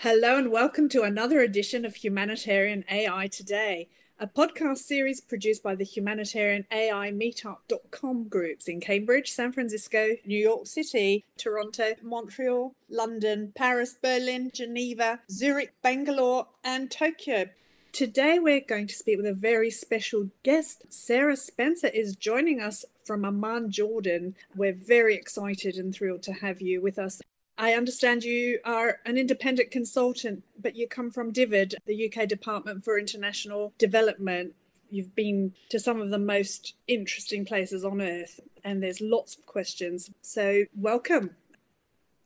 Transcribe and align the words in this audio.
Hello, 0.00 0.36
and 0.36 0.52
welcome 0.52 0.90
to 0.90 1.04
another 1.04 1.40
edition 1.40 1.86
of 1.86 1.96
Humanitarian 1.96 2.84
AI 2.90 3.28
Today, 3.28 3.88
a 4.20 4.26
podcast 4.26 4.80
series 4.80 5.22
produced 5.22 5.62
by 5.62 5.74
the 5.74 5.86
Humanitarian 5.86 6.66
AI 6.70 7.10
Meetup.com 7.12 8.28
groups 8.28 8.68
in 8.68 8.78
Cambridge, 8.78 9.30
San 9.30 9.52
Francisco, 9.52 10.08
New 10.26 10.38
York 10.38 10.66
City, 10.66 11.24
Toronto, 11.38 11.94
Montreal, 12.02 12.74
London, 12.90 13.54
Paris, 13.56 13.96
Berlin, 14.02 14.50
Geneva, 14.52 15.20
Zurich, 15.30 15.72
Bangalore, 15.80 16.46
and 16.62 16.90
Tokyo. 16.90 17.48
Today, 17.92 18.38
we're 18.38 18.60
going 18.60 18.88
to 18.88 18.94
speak 18.94 19.16
with 19.16 19.26
a 19.26 19.32
very 19.32 19.70
special 19.70 20.28
guest. 20.42 20.84
Sarah 20.90 21.38
Spencer 21.38 21.88
is 21.88 22.16
joining 22.16 22.60
us 22.60 22.84
from 23.02 23.24
Amman, 23.24 23.70
Jordan. 23.70 24.36
We're 24.54 24.74
very 24.74 25.14
excited 25.14 25.76
and 25.76 25.94
thrilled 25.94 26.22
to 26.24 26.34
have 26.34 26.60
you 26.60 26.82
with 26.82 26.98
us. 26.98 27.22
I 27.58 27.72
understand 27.72 28.22
you 28.22 28.58
are 28.64 28.98
an 29.06 29.16
independent 29.16 29.70
consultant, 29.70 30.44
but 30.60 30.76
you 30.76 30.86
come 30.86 31.10
from 31.10 31.32
DFID, 31.32 31.74
the 31.86 32.12
UK 32.12 32.28
Department 32.28 32.84
for 32.84 32.98
International 32.98 33.72
Development. 33.78 34.54
You've 34.90 35.14
been 35.14 35.54
to 35.70 35.80
some 35.80 36.00
of 36.00 36.10
the 36.10 36.18
most 36.18 36.74
interesting 36.86 37.46
places 37.46 37.82
on 37.84 38.02
earth, 38.02 38.40
and 38.62 38.82
there's 38.82 39.00
lots 39.00 39.36
of 39.36 39.46
questions. 39.46 40.10
So, 40.20 40.64
welcome. 40.76 41.30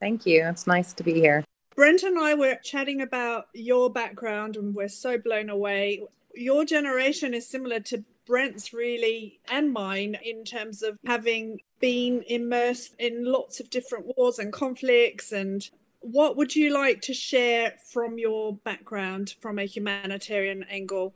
Thank 0.01 0.27
you. 0.27 0.47
It's 0.49 0.67
nice 0.67 0.93
to 0.95 1.05
be 1.05 1.15
here. 1.15 1.45
Brent 1.77 2.03
and 2.03 2.19
I 2.19 2.35
were 2.35 2.57
chatting 2.57 3.01
about 3.01 3.47
your 3.55 3.89
background, 3.89 4.57
and 4.57 4.75
we're 4.75 4.89
so 4.89 5.17
blown 5.17 5.49
away. 5.49 6.03
Your 6.35 6.65
generation 6.65 7.35
is 7.35 7.49
similar 7.49 7.79
to 7.81 8.05
Brent's 8.31 8.73
really 8.73 9.41
and 9.51 9.73
mine 9.73 10.17
in 10.23 10.45
terms 10.45 10.85
of 10.85 10.97
having 11.05 11.59
been 11.81 12.23
immersed 12.29 12.95
in 13.01 13.25
lots 13.25 13.59
of 13.59 13.69
different 13.71 14.07
wars 14.17 14.39
and 14.39 14.53
conflicts 14.53 15.33
and 15.33 15.69
what 15.99 16.37
would 16.37 16.55
you 16.55 16.73
like 16.73 17.01
to 17.03 17.13
share 17.13 17.75
from 17.93 18.21
your 18.21 18.55
background 18.59 19.35
from 19.41 19.59
a 19.59 19.65
humanitarian 19.65 20.63
angle? 20.71 21.13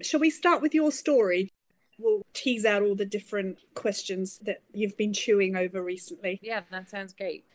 Shall 0.00 0.20
we 0.20 0.30
start 0.30 0.62
with 0.62 0.74
your 0.74 0.92
story? 0.92 1.50
We'll 1.98 2.22
tease 2.34 2.64
out 2.64 2.82
all 2.82 2.94
the 2.94 3.04
different 3.04 3.58
questions 3.74 4.38
that 4.44 4.62
you've 4.72 4.96
been 4.96 5.12
chewing 5.12 5.56
over 5.56 5.82
recently. 5.82 6.38
Yeah 6.40 6.60
that 6.70 6.88
sounds 6.88 7.14
great. 7.14 7.46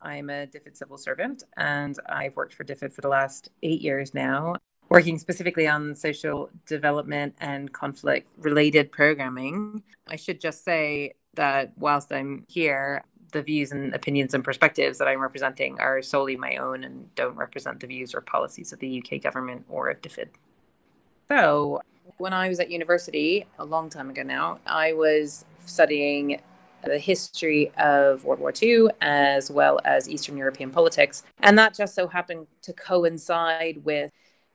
I'm 0.00 0.30
a 0.30 0.46
DFID 0.46 0.76
civil 0.76 0.98
servant 0.98 1.42
and 1.56 1.98
i've 2.08 2.36
worked 2.36 2.54
for 2.54 2.62
DFID 2.62 2.92
for 2.92 3.00
the 3.00 3.08
last 3.08 3.50
eight 3.64 3.80
years 3.80 4.14
now 4.14 4.54
working 4.90 5.18
specifically 5.18 5.68
on 5.68 5.94
social 5.94 6.50
development 6.66 7.34
and 7.40 7.72
conflict 7.72 8.28
related 8.38 8.90
programming. 8.90 9.82
I 10.08 10.16
should 10.16 10.40
just 10.40 10.64
say 10.64 11.14
that 11.34 11.72
whilst 11.78 12.12
I'm 12.12 12.44
here, 12.48 13.04
the 13.32 13.40
views 13.40 13.70
and 13.70 13.94
opinions 13.94 14.34
and 14.34 14.42
perspectives 14.42 14.98
that 14.98 15.06
I'm 15.06 15.20
representing 15.20 15.78
are 15.78 16.02
solely 16.02 16.36
my 16.36 16.56
own 16.56 16.82
and 16.82 17.14
don't 17.14 17.36
represent 17.36 17.78
the 17.78 17.86
views 17.86 18.12
or 18.12 18.20
policies 18.20 18.72
of 18.72 18.80
the 18.80 19.00
UK 19.02 19.22
government 19.22 19.64
or 19.68 19.88
of 19.88 20.02
DFID. 20.02 20.28
So, 21.28 21.80
when 22.16 22.32
I 22.32 22.48
was 22.48 22.58
at 22.58 22.72
university 22.72 23.46
a 23.60 23.64
long 23.64 23.88
time 23.88 24.10
ago 24.10 24.24
now, 24.24 24.58
I 24.66 24.92
was 24.92 25.44
studying 25.64 26.40
the 26.82 26.98
history 26.98 27.70
of 27.78 28.24
World 28.24 28.40
War 28.40 28.52
II 28.60 28.88
as 29.00 29.50
well 29.50 29.78
as 29.84 30.08
Eastern 30.08 30.36
European 30.36 30.70
politics. 30.72 31.22
And 31.40 31.56
that 31.56 31.74
just 31.74 31.94
so 31.94 32.08
happened 32.08 32.48
to 32.62 32.72
coincide 32.72 33.84
with 33.84 34.10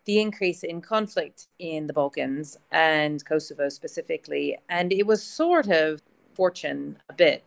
the 0.05 0.19
increase 0.19 0.63
in 0.63 0.81
conflict 0.81 1.47
in 1.59 1.87
the 1.87 1.93
Balkans 1.93 2.57
and 2.71 3.23
Kosovo 3.25 3.69
specifically. 3.69 4.57
And 4.69 4.93
it 4.93 5.05
was 5.05 5.23
sort 5.23 5.67
of 5.67 6.01
fortune 6.33 6.99
a 7.09 7.13
bit 7.13 7.43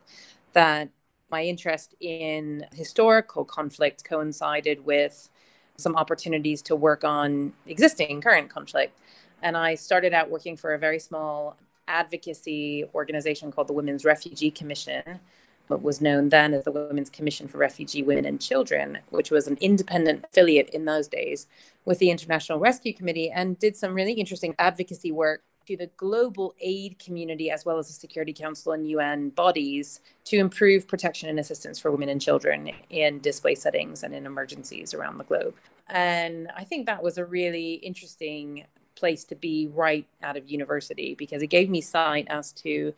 that 0.53 0.89
my 1.31 1.45
interest 1.45 1.95
in 2.01 2.67
historical 2.75 3.45
conflict 3.45 4.05
coincided 4.05 4.85
with 4.85 5.29
some 5.77 5.95
opportunities 5.95 6.61
to 6.63 6.75
work 6.75 7.05
on 7.05 7.53
existing 7.67 8.21
current 8.21 8.51
conflict. 8.51 8.99
And 9.43 9.57
I 9.57 9.77
started 9.77 10.13
out 10.13 10.31
working 10.31 10.57
for 10.57 10.75
a 10.75 10.79
very 10.79 10.99
small 10.99 11.57
advocacy 11.87 12.85
organization 12.95 13.53
called 13.53 13.69
the 13.69 13.73
Women's 13.73 14.05
Refugee 14.05 14.51
Commission, 14.51 15.21
what 15.69 15.83
was 15.83 16.01
known 16.01 16.31
then 16.31 16.55
as 16.55 16.65
the 16.65 16.73
Women's 16.73 17.11
Commission 17.11 17.49
for 17.49 17.59
Refugee 17.59 18.03
Women 18.03 18.25
and 18.25 18.41
Children, 18.41 18.99
which 19.11 19.31
was 19.31 19.47
an 19.47 19.59
independent 19.61 20.25
affiliate 20.25 20.71
in 20.71 20.85
those 20.85 21.09
days 21.09 21.47
with 21.85 21.99
the 21.99 22.11
International 22.11 22.59
Rescue 22.59 22.93
Committee, 22.93 23.31
and 23.31 23.59
did 23.59 23.77
some 23.77 23.95
really 23.95 24.13
interesting 24.13 24.55
advocacy 24.59 25.13
work 25.13 25.43
to 25.69 25.77
the 25.77 25.91
global 25.99 26.55
aid 26.61 26.99
community 26.99 27.51
as 27.51 27.67
well 27.67 27.79
as 27.79 27.89
the 27.89 27.93
Security 27.93 28.33
Council 28.33 28.73
and 28.73 28.89
UN 28.89 29.29
bodies 29.29 30.01
to 30.25 30.39
improve 30.39 30.89
protection 30.89 31.29
and 31.29 31.39
assistance 31.39 31.79
for 31.79 31.91
women 31.91 32.09
and 32.09 32.23
children 32.23 32.71
in 32.89 33.21
displaced 33.21 33.63
settings 33.63 34.03
and 34.03 34.15
in 34.15 34.25
emergencies 34.25 34.95
around 34.95 35.19
the 35.19 35.25
globe. 35.25 35.55
And 35.89 36.51
I 36.57 36.65
think 36.65 36.87
that 36.87 37.03
was 37.03 37.19
a 37.19 37.25
really 37.25 37.75
interesting 37.75 38.65
place 38.95 39.25
to 39.25 39.35
be 39.35 39.69
right 39.75 40.07
out 40.23 40.39
of 40.39 40.51
university 40.51 41.15
because 41.15 41.43
it 41.43 41.49
gave 41.49 41.69
me 41.69 41.83
sight 41.83 42.27
as 42.31 42.51
to 42.53 42.95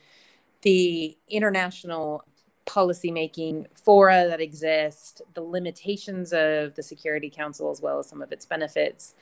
the 0.63 1.17
international 1.29 2.25
policymaking 2.67 3.67
fora 3.75 4.27
that 4.29 4.41
exist, 4.41 5.23
the 5.35 5.43
limitations 5.43 6.33
of 6.33 6.75
the 6.75 6.83
Security 6.83 7.31
Council, 7.31 7.71
as 7.71 7.81
well 7.81 7.99
as 7.99 8.09
some 8.09 8.23
of 8.23 8.33
its 8.33 8.47
benefits. 8.47 9.15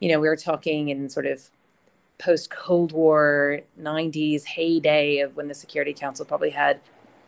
You 0.00 0.10
know, 0.10 0.20
we 0.20 0.28
were 0.28 0.36
talking 0.36 0.88
in 0.88 1.08
sort 1.08 1.26
of 1.26 1.50
post 2.18 2.50
Cold 2.50 2.92
War 2.92 3.60
90s 3.80 4.44
heyday 4.44 5.20
of 5.20 5.36
when 5.36 5.48
the 5.48 5.54
Security 5.54 5.94
Council 5.94 6.24
probably 6.24 6.50
had 6.50 6.80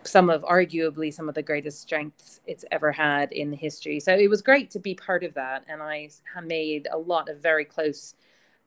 some 0.05 0.29
of 0.29 0.43
arguably 0.43 1.13
some 1.15 1.29
of 1.29 1.35
the 1.35 1.43
greatest 1.43 1.81
strengths 1.81 2.41
it's 2.47 2.65
ever 2.71 2.93
had 2.93 3.31
in 3.33 3.53
history. 3.53 4.01
So 4.01 4.13
it 4.15 4.29
was 4.29 4.43
great 4.43 4.71
to 4.73 4.79
be 4.79 4.95
part 4.95 5.23
of 5.23 5.35
that. 5.35 5.65
And 5.69 5.81
I 5.81 6.11
made 6.45 6.89
a 6.93 6.99
lot 6.99 7.29
of 7.29 7.41
very 7.41 7.65
close 7.65 8.15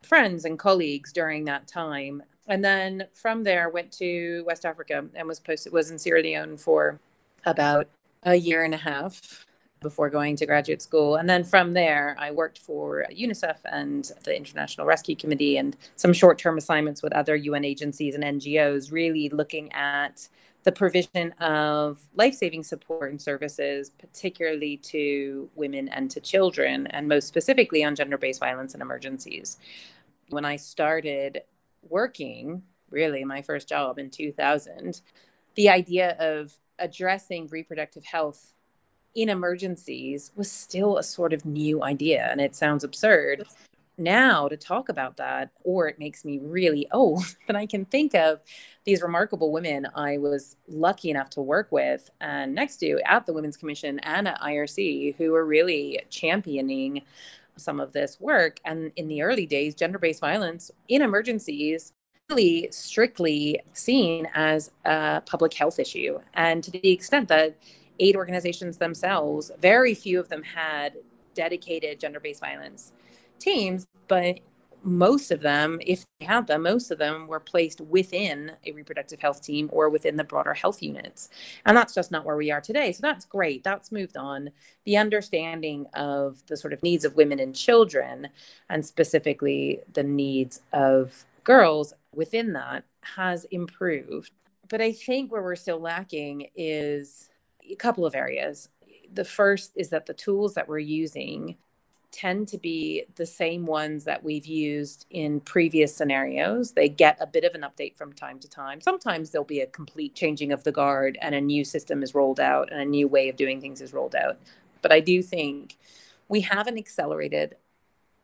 friends 0.01 0.45
and 0.45 0.57
colleagues 0.57 1.11
during 1.11 1.45
that 1.45 1.67
time 1.67 2.23
and 2.47 2.63
then 2.63 3.07
from 3.13 3.43
there 3.43 3.69
went 3.69 3.91
to 3.93 4.43
West 4.45 4.65
Africa 4.65 5.05
and 5.15 5.27
was 5.27 5.39
posted 5.39 5.73
was 5.73 5.91
in 5.91 5.99
Sierra 5.99 6.21
Leone 6.21 6.57
for 6.57 6.99
about 7.45 7.87
a 8.23 8.35
year 8.35 8.63
and 8.63 8.73
a 8.73 8.77
half 8.77 9.45
before 9.81 10.09
going 10.09 10.35
to 10.35 10.45
graduate 10.47 10.81
school. 10.81 11.15
And 11.15 11.29
then 11.29 11.43
from 11.43 11.73
there, 11.73 12.15
I 12.19 12.31
worked 12.31 12.57
for 12.57 13.05
UNICEF 13.11 13.57
and 13.71 14.11
the 14.23 14.35
International 14.35 14.87
Rescue 14.87 15.15
Committee 15.15 15.57
and 15.57 15.77
some 15.95 16.11
short 16.11 16.39
term 16.39 16.57
assignments 16.57 17.03
with 17.03 17.13
other 17.13 17.35
UN 17.35 17.63
agencies 17.63 18.15
and 18.15 18.23
NGOs, 18.23 18.91
really 18.91 19.29
looking 19.29 19.71
at 19.73 20.27
the 20.63 20.71
provision 20.71 21.31
of 21.33 21.99
life 22.15 22.33
saving 22.33 22.63
support 22.63 23.11
and 23.11 23.21
services, 23.21 23.91
particularly 23.91 24.77
to 24.77 25.47
women 25.55 25.87
and 25.89 26.09
to 26.09 26.19
children, 26.19 26.87
and 26.87 27.07
most 27.07 27.27
specifically 27.27 27.83
on 27.83 27.95
gender 27.95 28.17
based 28.17 28.39
violence 28.39 28.73
and 28.73 28.81
emergencies. 28.81 29.57
When 30.29 30.45
I 30.45 30.55
started 30.55 31.43
working, 31.89 32.63
really 32.89 33.23
my 33.23 33.41
first 33.41 33.67
job 33.67 33.99
in 33.99 34.09
2000, 34.09 35.01
the 35.55 35.69
idea 35.69 36.15
of 36.19 36.53
addressing 36.79 37.47
reproductive 37.47 38.05
health 38.05 38.53
in 39.15 39.29
emergencies 39.29 40.31
was 40.35 40.51
still 40.51 40.97
a 40.97 41.03
sort 41.03 41.33
of 41.33 41.45
new 41.45 41.81
idea. 41.83 42.27
And 42.29 42.41
it 42.41 42.55
sounds 42.55 42.83
absurd 42.83 43.45
now 43.97 44.47
to 44.49 44.57
talk 44.57 44.89
about 44.89 45.17
that, 45.17 45.51
or 45.63 45.87
it 45.87 45.99
makes 45.99 46.25
me 46.25 46.39
really 46.39 46.87
old. 46.91 47.23
But 47.47 47.55
I 47.55 47.65
can 47.65 47.85
think 47.85 48.15
of 48.15 48.41
these 48.83 49.01
remarkable 49.01 49.51
women 49.51 49.87
I 49.95 50.17
was 50.17 50.57
lucky 50.67 51.09
enough 51.09 51.29
to 51.31 51.41
work 51.41 51.71
with 51.71 52.09
and 52.19 52.53
next 52.55 52.77
to 52.77 52.99
at 53.05 53.25
the 53.25 53.33
Women's 53.33 53.57
Commission 53.57 53.99
and 53.99 54.27
at 54.27 54.41
IRC 54.41 55.15
who 55.15 55.31
were 55.31 55.45
really 55.45 56.01
championing 56.09 57.03
some 57.57 57.79
of 57.79 57.93
this 57.93 58.19
work. 58.19 58.59
And 58.65 58.91
in 58.95 59.07
the 59.07 59.21
early 59.21 59.45
days, 59.45 59.75
gender 59.75 59.99
based 59.99 60.21
violence 60.21 60.71
in 60.87 61.01
emergencies 61.01 61.93
really 62.29 62.67
strictly 62.71 63.59
seen 63.73 64.27
as 64.33 64.71
a 64.83 65.21
public 65.25 65.53
health 65.53 65.79
issue. 65.79 66.19
And 66.33 66.63
to 66.63 66.71
the 66.71 66.91
extent 66.91 67.27
that 67.29 67.57
aid 67.99 68.15
organizations 68.15 68.77
themselves, 68.77 69.51
very 69.59 69.93
few 69.93 70.19
of 70.19 70.29
them 70.29 70.43
had 70.43 70.93
dedicated 71.33 71.99
gender 71.99 72.19
based 72.19 72.39
violence 72.39 72.93
teams, 73.39 73.85
but 74.07 74.39
most 74.85 75.31
of 75.31 75.41
them, 75.41 75.79
if 75.81 76.05
they 76.19 76.25
had 76.25 76.47
them, 76.47 76.61
most 76.63 76.91
of 76.91 76.99
them 76.99 77.27
were 77.27 77.39
placed 77.39 77.81
within 77.81 78.51
a 78.65 78.71
reproductive 78.71 79.19
health 79.19 79.41
team 79.41 79.69
or 79.73 79.89
within 79.89 80.15
the 80.15 80.23
broader 80.23 80.53
health 80.53 80.83
units. 80.83 81.29
And 81.65 81.75
that's 81.75 81.93
just 81.93 82.11
not 82.11 82.23
where 82.23 82.37
we 82.37 82.51
are 82.51 82.61
today. 82.61 82.91
So 82.91 83.01
that's 83.01 83.25
great. 83.25 83.63
That's 83.63 83.91
moved 83.91 84.15
on. 84.15 84.51
The 84.85 84.97
understanding 84.97 85.87
of 85.93 86.45
the 86.47 86.55
sort 86.55 86.73
of 86.73 86.83
needs 86.83 87.03
of 87.03 87.15
women 87.15 87.39
and 87.39 87.55
children, 87.55 88.29
and 88.69 88.85
specifically 88.85 89.79
the 89.91 90.03
needs 90.03 90.61
of 90.71 91.25
girls 91.43 91.93
within 92.13 92.53
that, 92.53 92.83
has 93.15 93.45
improved. 93.45 94.31
But 94.69 94.81
I 94.81 94.91
think 94.91 95.31
where 95.31 95.43
we're 95.43 95.55
still 95.55 95.79
lacking 95.79 96.49
is 96.55 97.29
a 97.69 97.75
couple 97.75 98.05
of 98.05 98.15
areas. 98.15 98.69
The 99.11 99.25
first 99.25 99.71
is 99.75 99.89
that 99.89 100.05
the 100.05 100.13
tools 100.13 100.53
that 100.53 100.67
we're 100.67 100.79
using 100.79 101.57
tend 102.15 102.47
to 102.47 102.57
be 102.57 103.03
the 103.15 103.25
same 103.25 103.65
ones 103.65 104.05
that 104.05 104.23
we've 104.23 104.45
used 104.45 105.05
in 105.09 105.41
previous 105.41 105.93
scenarios. 105.93 106.71
They 106.71 106.87
get 106.87 107.17
a 107.19 107.27
bit 107.27 107.43
of 107.43 107.53
an 107.55 107.61
update 107.61 107.97
from 107.97 108.13
time 108.13 108.39
to 108.39 108.49
time. 108.49 108.79
Sometimes 108.79 109.31
there'll 109.31 109.43
be 109.43 109.59
a 109.59 109.67
complete 109.67 110.15
changing 110.15 110.53
of 110.53 110.63
the 110.63 110.71
guard 110.71 111.17
and 111.21 111.35
a 111.35 111.41
new 111.41 111.65
system 111.65 112.01
is 112.01 112.15
rolled 112.15 112.39
out 112.39 112.71
and 112.71 112.79
a 112.79 112.85
new 112.85 113.09
way 113.09 113.27
of 113.27 113.35
doing 113.35 113.59
things 113.59 113.81
is 113.81 113.91
rolled 113.91 114.15
out. 114.15 114.37
But 114.81 114.93
I 114.93 115.01
do 115.01 115.21
think 115.21 115.77
we 116.29 116.39
haven't 116.39 116.77
accelerated 116.77 117.57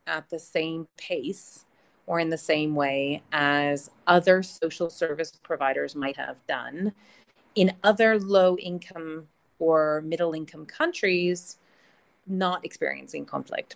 at 0.08 0.30
the 0.30 0.40
same 0.40 0.88
pace 0.98 1.66
or 2.08 2.18
in 2.18 2.30
the 2.30 2.38
same 2.38 2.76
way 2.76 3.24
as 3.34 3.92
other 4.08 4.42
social 4.42 4.90
service 4.90 5.34
providers 5.44 5.96
might 5.96 6.16
have 6.16 6.46
done 6.48 6.94
in 7.56 7.74
other 7.84 8.18
low 8.18 8.56
income 8.56 9.28
or 9.60 10.02
middle 10.06 10.34
income 10.34 10.66
countries 10.66 11.58
not 12.28 12.64
experiencing 12.64 13.26
conflict. 13.26 13.76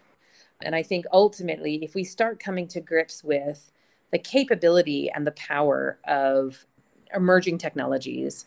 And 0.62 0.76
I 0.76 0.84
think 0.84 1.06
ultimately, 1.12 1.84
if 1.84 1.96
we 1.96 2.04
start 2.04 2.40
coming 2.40 2.68
to 2.70 2.82
grips 2.82 3.24
with 3.24 3.72
the 4.12 4.20
capability 4.20 5.10
and 5.10 5.26
the 5.28 5.32
power 5.32 6.00
of 6.08 6.66
emerging 7.14 7.58
technologies, 7.58 8.46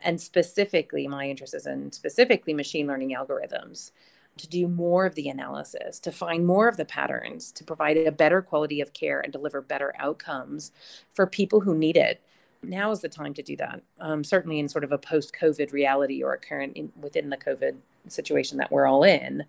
and 0.00 0.20
specifically, 0.20 1.08
my 1.08 1.28
interest 1.28 1.54
is 1.54 1.66
in 1.66 1.90
specifically 1.92 2.54
machine 2.54 2.86
learning 2.86 3.14
algorithms, 3.14 3.90
to 4.36 4.48
do 4.48 4.68
more 4.68 5.04
of 5.04 5.16
the 5.16 5.28
analysis, 5.28 5.98
to 5.98 6.12
find 6.12 6.46
more 6.46 6.68
of 6.68 6.76
the 6.76 6.84
patterns, 6.84 7.50
to 7.50 7.64
provide 7.64 7.96
a 7.96 8.12
better 8.12 8.40
quality 8.40 8.80
of 8.80 8.92
care 8.92 9.20
and 9.20 9.32
deliver 9.32 9.60
better 9.60 9.92
outcomes 9.98 10.70
for 11.10 11.26
people 11.26 11.60
who 11.60 11.74
need 11.74 11.96
it. 11.96 12.22
Now 12.62 12.90
is 12.92 13.00
the 13.00 13.08
time 13.08 13.34
to 13.34 13.42
do 13.42 13.56
that. 13.56 13.82
Um, 14.00 14.24
certainly, 14.24 14.58
in 14.58 14.68
sort 14.68 14.84
of 14.84 14.92
a 14.92 14.98
post-COVID 14.98 15.72
reality 15.72 16.22
or 16.22 16.32
a 16.32 16.38
current 16.38 16.76
in, 16.76 16.92
within 17.00 17.30
the 17.30 17.36
COVID 17.36 17.76
situation 18.08 18.58
that 18.58 18.70
we're 18.70 18.86
all 18.86 19.04
in, 19.04 19.44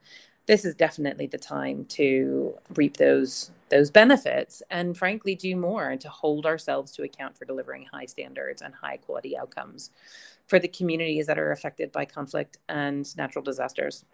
this 0.49 0.65
is 0.65 0.73
definitely 0.73 1.27
the 1.27 1.37
time 1.37 1.85
to 1.85 2.55
reap 2.75 2.97
those 2.97 3.51
those 3.69 3.91
benefits 3.91 4.63
and 4.71 4.97
frankly 4.97 5.35
do 5.35 5.55
more 5.55 5.89
and 5.89 6.01
to 6.01 6.09
hold 6.09 6.43
ourselves 6.43 6.91
to 6.91 7.03
account 7.03 7.37
for 7.37 7.45
delivering 7.45 7.85
high 7.85 8.07
standards 8.07 8.63
and 8.63 8.73
high 8.73 8.97
quality 8.97 9.37
outcomes 9.37 9.91
for 10.47 10.57
the 10.57 10.67
communities 10.67 11.27
that 11.27 11.37
are 11.37 11.51
affected 11.51 11.91
by 11.91 12.03
conflict 12.03 12.57
and 12.67 13.15
natural 13.15 13.43
disasters 13.43 14.05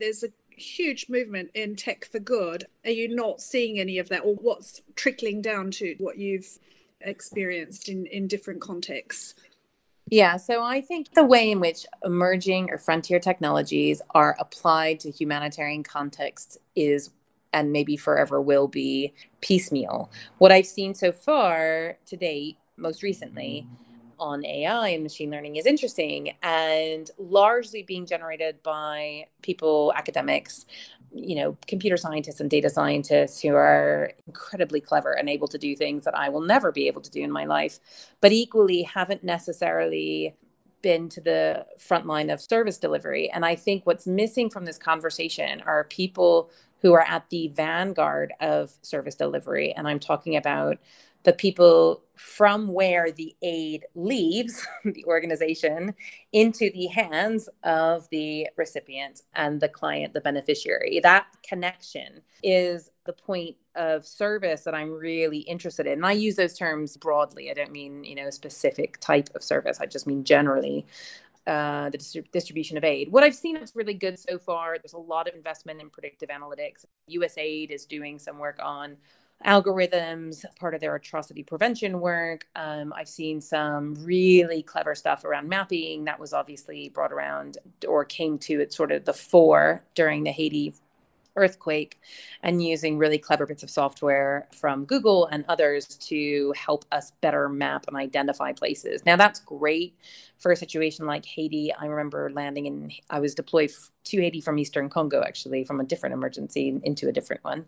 there's 0.00 0.24
a 0.24 0.28
huge 0.56 1.08
movement 1.08 1.50
in 1.54 1.76
tech 1.76 2.04
for 2.04 2.18
good. 2.18 2.66
Are 2.84 2.90
you 2.90 3.14
not 3.14 3.40
seeing 3.40 3.78
any 3.78 3.98
of 3.98 4.08
that, 4.08 4.24
or 4.24 4.34
what's 4.34 4.82
trickling 4.96 5.40
down 5.40 5.70
to 5.72 5.94
what 5.98 6.18
you've 6.18 6.58
experienced 7.00 7.88
in, 7.88 8.06
in 8.06 8.26
different 8.26 8.60
contexts? 8.60 9.34
Yeah, 10.12 10.36
so 10.36 10.62
I 10.62 10.82
think 10.82 11.14
the 11.14 11.24
way 11.24 11.50
in 11.50 11.58
which 11.58 11.86
emerging 12.04 12.68
or 12.68 12.76
frontier 12.76 13.18
technologies 13.18 14.02
are 14.10 14.36
applied 14.38 15.00
to 15.00 15.10
humanitarian 15.10 15.82
contexts 15.82 16.58
is 16.76 17.12
and 17.54 17.72
maybe 17.72 17.96
forever 17.96 18.38
will 18.38 18.68
be 18.68 19.14
piecemeal. 19.40 20.10
What 20.36 20.52
I've 20.52 20.66
seen 20.66 20.94
so 20.94 21.12
far 21.12 21.96
to 22.04 22.16
date, 22.18 22.58
most 22.76 23.02
recently, 23.02 23.66
on 24.18 24.44
AI 24.44 24.88
and 24.88 25.02
machine 25.02 25.30
learning 25.30 25.56
is 25.56 25.64
interesting 25.64 26.34
and 26.42 27.10
largely 27.16 27.82
being 27.82 28.04
generated 28.04 28.62
by 28.62 29.28
people, 29.40 29.94
academics, 29.96 30.66
you 31.14 31.36
know, 31.36 31.56
computer 31.66 31.96
scientists 31.96 32.40
and 32.40 32.50
data 32.50 32.70
scientists 32.70 33.40
who 33.40 33.54
are 33.54 34.12
incredibly 34.26 34.80
clever 34.80 35.12
and 35.12 35.28
able 35.28 35.48
to 35.48 35.58
do 35.58 35.76
things 35.76 36.04
that 36.04 36.16
I 36.16 36.28
will 36.28 36.40
never 36.40 36.72
be 36.72 36.86
able 36.86 37.02
to 37.02 37.10
do 37.10 37.22
in 37.22 37.30
my 37.30 37.44
life, 37.44 37.80
but 38.20 38.32
equally 38.32 38.82
haven't 38.82 39.22
necessarily 39.22 40.34
been 40.82 41.08
to 41.08 41.20
the 41.20 41.66
front 41.78 42.06
line 42.06 42.28
of 42.28 42.40
service 42.40 42.78
delivery. 42.78 43.30
And 43.30 43.44
I 43.44 43.54
think 43.54 43.86
what's 43.86 44.06
missing 44.06 44.50
from 44.50 44.64
this 44.64 44.78
conversation 44.78 45.62
are 45.62 45.84
people 45.84 46.50
who 46.82 46.92
are 46.92 47.06
at 47.08 47.28
the 47.30 47.48
vanguard 47.48 48.32
of 48.40 48.72
service 48.82 49.14
delivery. 49.14 49.72
And 49.72 49.88
I'm 49.88 50.00
talking 50.00 50.36
about 50.36 50.78
the 51.24 51.32
people 51.32 52.02
from 52.16 52.72
where 52.72 53.12
the 53.12 53.34
aid 53.42 53.84
leaves 53.94 54.66
the 54.84 55.04
organization 55.06 55.94
into 56.32 56.70
the 56.72 56.86
hands 56.86 57.48
of 57.62 58.08
the 58.10 58.48
recipient 58.56 59.22
and 59.34 59.60
the 59.60 59.68
client, 59.68 60.12
the 60.12 60.20
beneficiary. 60.20 61.00
That 61.02 61.26
connection 61.42 62.22
is 62.42 62.90
the 63.04 63.12
point 63.12 63.56
of 63.74 64.06
service 64.06 64.62
that 64.62 64.74
I'm 64.74 64.90
really 64.90 65.38
interested 65.38 65.86
in. 65.86 65.94
And 65.94 66.06
I 66.06 66.12
use 66.12 66.36
those 66.36 66.56
terms 66.56 66.96
broadly. 66.96 67.50
I 67.50 67.54
don't 67.54 67.72
mean, 67.72 68.04
you 68.04 68.14
know, 68.14 68.26
a 68.26 68.32
specific 68.32 68.98
type 69.00 69.30
of 69.34 69.42
service. 69.42 69.80
I 69.80 69.86
just 69.86 70.06
mean 70.06 70.24
generally 70.24 70.86
uh, 71.46 71.90
the 71.90 71.98
dis- 71.98 72.16
distribution 72.32 72.76
of 72.76 72.84
aid. 72.84 73.10
What 73.10 73.24
I've 73.24 73.34
seen 73.34 73.56
is 73.56 73.74
really 73.74 73.94
good 73.94 74.18
so 74.18 74.38
far. 74.38 74.78
There's 74.78 74.92
a 74.92 74.98
lot 74.98 75.28
of 75.28 75.34
investment 75.34 75.80
in 75.80 75.90
predictive 75.90 76.28
analytics. 76.28 76.84
USAID 77.10 77.70
is 77.70 77.86
doing 77.86 78.18
some 78.18 78.38
work 78.38 78.58
on 78.62 78.96
algorithms, 79.44 80.44
part 80.58 80.74
of 80.74 80.80
their 80.80 80.94
atrocity 80.94 81.42
prevention 81.42 82.00
work. 82.00 82.46
Um, 82.54 82.92
I've 82.96 83.08
seen 83.08 83.40
some 83.40 83.96
really 83.96 84.62
clever 84.62 84.94
stuff 84.94 85.24
around 85.24 85.48
mapping 85.48 86.04
that 86.04 86.20
was 86.20 86.32
obviously 86.32 86.88
brought 86.90 87.12
around 87.12 87.58
or 87.88 88.04
came 88.04 88.38
to 88.38 88.60
its 88.60 88.76
sort 88.76 88.92
of 88.92 89.04
the 89.04 89.12
fore 89.12 89.82
during 89.94 90.22
the 90.22 90.30
Haiti 90.30 90.74
earthquake 91.36 92.00
and 92.42 92.62
using 92.62 92.98
really 92.98 93.18
clever 93.18 93.46
bits 93.46 93.62
of 93.62 93.70
software 93.70 94.48
from 94.52 94.84
Google 94.84 95.26
and 95.26 95.44
others 95.48 95.86
to 95.86 96.52
help 96.56 96.84
us 96.92 97.12
better 97.20 97.48
map 97.48 97.86
and 97.88 97.96
identify 97.96 98.52
places. 98.52 99.04
Now, 99.06 99.16
that's 99.16 99.40
great 99.40 99.96
for 100.38 100.52
a 100.52 100.56
situation 100.56 101.06
like 101.06 101.24
Haiti. 101.24 101.72
I 101.72 101.86
remember 101.86 102.30
landing 102.30 102.66
in, 102.66 102.92
I 103.10 103.20
was 103.20 103.34
deployed 103.34 103.70
to 104.04 104.20
Haiti 104.20 104.40
from 104.40 104.58
Eastern 104.58 104.88
Congo, 104.88 105.22
actually, 105.22 105.64
from 105.64 105.80
a 105.80 105.84
different 105.84 106.14
emergency 106.14 106.80
into 106.82 107.08
a 107.08 107.12
different 107.12 107.44
one. 107.44 107.64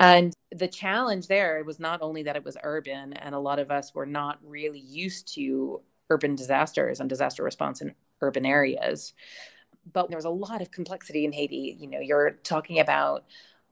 And 0.00 0.34
the 0.50 0.68
challenge 0.68 1.28
there 1.28 1.62
was 1.64 1.78
not 1.78 2.02
only 2.02 2.22
that 2.24 2.36
it 2.36 2.44
was 2.44 2.56
urban, 2.62 3.12
and 3.14 3.34
a 3.34 3.38
lot 3.38 3.58
of 3.58 3.70
us 3.70 3.94
were 3.94 4.06
not 4.06 4.38
really 4.42 4.80
used 4.80 5.32
to 5.34 5.80
urban 6.10 6.34
disasters 6.34 7.00
and 7.00 7.08
disaster 7.08 7.42
response 7.42 7.80
in 7.80 7.94
urban 8.20 8.46
areas 8.46 9.12
but 9.92 10.08
there 10.08 10.18
was 10.18 10.24
a 10.24 10.30
lot 10.30 10.62
of 10.62 10.70
complexity 10.70 11.24
in 11.24 11.32
Haiti. 11.32 11.76
You 11.78 11.88
know, 11.88 12.00
you're 12.00 12.32
talking 12.42 12.78
about 12.78 13.24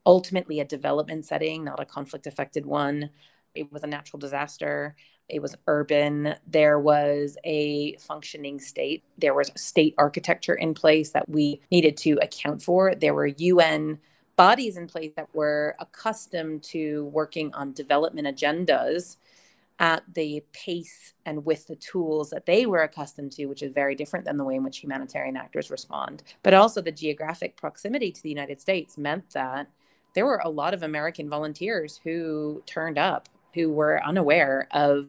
ultimately 0.07 0.61
a 0.61 0.65
development 0.65 1.25
setting, 1.25 1.65
not 1.65 1.81
a 1.81 1.85
conflict 1.85 2.27
affected 2.27 2.67
one. 2.67 3.11
It 3.55 3.73
was 3.73 3.83
a 3.83 3.87
natural 3.87 4.19
disaster. 4.19 4.97
It 5.29 5.41
was 5.41 5.57
urban. 5.67 6.35
There 6.47 6.79
was 6.79 7.39
a 7.45 7.97
functioning 7.97 8.61
state. 8.61 9.05
There 9.17 9.35
was 9.35 9.51
state 9.57 9.95
architecture 9.97 10.55
in 10.55 10.75
place 10.75 11.11
that 11.11 11.29
we 11.29 11.61
needed 11.71 11.97
to 11.99 12.19
account 12.21 12.63
for. 12.63 12.95
There 12.95 13.15
were 13.15 13.27
UN 13.27 13.99
bodies 14.37 14.77
in 14.77 14.87
place 14.87 15.13
that 15.17 15.35
were 15.35 15.77
accustomed 15.79 16.63
to 16.65 17.07
working 17.07 17.55
on 17.55 17.73
development 17.73 18.27
agendas 18.27 19.17
at 19.79 20.03
the 20.15 20.44
pace 20.53 21.15
and 21.26 21.44
with 21.44 21.67
the 21.67 21.76
tools 21.76 22.31
that 22.31 22.47
they 22.47 22.65
were 22.65 22.82
accustomed 22.82 23.32
to, 23.32 23.47
which 23.47 23.62
is 23.62 23.73
very 23.73 23.94
different 23.94 24.25
than 24.25 24.37
the 24.37 24.44
way 24.44 24.55
in 24.55 24.62
which 24.62 24.79
humanitarian 24.79 25.37
actors 25.37 25.71
respond. 25.71 26.23
But 26.43 26.55
also, 26.55 26.81
the 26.81 26.93
geographic 26.93 27.56
proximity 27.56 28.12
to 28.12 28.23
the 28.23 28.29
United 28.29 28.61
States 28.61 28.97
meant 28.97 29.31
that 29.31 29.69
there 30.15 30.26
were 30.26 30.41
a 30.44 30.49
lot 30.49 30.75
of 30.75 30.82
American 30.82 31.29
volunteers 31.29 32.01
who 32.05 32.63
turned 32.67 32.99
up 32.99 33.29
who 33.55 33.70
were 33.70 34.05
unaware 34.05 34.69
of 34.72 35.08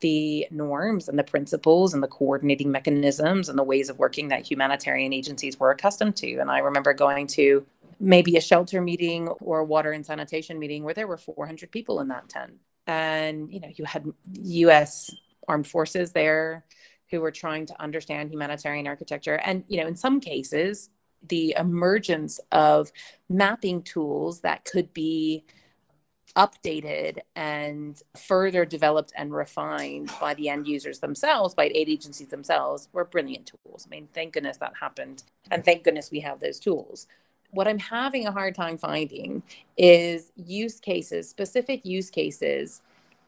the 0.00 0.46
norms 0.50 1.08
and 1.08 1.18
the 1.18 1.24
principles 1.24 1.94
and 1.94 2.02
the 2.02 2.08
coordinating 2.08 2.70
mechanisms 2.70 3.48
and 3.48 3.58
the 3.58 3.62
ways 3.62 3.88
of 3.88 3.98
working 3.98 4.28
that 4.28 4.50
humanitarian 4.50 5.12
agencies 5.12 5.58
were 5.58 5.70
accustomed 5.70 6.16
to. 6.16 6.38
And 6.38 6.50
I 6.50 6.58
remember 6.58 6.92
going 6.92 7.28
to 7.28 7.64
maybe 8.00 8.36
a 8.36 8.40
shelter 8.40 8.80
meeting 8.80 9.28
or 9.28 9.60
a 9.60 9.64
water 9.64 9.92
and 9.92 10.04
sanitation 10.04 10.58
meeting 10.58 10.82
where 10.82 10.94
there 10.94 11.06
were 11.06 11.16
400 11.16 11.70
people 11.70 12.00
in 12.00 12.08
that 12.08 12.28
tent 12.28 12.54
and 12.86 13.52
you 13.52 13.60
know 13.60 13.68
you 13.74 13.84
had 13.84 14.06
U.S. 14.42 15.14
armed 15.48 15.66
forces 15.66 16.12
there 16.12 16.64
who 17.10 17.20
were 17.20 17.30
trying 17.30 17.66
to 17.66 17.82
understand 17.82 18.30
humanitarian 18.30 18.86
architecture, 18.86 19.36
and 19.44 19.64
you 19.68 19.80
know 19.80 19.86
in 19.86 19.96
some 19.96 20.20
cases 20.20 20.90
the 21.28 21.54
emergence 21.56 22.40
of 22.50 22.90
mapping 23.28 23.82
tools 23.82 24.40
that 24.40 24.64
could 24.64 24.92
be 24.92 25.44
updated 26.36 27.18
and 27.36 28.02
further 28.16 28.64
developed 28.64 29.12
and 29.16 29.32
refined 29.32 30.10
by 30.20 30.34
the 30.34 30.48
end 30.48 30.66
users 30.66 30.98
themselves, 30.98 31.54
by 31.54 31.64
aid 31.74 31.88
agencies 31.88 32.28
themselves, 32.28 32.88
were 32.92 33.04
brilliant 33.04 33.46
tools. 33.46 33.86
I 33.86 33.90
mean, 33.90 34.08
thank 34.14 34.32
goodness 34.32 34.56
that 34.56 34.72
happened. 34.80 35.22
And 35.50 35.64
thank 35.64 35.84
goodness 35.84 36.10
we 36.10 36.20
have 36.20 36.40
those 36.40 36.58
tools 36.58 37.06
what 37.52 37.68
I'm 37.68 37.78
having 37.78 38.26
a 38.26 38.32
hard 38.32 38.54
time 38.54 38.78
finding 38.78 39.42
is 39.76 40.32
use 40.36 40.80
cases, 40.80 41.28
specific 41.28 41.84
use 41.84 42.10
cases 42.10 42.82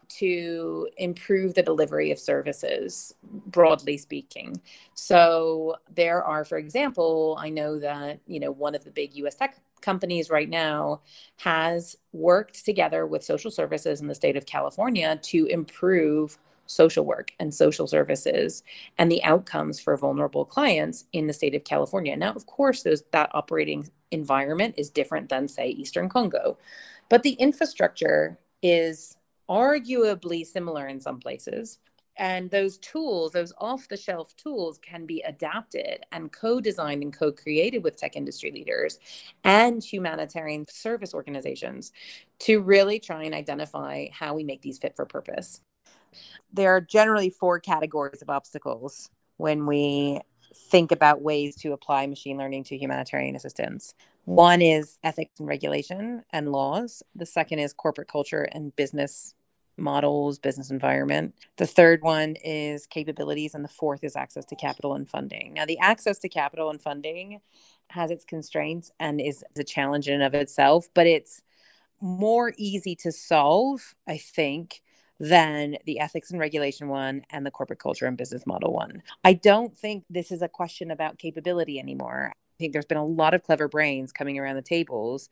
to 0.09 0.89
improve 0.97 1.55
the 1.55 1.63
delivery 1.63 2.11
of 2.11 2.19
services, 2.19 3.15
broadly 3.47 3.97
speaking. 3.97 4.61
So 4.95 5.77
there 5.95 6.23
are, 6.23 6.45
for 6.45 6.59
example, 6.59 7.37
I 7.41 7.51
know 7.51 7.79
that, 7.79 8.21
you 8.27 8.41
know, 8.41 8.51
one 8.51 8.75
of 8.75 8.85
the 8.85 8.91
big 8.91 9.15
US 9.17 9.35
tech 9.35 9.57
companies 9.81 10.31
right 10.31 10.49
now 10.49 11.01
has 11.37 11.97
worked 12.13 12.65
together 12.65 13.07
with 13.07 13.23
social 13.23 13.51
services 13.51 14.01
in 14.01 14.07
the 14.07 14.15
state 14.15 14.37
of 14.37 14.47
California 14.47 15.19
to 15.23 15.47
improve 15.47 16.39
social 16.67 17.05
work 17.05 17.33
and 17.39 17.55
social 17.55 17.87
services 17.87 18.63
and 18.99 19.11
the 19.11 19.23
outcomes 19.25 19.81
for 19.81 19.97
vulnerable 19.97 20.45
clients 20.45 21.07
in 21.13 21.27
the 21.27 21.33
state 21.33 21.55
of 21.55 21.65
California. 21.65 22.17
Now, 22.17 22.33
of 22.33 22.47
course, 22.47 22.83
those, 22.83 23.03
that 23.13 23.31
operating 23.35 23.91
environment 24.11 24.75
is 24.79 24.91
different 24.91 25.29
than, 25.29 25.49
say, 25.49 25.69
Eastern 25.71 26.09
Congo, 26.09 26.59
but 27.09 27.23
the 27.23 27.33
infrastructure 27.33 28.39
is 28.63 29.17
arguably 29.51 30.47
similar 30.47 30.89
in 30.89 31.01
some 31.01 31.21
places. 31.21 31.79
and 32.17 32.51
those 32.51 32.79
tools 32.79 33.33
those 33.33 33.53
off 33.59 33.89
the 33.89 33.97
shelf 33.97 34.37
tools 34.37 34.79
can 34.79 35.05
be 35.07 35.21
adapted 35.23 36.05
and 36.13 36.33
co-designed 36.33 37.03
and 37.03 37.13
co-created 37.17 37.83
with 37.83 37.97
tech 37.97 38.17
industry 38.17 38.51
leaders 38.53 38.99
and 39.45 39.83
humanitarian 39.83 40.65
service 40.69 41.13
organizations 41.15 41.93
to 42.39 42.61
really 42.61 43.01
try 43.01 43.25
and 43.25 43.35
identify 43.35 44.07
how 44.13 44.35
we 44.35 44.45
make 44.45 44.63
these 44.63 44.79
fit 44.79 44.95
for 44.97 45.07
purpose 45.07 45.61
there 46.53 46.71
are 46.71 46.81
generally 46.81 47.31
four 47.31 47.61
categories 47.61 48.23
of 48.23 48.31
obstacles 48.31 49.11
when 49.37 49.67
we 49.67 50.21
think 50.55 50.93
about 50.93 51.23
ways 51.23 51.57
to 51.57 51.73
apply 51.73 52.07
machine 52.07 52.39
learning 52.39 52.65
to 52.65 52.77
humanitarian 52.77 53.35
assistance. 53.35 53.95
One 54.25 54.63
is 54.63 54.99
ethics 55.03 55.39
and 55.39 55.49
regulation 55.49 56.23
and 56.31 56.51
laws. 56.51 57.03
The 57.15 57.27
second 57.27 57.59
is 57.59 57.73
corporate 57.73 58.09
culture 58.09 58.49
and 58.53 58.75
business 58.77 59.35
models, 59.77 60.39
business 60.39 60.71
environment. 60.71 61.35
The 61.57 61.67
third 61.67 62.03
one 62.03 62.37
is 62.45 62.87
capabilities, 62.87 63.55
and 63.55 63.65
the 63.65 63.69
fourth 63.69 64.05
is 64.05 64.17
access 64.17 64.45
to 64.47 64.57
capital 64.57 64.95
and 64.95 65.09
funding. 65.09 65.55
Now, 65.55 65.67
the 65.67 65.79
access 65.79 66.19
to 66.21 66.29
capital 66.29 66.71
and 66.71 66.81
funding 66.81 67.41
has 67.91 68.11
its 68.11 68.25
constraints 68.25 68.91
and 69.01 69.21
is 69.21 69.45
a 69.59 69.65
challenge 69.65 70.09
in 70.09 70.15
and 70.15 70.23
of 70.23 70.35
itself, 70.35 70.89
but 70.95 71.07
it's 71.07 71.43
more 72.01 72.53
easy 72.57 72.95
to 72.97 73.13
solve, 73.13 73.95
I 74.07 74.19
think, 74.19 74.83
than 75.21 75.77
the 75.85 76.01
ethics 76.01 76.31
and 76.31 76.41
regulation 76.41 76.89
one 76.89 77.23
and 77.31 77.47
the 77.47 77.51
corporate 77.51 77.79
culture 77.79 78.07
and 78.07 78.17
business 78.17 78.47
model 78.47 78.73
one. 78.73 79.03
I 79.23 79.35
don't 79.35 79.77
think 79.77 80.05
this 80.11 80.33
is 80.33 80.43
a 80.43 80.49
question 80.49 80.91
about 80.91 81.19
capability 81.19 81.79
anymore. 81.79 82.33
I 82.35 82.57
think 82.59 82.73
there's 82.73 82.85
been 82.85 82.99
a 82.99 83.05
lot 83.05 83.35
of 83.35 83.43
clever 83.43 83.69
brains 83.69 84.13
coming 84.13 84.39
around 84.39 84.57
the 84.57 84.63
tables, 84.63 85.29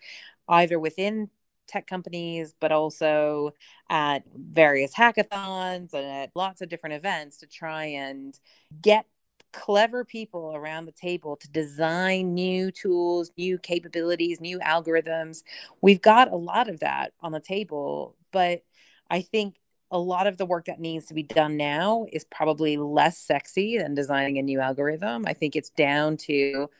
either 0.48 0.78
within 0.78 1.30
tech 1.66 1.86
companies, 1.86 2.54
but 2.60 2.72
also 2.72 3.54
at 3.88 4.24
various 4.34 4.94
hackathons 4.94 5.94
and 5.94 6.06
at 6.06 6.30
lots 6.34 6.60
of 6.60 6.68
different 6.68 6.94
events 6.94 7.38
to 7.38 7.46
try 7.46 7.84
and 7.86 8.38
get 8.80 9.06
clever 9.52 10.04
people 10.04 10.52
around 10.54 10.86
the 10.86 10.92
table 10.92 11.36
to 11.36 11.48
design 11.50 12.34
new 12.34 12.70
tools, 12.70 13.30
new 13.36 13.58
capabilities, 13.58 14.40
new 14.40 14.58
algorithms. 14.60 15.42
We've 15.80 16.00
got 16.00 16.32
a 16.32 16.36
lot 16.36 16.68
of 16.68 16.80
that 16.80 17.12
on 17.20 17.32
the 17.32 17.40
table, 17.40 18.16
but 18.32 18.62
I 19.10 19.20
think 19.20 19.56
a 19.92 19.98
lot 19.98 20.26
of 20.26 20.38
the 20.38 20.46
work 20.46 20.64
that 20.64 20.80
needs 20.80 21.06
to 21.06 21.14
be 21.14 21.22
done 21.22 21.58
now 21.58 22.06
is 22.10 22.24
probably 22.24 22.78
less 22.78 23.18
sexy 23.18 23.76
than 23.76 23.94
designing 23.94 24.38
a 24.38 24.42
new 24.42 24.58
algorithm. 24.58 25.24
I 25.26 25.34
think 25.34 25.54
it's 25.54 25.68
down 25.68 26.16
to 26.18 26.70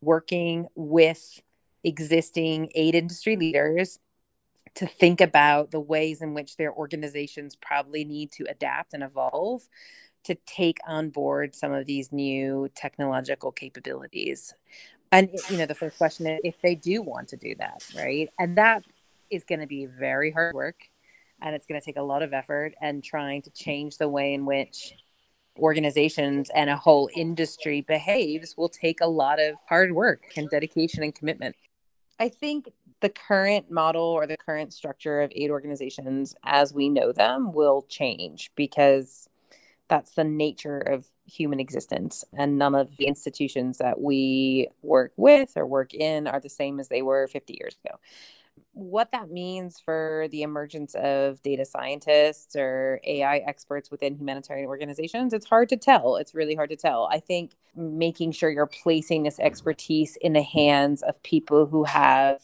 working 0.00 0.68
with 0.76 1.42
existing 1.82 2.70
aid 2.76 2.94
industry 2.94 3.36
leaders 3.36 3.98
to 4.76 4.86
think 4.86 5.20
about 5.20 5.72
the 5.72 5.80
ways 5.80 6.22
in 6.22 6.32
which 6.32 6.56
their 6.56 6.72
organizations 6.72 7.56
probably 7.56 8.04
need 8.04 8.30
to 8.30 8.46
adapt 8.48 8.94
and 8.94 9.02
evolve 9.02 9.62
to 10.22 10.36
take 10.46 10.78
on 10.86 11.10
board 11.10 11.56
some 11.56 11.72
of 11.72 11.86
these 11.86 12.12
new 12.12 12.70
technological 12.76 13.50
capabilities. 13.50 14.54
And 15.10 15.28
you 15.48 15.56
know, 15.56 15.66
the 15.66 15.74
first 15.74 15.98
question 15.98 16.28
is 16.28 16.40
if 16.44 16.60
they 16.62 16.76
do 16.76 17.02
want 17.02 17.28
to 17.28 17.36
do 17.36 17.56
that, 17.58 17.82
right? 17.96 18.28
And 18.38 18.56
that 18.58 18.84
is 19.28 19.42
going 19.42 19.60
to 19.60 19.66
be 19.66 19.86
very 19.86 20.30
hard 20.30 20.54
work 20.54 20.88
and 21.42 21.54
it's 21.54 21.66
going 21.66 21.80
to 21.80 21.84
take 21.84 21.96
a 21.96 22.02
lot 22.02 22.22
of 22.22 22.32
effort 22.32 22.74
and 22.80 23.02
trying 23.02 23.42
to 23.42 23.50
change 23.50 23.98
the 23.98 24.08
way 24.08 24.34
in 24.34 24.46
which 24.46 24.94
organizations 25.58 26.50
and 26.54 26.70
a 26.70 26.76
whole 26.76 27.10
industry 27.14 27.80
behaves 27.82 28.56
will 28.56 28.68
take 28.68 29.00
a 29.00 29.06
lot 29.06 29.40
of 29.40 29.56
hard 29.68 29.92
work 29.92 30.24
and 30.36 30.48
dedication 30.50 31.02
and 31.02 31.14
commitment. 31.14 31.56
I 32.18 32.28
think 32.28 32.68
the 33.00 33.08
current 33.08 33.70
model 33.70 34.02
or 34.02 34.26
the 34.26 34.36
current 34.36 34.72
structure 34.72 35.22
of 35.22 35.32
aid 35.34 35.50
organizations 35.50 36.34
as 36.44 36.72
we 36.72 36.88
know 36.88 37.12
them 37.12 37.52
will 37.52 37.82
change 37.88 38.50
because 38.54 39.28
that's 39.88 40.12
the 40.12 40.24
nature 40.24 40.78
of 40.78 41.06
human 41.26 41.60
existence 41.60 42.24
and 42.36 42.58
none 42.58 42.74
of 42.74 42.96
the 42.96 43.06
institutions 43.06 43.78
that 43.78 44.00
we 44.00 44.68
work 44.82 45.12
with 45.16 45.52
or 45.56 45.66
work 45.66 45.94
in 45.94 46.26
are 46.26 46.40
the 46.40 46.48
same 46.48 46.78
as 46.78 46.88
they 46.88 47.02
were 47.02 47.26
50 47.26 47.56
years 47.58 47.76
ago 47.84 47.98
what 48.72 49.10
that 49.10 49.30
means 49.30 49.80
for 49.80 50.26
the 50.30 50.42
emergence 50.42 50.94
of 50.94 51.42
data 51.42 51.64
scientists 51.64 52.54
or 52.54 53.00
AI 53.04 53.38
experts 53.38 53.90
within 53.90 54.16
humanitarian 54.16 54.66
organizations, 54.66 55.32
it's 55.32 55.46
hard 55.46 55.68
to 55.70 55.76
tell. 55.76 56.16
It's 56.16 56.34
really 56.34 56.54
hard 56.54 56.70
to 56.70 56.76
tell. 56.76 57.08
I 57.10 57.18
think 57.18 57.56
making 57.74 58.32
sure 58.32 58.50
you're 58.50 58.66
placing 58.66 59.24
this 59.24 59.40
expertise 59.40 60.16
in 60.20 60.34
the 60.34 60.42
hands 60.42 61.02
of 61.02 61.20
people 61.22 61.66
who 61.66 61.84
have 61.84 62.42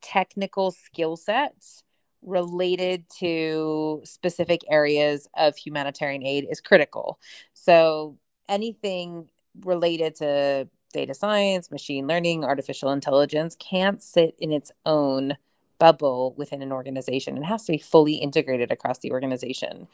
technical 0.00 0.72
skill 0.72 1.16
sets 1.16 1.84
related 2.22 3.04
to 3.18 4.00
specific 4.04 4.62
areas 4.68 5.28
of 5.36 5.56
humanitarian 5.56 6.24
aid 6.24 6.46
is 6.50 6.60
critical. 6.60 7.18
So, 7.54 8.18
anything 8.48 9.28
related 9.64 10.16
to 10.16 10.68
data 10.92 11.14
science, 11.14 11.70
machine 11.70 12.06
learning, 12.06 12.44
artificial 12.44 12.90
intelligence 12.90 13.56
can't 13.58 14.02
sit 14.02 14.34
in 14.38 14.52
its 14.52 14.70
own 14.84 15.36
bubble 15.82 16.32
within 16.36 16.62
an 16.62 16.70
organization. 16.70 17.36
It 17.36 17.42
has 17.42 17.64
to 17.64 17.72
be 17.72 17.78
fully 17.78 18.14
integrated 18.14 18.70
across 18.70 19.00
the 19.00 19.10
organization. 19.10 19.88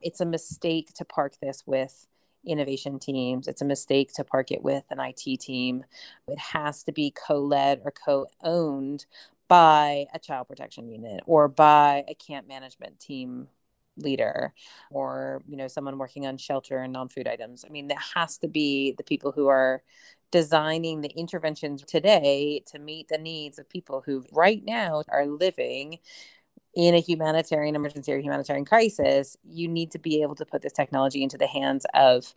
It's 0.00 0.22
a 0.22 0.24
mistake 0.24 0.94
to 0.94 1.04
park 1.04 1.34
this 1.42 1.62
with 1.66 2.06
innovation 2.46 2.98
teams. 2.98 3.46
It's 3.46 3.60
a 3.60 3.66
mistake 3.66 4.10
to 4.14 4.24
park 4.24 4.50
it 4.52 4.62
with 4.62 4.84
an 4.88 5.00
IT 5.00 5.38
team. 5.40 5.84
It 6.26 6.38
has 6.38 6.82
to 6.84 6.92
be 6.92 7.10
co 7.10 7.40
led 7.40 7.82
or 7.84 7.90
co 7.90 8.26
owned 8.42 9.04
by 9.46 10.06
a 10.14 10.18
child 10.18 10.48
protection 10.48 10.88
unit 10.88 11.22
or 11.26 11.48
by 11.48 12.04
a 12.08 12.14
camp 12.14 12.48
management 12.48 12.98
team 12.98 13.48
leader 13.98 14.54
or 14.90 15.42
you 15.46 15.56
know 15.56 15.68
someone 15.68 15.98
working 15.98 16.26
on 16.26 16.36
shelter 16.36 16.78
and 16.78 16.92
non-food 16.92 17.28
items 17.28 17.64
i 17.64 17.68
mean 17.68 17.86
that 17.86 18.02
has 18.16 18.38
to 18.38 18.48
be 18.48 18.92
the 18.98 19.04
people 19.04 19.30
who 19.30 19.46
are 19.46 19.84
designing 20.34 21.00
the 21.00 21.10
interventions 21.10 21.84
today 21.84 22.60
to 22.66 22.80
meet 22.80 23.06
the 23.06 23.16
needs 23.16 23.56
of 23.56 23.68
people 23.68 24.02
who 24.04 24.24
right 24.32 24.64
now 24.64 25.00
are 25.08 25.26
living 25.26 25.96
in 26.74 26.92
a 26.92 26.98
humanitarian 26.98 27.76
emergency 27.76 28.12
or 28.12 28.18
humanitarian 28.18 28.64
crisis 28.64 29.36
you 29.44 29.68
need 29.68 29.92
to 29.92 29.98
be 30.00 30.22
able 30.22 30.34
to 30.34 30.44
put 30.44 30.60
this 30.60 30.72
technology 30.72 31.22
into 31.22 31.38
the 31.38 31.46
hands 31.46 31.86
of 31.94 32.34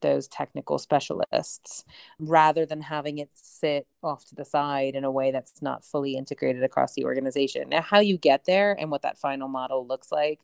those 0.00 0.26
technical 0.26 0.80
specialists 0.80 1.84
rather 2.18 2.66
than 2.66 2.80
having 2.80 3.18
it 3.18 3.30
sit 3.34 3.86
off 4.02 4.24
to 4.24 4.34
the 4.34 4.44
side 4.44 4.96
in 4.96 5.04
a 5.04 5.10
way 5.12 5.30
that's 5.30 5.62
not 5.62 5.84
fully 5.84 6.16
integrated 6.16 6.64
across 6.64 6.94
the 6.94 7.04
organization. 7.04 7.68
Now, 7.68 7.82
how 7.82 8.00
you 8.00 8.18
get 8.18 8.46
there 8.46 8.72
and 8.72 8.90
what 8.90 9.02
that 9.02 9.16
final 9.16 9.46
model 9.46 9.86
looks 9.86 10.10
like, 10.10 10.40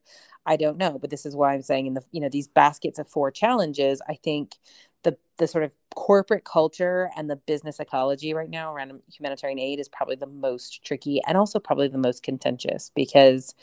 I 0.46 0.54
don't 0.56 0.78
know. 0.78 0.98
But 0.98 1.10
this 1.10 1.26
is 1.26 1.34
why 1.34 1.54
I'm 1.54 1.62
saying 1.62 1.86
in 1.86 1.94
the 1.94 2.04
you 2.12 2.20
know 2.20 2.28
these 2.28 2.46
baskets 2.46 3.00
of 3.00 3.08
four 3.08 3.32
challenges, 3.32 4.00
I 4.08 4.14
think 4.14 4.54
the 5.04 5.16
the 5.38 5.46
sort 5.46 5.64
of 5.64 5.72
corporate 5.94 6.44
culture 6.44 7.10
and 7.16 7.30
the 7.30 7.36
business 7.36 7.80
ecology 7.80 8.34
right 8.34 8.50
now 8.50 8.72
around 8.74 9.00
humanitarian 9.12 9.58
aid 9.58 9.80
is 9.80 9.88
probably 9.88 10.16
the 10.16 10.26
most 10.26 10.84
tricky 10.84 11.20
and 11.26 11.36
also 11.36 11.58
probably 11.58 11.88
the 11.88 11.98
most 11.98 12.22
contentious 12.22 12.90
because 12.94 13.54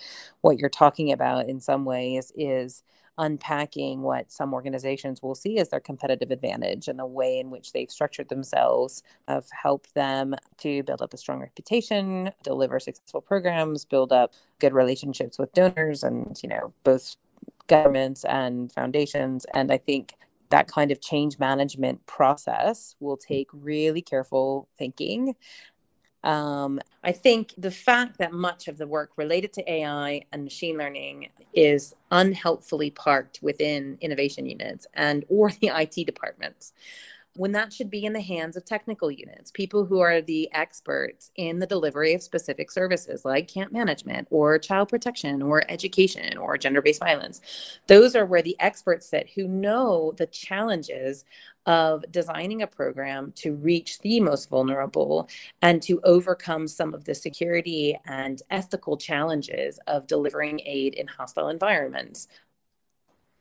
what 0.42 0.58
you're 0.58 0.70
talking 0.70 1.12
about 1.12 1.48
in 1.48 1.60
some 1.60 1.86
ways 1.86 2.32
is 2.36 2.84
unpacking 3.18 4.02
what 4.02 4.32
some 4.32 4.54
organizations 4.54 5.22
will 5.22 5.36
see 5.36 5.58
as 5.58 5.70
their 5.70 5.80
competitive 5.80 6.32
advantage 6.32 6.88
and 6.88 7.00
the 7.00 7.06
way 7.06 7.40
in 7.40 7.50
which 7.50 7.72
they've 7.72 7.92
structured 7.92 8.30
themselves 8.30 9.04
have 9.28 9.46
helped 9.52 9.94
them 9.94 10.36
to 10.58 10.84
build 10.84 11.02
up 11.02 11.14
a 11.14 11.18
strong 11.18 11.40
reputation, 11.40 12.32
deliver 12.44 12.80
successful 12.80 13.22
programs, 13.22 13.86
build 13.86 14.12
up 14.12 14.34
good 14.60 14.74
relationships 14.74 15.40
with 15.40 15.54
donors 15.54 16.04
and, 16.04 16.38
you 16.44 16.50
know, 16.50 16.74
both 16.84 17.16
governments 17.68 18.26
and 18.26 18.72
foundations. 18.72 19.46
And 19.54 19.72
I 19.72 19.78
think 19.78 20.16
that 20.50 20.68
kind 20.68 20.92
of 20.92 21.02
change 21.02 21.40
management 21.40 22.06
process 22.06 22.96
will 23.00 23.18
take 23.18 23.48
really 23.52 24.02
careful 24.02 24.68
thinking. 24.78 25.36
Um, 26.24 26.80
I 27.04 27.12
think 27.12 27.54
the 27.56 27.70
fact 27.70 28.18
that 28.18 28.34
much 28.34 28.68
of 28.68 28.78
the 28.80 28.88
work 28.88 29.12
related 29.16 29.54
to 29.54 29.72
AI 29.72 30.24
and 30.32 30.44
machine 30.44 30.76
learning 30.78 31.30
is 31.54 31.94
unhelpfully 32.10 32.90
parked 32.90 33.40
within 33.44 33.98
innovation 34.02 34.48
units 34.48 34.88
and 34.96 35.24
or 35.30 35.52
the 35.62 35.68
IT 35.68 36.06
departments 36.06 36.74
when 37.36 37.52
that 37.52 37.74
should 37.74 37.90
be 37.90 38.06
in 38.06 38.14
the 38.14 38.22
hands 38.22 38.56
of 38.56 38.66
technical 38.66 39.12
units, 39.12 39.52
people 39.52 39.86
who 39.86 40.00
are 40.00 40.22
the 40.22 40.50
experts 40.54 41.32
in 41.36 41.60
the 41.60 41.68
delivery 41.68 42.14
of 42.14 42.24
specific 42.24 42.72
services 42.72 43.26
like 43.26 43.48
camp 43.48 43.72
management 43.72 44.28
or 44.32 44.58
child 44.58 44.90
protection 44.90 45.42
or 45.42 45.64
education 45.70 46.38
or 46.38 46.58
gender 46.58 46.82
based 46.82 47.00
violence. 47.00 47.42
Those 47.88 48.16
are 48.16 48.26
where 48.26 48.42
the 48.42 48.56
experts 48.60 49.08
sit 49.08 49.30
who 49.36 49.48
know 49.48 50.14
the 50.18 50.28
challenges 50.28 51.26
of 51.66 52.06
designing 52.12 52.62
a 52.62 52.68
program 52.68 53.34
to 53.36 53.54
reach 53.56 54.00
the 54.00 54.20
most 54.20 54.50
vulnerable 54.50 55.28
and 55.62 55.82
to 55.82 56.00
overcome 56.04 56.68
some 56.68 56.94
of 56.94 57.06
the 57.06 57.16
security 57.16 58.00
and 58.06 58.42
ethical 58.50 58.98
challenges 58.98 59.80
of 59.88 60.08
delivering 60.08 60.62
aid 60.66 60.94
in 60.94 61.08
hostile 61.08 61.50
environments 61.50 62.28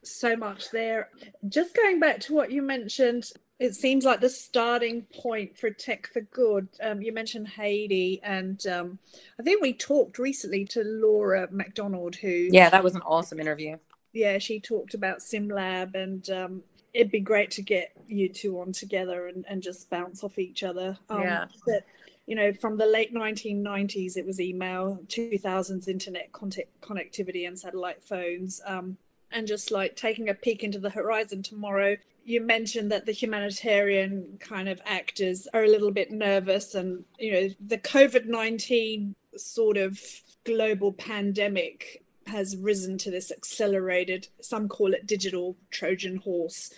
so 0.06 0.36
much 0.36 0.70
there. 0.70 1.08
Just 1.48 1.74
going 1.74 1.98
back 1.98 2.20
to 2.20 2.34
what 2.34 2.50
you 2.50 2.62
mentioned 2.62 3.30
it 3.60 3.74
seems 3.74 4.04
like 4.04 4.20
the 4.20 4.28
starting 4.28 5.02
point 5.20 5.56
for 5.56 5.70
Tech 5.70 6.08
for 6.12 6.22
Good. 6.22 6.68
Um, 6.82 7.02
you 7.02 7.12
mentioned 7.12 7.48
Haiti, 7.48 8.20
and 8.22 8.64
um, 8.66 8.98
I 9.38 9.42
think 9.42 9.62
we 9.62 9.72
talked 9.72 10.18
recently 10.18 10.64
to 10.66 10.82
Laura 10.84 11.48
McDonald, 11.50 12.16
who 12.16 12.48
yeah, 12.50 12.68
that 12.70 12.82
was 12.82 12.94
an 12.94 13.02
awesome 13.02 13.40
interview. 13.40 13.76
yeah, 14.12 14.38
she 14.38 14.60
talked 14.60 14.94
about 14.94 15.18
SimLab, 15.18 15.94
and 15.94 16.28
um, 16.30 16.62
it'd 16.94 17.12
be 17.12 17.20
great 17.20 17.50
to 17.52 17.62
get 17.62 17.92
you 18.08 18.28
two 18.28 18.60
on 18.60 18.72
together 18.72 19.26
and, 19.26 19.44
and 19.48 19.62
just 19.62 19.90
bounce 19.90 20.24
off 20.24 20.38
each 20.38 20.62
other. 20.62 20.96
Um, 21.10 21.22
yeah. 21.22 21.46
But, 21.66 21.84
you 22.26 22.36
know, 22.36 22.52
from 22.52 22.78
the 22.78 22.86
late 22.86 23.12
1990s, 23.12 24.16
it 24.16 24.24
was 24.24 24.40
email, 24.40 25.00
2000s 25.08 25.88
internet 25.88 26.32
contact, 26.32 26.68
connectivity 26.80 27.46
and 27.46 27.58
satellite 27.58 28.02
phones. 28.02 28.62
Um, 28.64 28.96
and 29.32 29.48
just 29.48 29.72
like 29.72 29.96
taking 29.96 30.28
a 30.28 30.34
peek 30.34 30.62
into 30.62 30.78
the 30.78 30.90
horizon 30.90 31.42
tomorrow, 31.42 31.96
you 32.24 32.40
mentioned 32.40 32.90
that 32.90 33.06
the 33.06 33.12
humanitarian 33.12 34.38
kind 34.40 34.68
of 34.68 34.80
actors 34.84 35.46
are 35.52 35.64
a 35.64 35.68
little 35.68 35.90
bit 35.90 36.10
nervous, 36.10 36.74
and 36.74 37.04
you 37.18 37.32
know 37.32 37.48
the 37.60 37.78
COVID 37.78 38.26
nineteen 38.26 39.14
sort 39.36 39.76
of 39.76 40.00
global 40.44 40.92
pandemic 40.92 42.02
has 42.26 42.56
risen 42.56 42.96
to 42.98 43.10
this 43.10 43.30
accelerated. 43.30 44.28
Some 44.40 44.68
call 44.68 44.94
it 44.94 45.06
digital 45.06 45.56
Trojan 45.70 46.16
horse, 46.16 46.72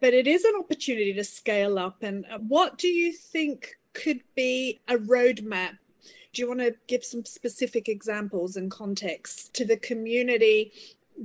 but 0.00 0.14
it 0.14 0.26
is 0.26 0.44
an 0.44 0.54
opportunity 0.58 1.12
to 1.12 1.24
scale 1.24 1.78
up. 1.78 2.02
And 2.02 2.24
uh, 2.30 2.38
what 2.38 2.78
do 2.78 2.88
you 2.88 3.12
think 3.12 3.76
could 3.94 4.20
be 4.36 4.80
a 4.86 4.96
roadmap 4.96 5.78
do 6.32 6.42
you 6.42 6.48
want 6.48 6.60
to 6.60 6.74
give 6.86 7.04
some 7.04 7.24
specific 7.24 7.88
examples 7.88 8.56
and 8.56 8.70
context 8.70 9.54
to 9.54 9.64
the 9.64 9.76
community 9.76 10.72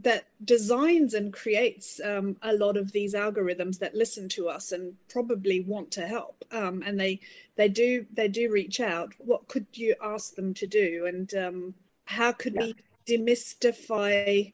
that 0.01 0.25
designs 0.43 1.13
and 1.13 1.31
creates 1.31 2.01
um, 2.03 2.35
a 2.41 2.53
lot 2.53 2.77
of 2.77 2.91
these 2.91 3.13
algorithms 3.13 3.77
that 3.79 3.93
listen 3.93 4.27
to 4.27 4.49
us 4.49 4.71
and 4.71 4.95
probably 5.09 5.61
want 5.61 5.91
to 5.91 6.07
help. 6.07 6.43
Um, 6.51 6.83
and 6.85 6.99
they 6.99 7.19
they 7.55 7.69
do 7.69 8.05
they 8.13 8.27
do 8.27 8.51
reach 8.51 8.79
out. 8.79 9.13
What 9.19 9.47
could 9.47 9.67
you 9.73 9.95
ask 10.01 10.35
them 10.35 10.53
to 10.55 10.67
do? 10.67 11.05
And 11.07 11.33
um, 11.35 11.73
how 12.05 12.31
could 12.31 12.55
yeah. 12.55 12.61
we 12.61 12.75
demystify 13.07 14.51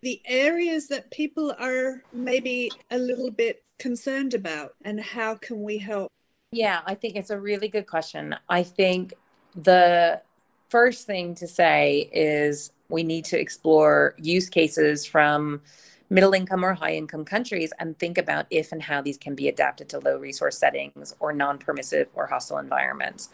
the 0.00 0.20
areas 0.26 0.88
that 0.88 1.10
people 1.10 1.54
are 1.58 2.02
maybe 2.12 2.70
a 2.90 2.98
little 2.98 3.30
bit 3.30 3.64
concerned 3.78 4.34
about? 4.34 4.74
And 4.84 5.00
how 5.00 5.34
can 5.34 5.62
we 5.62 5.78
help? 5.78 6.08
Yeah 6.54 6.82
i 6.86 6.94
think 6.94 7.16
it's 7.16 7.30
a 7.30 7.40
really 7.40 7.68
good 7.68 7.86
question. 7.86 8.36
I 8.48 8.62
think 8.62 9.14
the 9.56 10.20
first 10.68 11.06
thing 11.06 11.34
to 11.36 11.46
say 11.46 12.10
is 12.12 12.72
we 12.92 13.02
need 13.02 13.24
to 13.26 13.40
explore 13.40 14.14
use 14.18 14.48
cases 14.48 15.04
from 15.04 15.62
middle 16.10 16.34
income 16.34 16.64
or 16.64 16.74
high 16.74 16.94
income 16.94 17.24
countries 17.24 17.72
and 17.78 17.98
think 17.98 18.18
about 18.18 18.46
if 18.50 18.70
and 18.70 18.82
how 18.82 19.00
these 19.00 19.16
can 19.16 19.34
be 19.34 19.48
adapted 19.48 19.88
to 19.88 19.98
low 19.98 20.18
resource 20.18 20.58
settings 20.58 21.14
or 21.18 21.32
non 21.32 21.58
permissive 21.58 22.08
or 22.14 22.26
hostile 22.26 22.58
environments. 22.58 23.30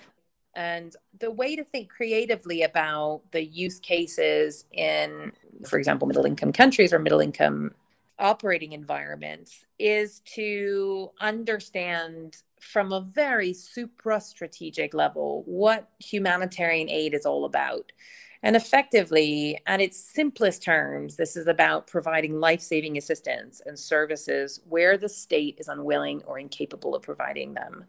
And 0.54 0.94
the 1.18 1.30
way 1.30 1.56
to 1.56 1.64
think 1.64 1.88
creatively 1.88 2.62
about 2.62 3.22
the 3.32 3.44
use 3.44 3.78
cases 3.78 4.64
in, 4.72 5.32
for 5.66 5.78
example, 5.78 6.08
middle 6.08 6.24
income 6.24 6.52
countries 6.52 6.92
or 6.92 6.98
middle 6.98 7.20
income 7.20 7.72
operating 8.18 8.72
environments 8.72 9.64
is 9.78 10.20
to 10.20 11.10
understand 11.20 12.36
from 12.60 12.92
a 12.92 13.00
very 13.00 13.52
supra 13.52 14.20
strategic 14.20 14.94
level 14.94 15.44
what 15.46 15.88
humanitarian 16.00 16.88
aid 16.88 17.14
is 17.14 17.24
all 17.24 17.44
about 17.44 17.92
and 18.42 18.54
effectively, 18.54 19.60
at 19.66 19.80
its 19.80 19.98
simplest 19.98 20.62
terms, 20.62 21.16
this 21.16 21.36
is 21.36 21.48
about 21.48 21.86
providing 21.86 22.38
life 22.38 22.60
saving 22.60 22.96
assistance 22.96 23.60
and 23.66 23.78
services 23.78 24.60
where 24.68 24.96
the 24.96 25.08
state 25.08 25.56
is 25.58 25.68
unwilling 25.68 26.22
or 26.24 26.38
incapable 26.38 26.94
of 26.94 27.02
providing 27.02 27.54
them. 27.54 27.84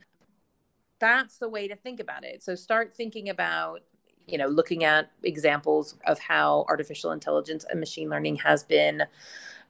That's 1.00 1.38
the 1.38 1.50
way 1.50 1.68
to 1.68 1.76
think 1.76 2.00
about 2.00 2.24
it. 2.24 2.44
So 2.44 2.56
start 2.56 2.94
thinking 2.94 3.30
about, 3.30 3.82
you 4.28 4.38
know, 4.38 4.48
looking 4.48 4.84
at 4.84 5.12
examples 5.24 5.96
of 6.06 6.20
how 6.20 6.66
artificial 6.68 7.12
intelligence 7.12 7.64
and 7.70 7.80
machine 7.80 8.10
learning 8.10 8.38
has 8.38 8.64
been 8.64 9.04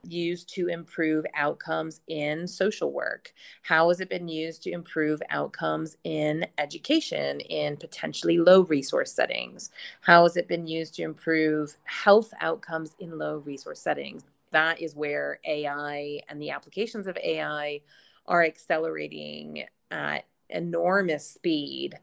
used 0.03 0.53
to 0.55 0.67
improve 0.67 1.25
outcomes 1.35 2.01
in 2.07 2.47
social 2.47 2.91
work? 2.91 3.33
How 3.61 3.89
has 3.89 3.99
it 3.99 4.09
been 4.09 4.27
used 4.27 4.63
to 4.63 4.71
improve 4.71 5.21
outcomes 5.29 5.97
in 6.03 6.45
education 6.57 7.39
in 7.41 7.77
potentially 7.77 8.37
low 8.37 8.61
resource 8.61 9.11
settings? 9.11 9.71
How 10.01 10.23
has 10.23 10.37
it 10.37 10.47
been 10.47 10.67
used 10.67 10.95
to 10.95 11.03
improve 11.03 11.77
health 11.83 12.33
outcomes 12.41 12.95
in 12.99 13.17
low 13.17 13.37
resource 13.37 13.79
settings? 13.79 14.23
That 14.51 14.81
is 14.81 14.95
where 14.95 15.39
AI 15.45 16.21
and 16.27 16.41
the 16.41 16.51
applications 16.51 17.07
of 17.07 17.17
AI 17.17 17.81
are 18.25 18.43
accelerating 18.43 19.65
at 19.91 20.25
enormous 20.49 21.27
speed. 21.27 21.97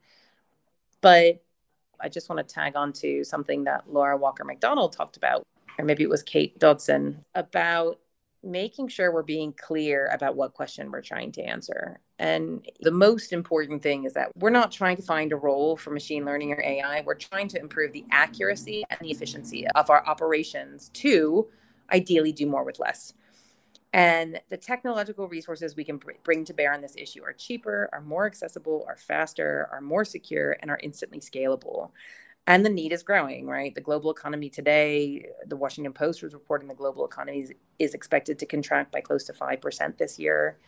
But 1.01 1.43
I 2.01 2.09
just 2.09 2.29
want 2.29 2.47
to 2.47 2.55
tag 2.55 2.77
on 2.77 2.93
to 2.95 3.25
something 3.25 3.65
that 3.65 3.93
Laura 3.93 4.17
Walker 4.17 4.45
McDonald 4.45 4.93
talked 4.93 5.17
about 5.17 5.47
or 5.79 5.85
maybe 5.85 6.03
it 6.03 6.11
was 6.11 6.23
Kate 6.23 6.59
Dodson, 6.59 7.25
about 7.35 7.99
making 8.43 8.89
sure 8.89 9.13
we're 9.13 9.23
being 9.23 9.53
clear 9.53 10.09
about 10.13 10.37
what 10.37 10.55
question 10.55 10.91
we're 10.91 11.03
trying 11.03 11.33
to 11.33 11.43
answer. 11.43 12.01
And 12.19 12.67
the 12.81 12.93
most 12.93 13.33
important 13.33 13.83
thing 13.83 14.05
is 14.05 14.15
that 14.15 14.31
we're 14.37 14.51
not 14.51 14.71
trying 14.71 14.97
to 14.97 15.03
find 15.03 15.33
a 15.33 15.37
role 15.37 15.77
for 15.77 15.91
machine 15.91 16.25
learning 16.25 16.53
or 16.53 16.63
AI. 16.63 17.03
We're 17.05 17.15
trying 17.15 17.49
to 17.49 17.61
improve 17.61 17.93
the 17.93 18.05
accuracy 18.11 18.85
and 18.89 19.01
the 19.01 19.11
efficiency 19.11 19.67
of 19.69 19.91
our 19.91 20.07
operations 20.07 20.91
to 20.95 21.49
ideally 21.93 22.33
do 22.33 22.47
more 22.47 22.65
with 22.65 22.79
less. 22.79 23.13
And 23.93 24.41
the 24.51 24.57
technological 24.57 25.27
resources 25.29 25.75
we 25.75 25.85
can 25.85 26.01
bring 26.23 26.45
to 26.45 26.53
bear 26.53 26.73
on 26.73 26.83
this 26.83 26.95
issue 26.97 27.25
are 27.25 27.33
cheaper, 27.33 27.89
are 27.93 28.03
more 28.03 28.27
accessible, 28.27 28.85
are 28.87 28.97
faster, 28.97 29.69
are 29.73 29.81
more 29.81 30.05
secure, 30.05 30.57
and 30.61 30.71
are 30.71 30.81
instantly 30.83 31.19
scalable 31.19 31.91
and 32.47 32.65
the 32.65 32.71
need 32.71 32.93
is 32.93 33.03
growing 33.03 33.47
right? 33.47 33.75
The 33.75 33.81
global 33.81 34.11
economy 34.11 34.49
today 34.49 35.27
the 35.47 35.57
washington 35.57 35.93
post 35.93 36.23
was 36.23 36.35
reporting 36.35 36.69
the 36.69 36.75
global 36.75 37.05
economy 37.05 37.41
is, 37.41 37.53
is 37.79 37.95
expected 37.95 38.39
to 38.39 38.47
contract 38.47 38.93
by 38.93 39.01
close 39.01 39.25
to 39.25 39.33
5% 39.33 39.99
this 39.99 40.19
year. 40.19 40.59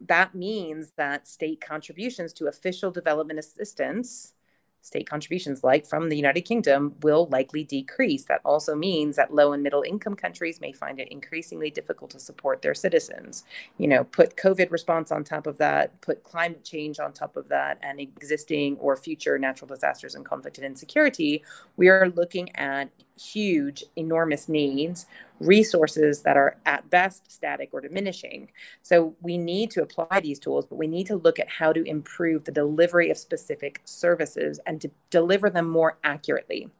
That 0.00 0.34
means 0.34 0.92
that 0.96 1.26
state 1.26 1.60
contributions 1.60 2.32
to 2.34 2.46
official 2.46 2.90
development 2.90 3.38
assistance 3.38 4.34
state 4.82 5.08
contributions 5.08 5.62
like 5.62 5.86
from 5.86 6.08
the 6.08 6.16
United 6.16 6.42
Kingdom 6.42 6.94
will 7.02 7.26
likely 7.26 7.64
decrease. 7.64 8.24
That 8.24 8.40
also 8.44 8.74
means 8.74 9.16
that 9.16 9.34
low 9.34 9.52
and 9.52 9.62
middle 9.62 9.82
income 9.82 10.14
countries 10.14 10.60
may 10.60 10.72
find 10.72 10.98
it 10.98 11.08
increasingly 11.08 11.70
difficult 11.70 12.10
to 12.12 12.20
support 12.20 12.62
their 12.62 12.74
citizens. 12.74 13.44
You 13.76 13.88
know, 13.88 14.04
put 14.04 14.36
COVID 14.36 14.70
response 14.70 15.12
on 15.12 15.24
top 15.24 15.46
of 15.46 15.58
that, 15.58 16.00
put 16.00 16.24
climate 16.24 16.64
change 16.64 17.00
on 17.00 17.12
top 17.12 17.36
of 17.36 17.48
that, 17.48 17.78
and 17.82 18.00
existing 18.00 18.76
or 18.78 18.96
future 18.96 19.38
natural 19.38 19.68
disasters 19.68 20.14
and 20.14 20.24
conflict 20.24 20.58
and 20.58 20.66
insecurity, 20.66 21.42
we 21.76 21.88
are 21.88 22.10
looking 22.14 22.54
at 22.56 22.88
huge, 23.18 23.84
enormous 23.96 24.48
needs, 24.48 25.06
resources 25.40 26.22
that 26.22 26.36
are 26.36 26.56
at 26.66 26.90
best 26.90 27.30
static 27.30 27.70
or 27.72 27.80
diminishing. 27.80 28.50
So 28.82 29.14
we 29.20 29.38
need 29.38 29.70
to 29.72 29.82
apply 29.82 30.20
these 30.20 30.38
tools, 30.38 30.66
but 30.66 30.76
we 30.76 30.86
need 30.86 31.06
to 31.08 31.16
look 31.16 31.38
at 31.38 31.48
how 31.48 31.72
to 31.72 31.84
improve 31.84 32.44
the 32.44 32.52
delivery 32.52 33.10
of 33.10 33.18
specific 33.18 33.80
services 33.84 34.60
and 34.66 34.80
to 34.80 34.90
deliver 35.10 35.50
them 35.50 35.68
more 35.68 35.98
accurately. 36.02 36.70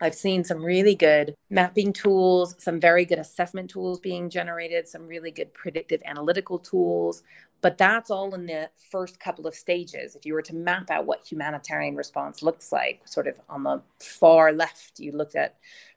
I've 0.00 0.14
seen 0.14 0.44
some 0.44 0.64
really 0.64 0.94
good 0.94 1.34
mapping 1.50 1.92
tools, 1.92 2.54
some 2.58 2.80
very 2.80 3.04
good 3.04 3.18
assessment 3.18 3.70
tools 3.70 4.00
being 4.00 4.30
generated, 4.30 4.88
some 4.88 5.06
really 5.06 5.30
good 5.30 5.52
predictive 5.52 6.02
analytical 6.04 6.58
tools. 6.58 7.22
But 7.60 7.76
that's 7.76 8.10
all 8.10 8.34
in 8.34 8.46
the 8.46 8.70
first 8.90 9.20
couple 9.20 9.46
of 9.46 9.54
stages. 9.54 10.16
If 10.16 10.24
you 10.24 10.32
were 10.32 10.42
to 10.42 10.54
map 10.54 10.90
out 10.90 11.06
what 11.06 11.30
humanitarian 11.30 11.94
response 11.96 12.42
looks 12.42 12.72
like, 12.72 13.06
sort 13.06 13.26
of 13.26 13.38
on 13.50 13.64
the 13.64 13.82
far 13.98 14.52
left, 14.52 14.98
you 14.98 15.12
looked 15.12 15.36
at 15.36 15.56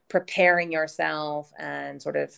preparing 0.10 0.72
yourself 0.72 1.52
and 1.58 2.02
sort 2.02 2.18
of 2.18 2.38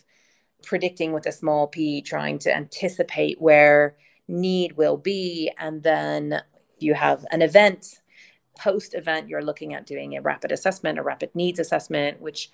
predicting 0.62 1.12
with 1.12 1.26
a 1.26 1.32
small 1.32 1.66
p, 1.66 2.00
trying 2.00 2.38
to 2.38 2.54
anticipate 2.54 3.40
where 3.40 3.96
need 4.28 4.76
will 4.76 4.96
be. 4.96 5.50
And 5.58 5.82
then 5.82 6.42
you 6.78 6.94
have 6.94 7.26
an 7.30 7.42
event 7.42 8.00
post 8.58 8.94
event 8.94 9.28
you're 9.28 9.42
looking 9.42 9.74
at 9.74 9.86
doing 9.86 10.16
a 10.16 10.22
rapid 10.22 10.52
assessment 10.52 10.98
a 10.98 11.02
rapid 11.02 11.34
needs 11.34 11.58
assessment 11.58 12.20
which 12.20 12.50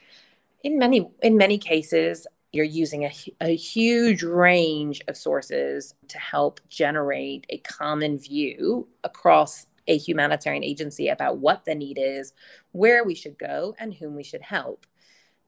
in 0.62 0.78
many 0.78 1.08
in 1.22 1.36
many 1.36 1.58
cases 1.58 2.26
you're 2.52 2.64
using 2.64 3.04
a, 3.04 3.12
a 3.40 3.56
huge 3.56 4.22
range 4.22 5.00
of 5.08 5.16
sources 5.16 5.94
to 6.08 6.18
help 6.18 6.60
generate 6.68 7.46
a 7.48 7.58
common 7.58 8.18
view 8.18 8.86
across 9.02 9.66
a 9.88 9.96
humanitarian 9.96 10.62
agency 10.62 11.08
about 11.08 11.38
what 11.38 11.64
the 11.64 11.74
need 11.74 11.98
is 11.98 12.32
where 12.72 13.04
we 13.04 13.14
should 13.14 13.38
go 13.38 13.74
and 13.78 13.94
whom 13.94 14.14
we 14.14 14.22
should 14.22 14.42
help. 14.42 14.86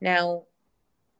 Now 0.01 0.45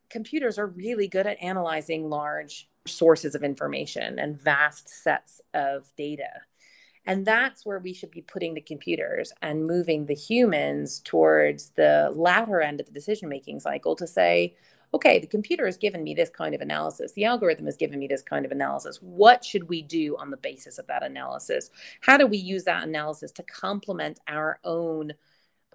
computers 0.10 0.58
are 0.58 0.68
really 0.68 1.08
good 1.08 1.28
at 1.28 1.42
analyzing 1.42 2.10
large 2.10 2.70
sources 2.88 3.36
of 3.36 3.44
information 3.44 4.20
and 4.20 4.40
vast 4.40 4.90
sets 4.90 5.42
of 5.54 5.92
data 5.96 6.42
and 7.06 7.26
that's 7.26 7.66
where 7.66 7.80
we 7.80 7.94
should 7.94 8.12
be 8.12 8.22
putting 8.22 8.54
the 8.54 8.62
computers 8.62 9.32
and 9.42 9.68
moving 9.68 10.06
the 10.06 10.16
humans 10.16 11.02
towards 11.04 11.70
the 11.72 12.12
latter 12.16 12.62
end 12.62 12.80
of 12.80 12.86
the 12.86 12.92
decision 12.92 13.30
making 13.30 13.60
cycle 13.60 13.96
to 13.96 14.08
say, 14.08 14.56
okay, 14.94 15.20
the 15.20 15.28
computer 15.28 15.66
has 15.66 15.78
given 15.78 16.04
me 16.04 16.14
this 16.14 16.30
kind 16.30 16.56
of 16.56 16.62
analysis. 16.62 17.12
The 17.14 17.26
algorithm 17.26 17.66
has 17.66 17.76
given 17.76 18.00
me 18.00 18.08
this 18.08 18.22
kind 18.22 18.46
of 18.46 18.52
analysis. 18.52 19.00
What 19.02 19.44
should 19.44 19.68
we 19.68 19.82
do 19.82 20.16
on 20.18 20.32
the 20.32 20.38
basis 20.38 20.78
of 20.78 20.88
that 20.88 21.04
analysis? 21.04 21.70
How 22.02 22.18
do 22.18 22.26
we 22.26 22.38
use 22.38 22.64
that 22.64 22.84
analysis 22.88 23.32
to 23.34 23.44
complement 23.44 24.20
our 24.28 24.60
own 24.64 25.14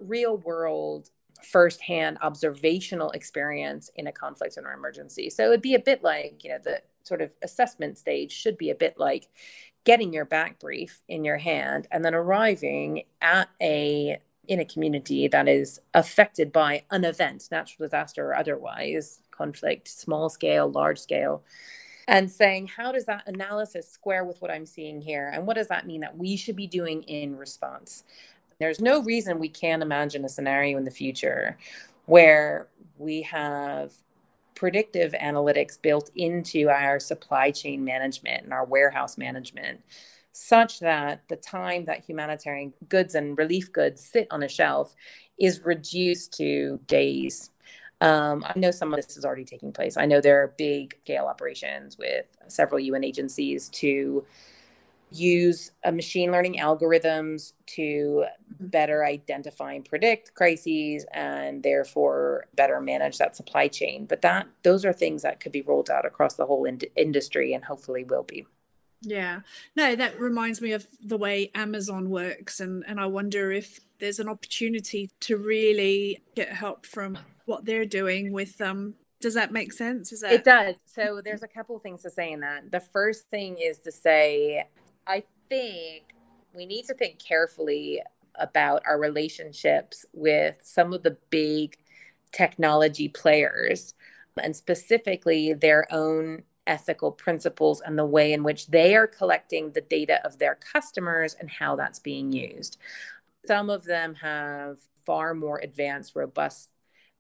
real 0.01 0.39
world 0.39 1.11
firsthand 1.43 2.19
observational 2.21 3.11
experience 3.13 3.91
in 3.97 4.07
a 4.07 4.13
conflict 4.13 4.59
or 4.59 4.73
emergency. 4.73 5.31
So 5.31 5.47
it'd 5.47 5.63
be 5.63 5.75
a 5.75 5.81
bit 5.81 6.03
like, 6.03 6.45
you 6.45 6.51
know, 6.51 6.59
the 6.63 6.83
sort 7.03 7.23
of 7.23 7.33
assessment 7.43 7.99
stage 7.99 8.33
should 8.33 8.59
be 8.59 8.71
a 8.71 8.75
bit 8.75 8.99
like 8.99 9.29
getting 9.85 10.13
your 10.13 10.25
back 10.25 10.59
brief 10.59 11.03
in 11.09 11.25
your 11.25 11.39
hand 11.39 11.87
and 11.91 12.05
then 12.05 12.15
arriving 12.15 13.03
at 13.21 13.49
a 13.61 14.19
in 14.49 14.59
a 14.59 14.65
community 14.65 15.29
that 15.29 15.49
is 15.49 15.81
affected 15.95 16.53
by 16.53 16.83
an 16.91 17.05
event, 17.05 17.49
natural 17.53 17.87
disaster 17.87 18.31
or 18.31 18.35
otherwise, 18.35 19.21
conflict, 19.31 19.87
small 19.87 20.29
scale, 20.29 20.69
large 20.69 20.99
scale, 20.99 21.45
and 22.09 22.29
saying, 22.29 22.67
how 22.67 22.91
does 22.91 23.05
that 23.05 23.23
analysis 23.27 23.89
square 23.89 24.25
with 24.25 24.43
what 24.43 24.51
I'm 24.51 24.67
seeing 24.67 25.01
here? 25.01 25.31
And 25.33 25.47
what 25.47 25.55
does 25.55 25.69
that 25.69 25.87
mean 25.87 26.01
that 26.01 26.19
we 26.19 26.37
should 26.37 26.57
be 26.57 26.67
doing 26.67 27.05
in 27.05 27.37
response? 27.37 28.03
There's 28.59 28.81
no 28.81 29.03
reason 29.03 29.39
we 29.39 29.49
can't 29.49 29.83
imagine 29.83 30.25
a 30.25 30.29
scenario 30.29 30.77
in 30.77 30.85
the 30.85 30.91
future 30.91 31.57
where 32.07 32.67
we 32.99 33.23
have 33.23 33.93
predictive 34.55 35.13
analytics 35.13 35.81
built 35.81 36.11
into 36.15 36.69
our 36.69 36.99
supply 37.01 37.51
chain 37.51 37.85
management 37.85 38.45
and 38.45 38.53
our 38.53 38.65
warehouse 38.65 39.17
management 39.17 39.81
such 40.33 40.81
that 40.81 41.23
the 41.29 41.37
time 41.37 41.85
that 41.87 42.05
humanitarian 42.05 42.73
goods 42.89 43.15
and 43.15 43.37
relief 43.37 43.73
goods 43.73 44.05
sit 44.05 44.27
on 44.31 44.43
a 44.43 44.49
shelf 44.49 44.95
is 45.39 45.61
reduced 45.65 46.33
to 46.35 46.79
days. 46.87 47.51
Um, 48.01 48.45
I 48.47 48.59
know 48.59 48.71
some 48.71 48.95
of 48.95 48.97
this 48.97 49.17
is 49.17 49.25
already 49.25 49.45
taking 49.45 49.73
place. 49.73 49.97
I 49.97 50.07
know 50.07 50.21
there 50.21 50.43
are 50.43 50.55
big 50.57 50.97
scale 51.03 51.27
operations 51.27 51.99
with 51.99 52.37
several 52.49 52.81
UN 52.81 53.05
agencies 53.05 53.69
to 53.71 54.25
use 55.11 55.73
a 55.85 55.93
machine 55.93 56.31
learning 56.31 56.55
algorithms 56.55 57.53
to 57.67 58.25
better 58.61 59.05
identify 59.05 59.73
and 59.73 59.85
predict 59.85 60.35
crises 60.35 61.05
and 61.13 61.63
therefore 61.63 62.47
better 62.55 62.81
manage 62.81 63.19
that 63.19 63.37
supply 63.37 63.67
chain 63.69 64.07
but 64.07 64.23
that 64.23 64.47
those 64.63 64.85
are 64.85 64.93
things 64.93 65.23
that 65.23 65.41
could 65.41 65.53
be 65.53 65.63
rolled 65.63 65.91
out 65.91 66.07
across 66.07 66.35
the 66.35 66.47
whole 66.47 66.65
ind- 66.65 66.85
industry 66.97 67.53
and 67.53 67.65
hopefully 67.65 68.05
will 68.05 68.23
be 68.23 68.47
yeah. 69.03 69.41
No, 69.77 69.97
that 69.97 70.21
reminds 70.21 70.61
me 70.61 70.73
of 70.73 70.87
the 71.03 71.17
way 71.17 71.51
Amazon 71.55 72.11
works 72.11 72.61
and 72.61 72.85
and 72.87 73.01
I 73.01 73.07
wonder 73.07 73.51
if 73.51 73.81
there's 73.99 74.19
an 74.19 74.29
opportunity 74.29 75.11
to 75.21 75.37
really 75.37 76.23
get 76.35 76.51
help 76.51 76.85
from 76.85 77.19
what 77.47 77.65
they're 77.65 77.87
doing 77.87 78.33
with 78.33 78.61
um 78.61 78.95
does 79.21 79.35
that 79.35 79.53
make 79.53 79.73
sense? 79.73 80.13
Is 80.13 80.23
that 80.23 80.33
It 80.33 80.45
does. 80.45 80.77
So 80.87 81.21
there's 81.23 81.43
a 81.43 81.49
couple 81.49 81.77
of 81.77 81.83
things 81.83 82.03
to 82.03 82.11
say 82.11 82.33
in 82.33 82.41
that. 82.41 82.71
The 82.71 82.81
first 82.81 83.29
thing 83.29 83.59
is 83.59 83.79
to 83.81 83.93
say 83.93 84.67
I 85.07 85.25
think 85.49 86.15
we 86.55 86.67
need 86.67 86.85
to 86.87 86.95
think 86.95 87.19
carefully 87.19 88.01
about 88.35 88.83
our 88.87 88.99
relationships 88.99 90.05
with 90.13 90.59
some 90.63 90.93
of 90.93 91.03
the 91.03 91.17
big 91.31 91.77
technology 92.33 93.09
players 93.09 93.95
and 94.41 94.55
specifically 94.55 95.53
their 95.53 95.87
own 95.93 96.43
ethical 96.67 97.11
principles 97.11 97.81
and 97.81 97.99
the 97.99 98.05
way 98.05 98.33
in 98.33 98.45
which 98.45 98.69
they 98.69 98.95
are 98.95 99.07
collecting 99.07 99.73
the 99.73 99.81
data 99.81 100.25
of 100.25 100.39
their 100.39 100.55
customers 100.55 101.35
and 101.39 101.51
how 101.51 101.75
that's 101.75 101.99
being 101.99 102.33
used. 102.33 102.79
Some 103.47 103.71
of 103.71 103.85
them 103.85 104.15
have 104.17 104.79
far 105.05 105.35
more 105.35 105.59
advanced, 105.59 106.15
robust 106.15 106.71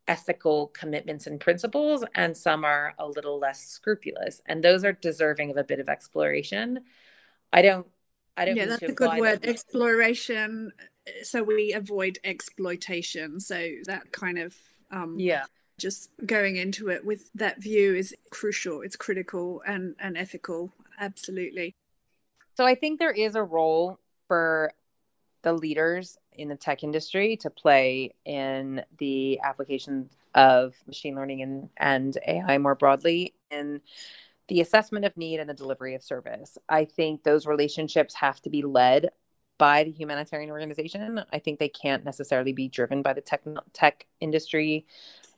ethical 0.06 0.68
commitments 0.68 1.26
and 1.26 1.40
principles, 1.40 2.04
and 2.14 2.36
some 2.36 2.64
are 2.64 2.94
a 2.98 3.08
little 3.08 3.38
less 3.38 3.60
scrupulous. 3.60 4.40
And 4.46 4.62
those 4.62 4.84
are 4.84 4.92
deserving 4.92 5.50
of 5.50 5.56
a 5.56 5.64
bit 5.64 5.80
of 5.80 5.88
exploration. 5.88 6.80
I 7.52 7.62
don't. 7.62 7.86
I 8.36 8.44
don't. 8.44 8.56
Yeah, 8.56 8.66
that's 8.66 8.82
a 8.82 8.92
good 8.92 9.18
word. 9.18 9.44
Exploration, 9.44 10.72
so 11.22 11.42
we 11.42 11.72
avoid 11.72 12.18
exploitation. 12.24 13.40
So 13.40 13.68
that 13.86 14.12
kind 14.12 14.38
of 14.38 14.54
um, 14.90 15.18
yeah 15.18 15.44
just 15.80 16.10
going 16.26 16.56
into 16.56 16.90
it 16.90 17.04
with 17.04 17.30
that 17.34 17.60
view 17.60 17.94
is 17.94 18.14
crucial 18.30 18.82
it's 18.82 18.96
critical 18.96 19.62
and 19.66 19.96
and 19.98 20.16
ethical 20.16 20.70
absolutely 21.00 21.74
so 22.56 22.66
i 22.66 22.74
think 22.74 22.98
there 22.98 23.10
is 23.10 23.34
a 23.34 23.42
role 23.42 23.98
for 24.28 24.72
the 25.42 25.52
leaders 25.52 26.18
in 26.34 26.48
the 26.48 26.54
tech 26.54 26.84
industry 26.84 27.36
to 27.36 27.48
play 27.48 28.12
in 28.26 28.82
the 28.98 29.40
application 29.42 30.08
of 30.34 30.74
machine 30.86 31.16
learning 31.16 31.42
and, 31.42 31.68
and 31.78 32.18
ai 32.28 32.58
more 32.58 32.74
broadly 32.74 33.32
in 33.50 33.80
the 34.50 34.60
assessment 34.60 35.06
of 35.06 35.16
need 35.16 35.40
and 35.40 35.48
the 35.48 35.54
delivery 35.54 35.94
of 35.94 36.02
service 36.02 36.58
i 36.68 36.84
think 36.84 37.22
those 37.22 37.46
relationships 37.46 38.14
have 38.14 38.40
to 38.40 38.50
be 38.50 38.62
led 38.62 39.10
by 39.60 39.84
the 39.84 39.90
humanitarian 39.90 40.50
organization. 40.50 41.22
I 41.34 41.38
think 41.38 41.58
they 41.58 41.68
can't 41.68 42.02
necessarily 42.02 42.54
be 42.54 42.66
driven 42.66 43.02
by 43.02 43.12
the 43.12 43.20
tech 43.20 43.42
tech 43.74 44.06
industry. 44.18 44.86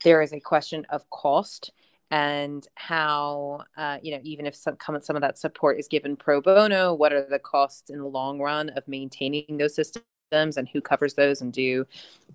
There 0.04 0.22
is 0.22 0.32
a 0.32 0.38
question 0.38 0.86
of 0.90 1.10
cost 1.10 1.72
and 2.12 2.64
how 2.74 3.64
uh, 3.76 3.98
you 4.00 4.12
know 4.12 4.20
even 4.22 4.46
if 4.46 4.54
some 4.54 4.76
some 4.78 5.16
of 5.16 5.22
that 5.22 5.38
support 5.38 5.80
is 5.80 5.88
given 5.88 6.14
pro 6.14 6.40
bono, 6.40 6.94
what 6.94 7.12
are 7.12 7.26
the 7.28 7.40
costs 7.40 7.90
in 7.90 7.98
the 7.98 8.06
long 8.06 8.38
run 8.38 8.68
of 8.70 8.86
maintaining 8.86 9.56
those 9.58 9.74
systems? 9.74 10.04
And 10.32 10.68
who 10.68 10.80
covers 10.80 11.14
those 11.14 11.40
and 11.40 11.52
do 11.52 11.86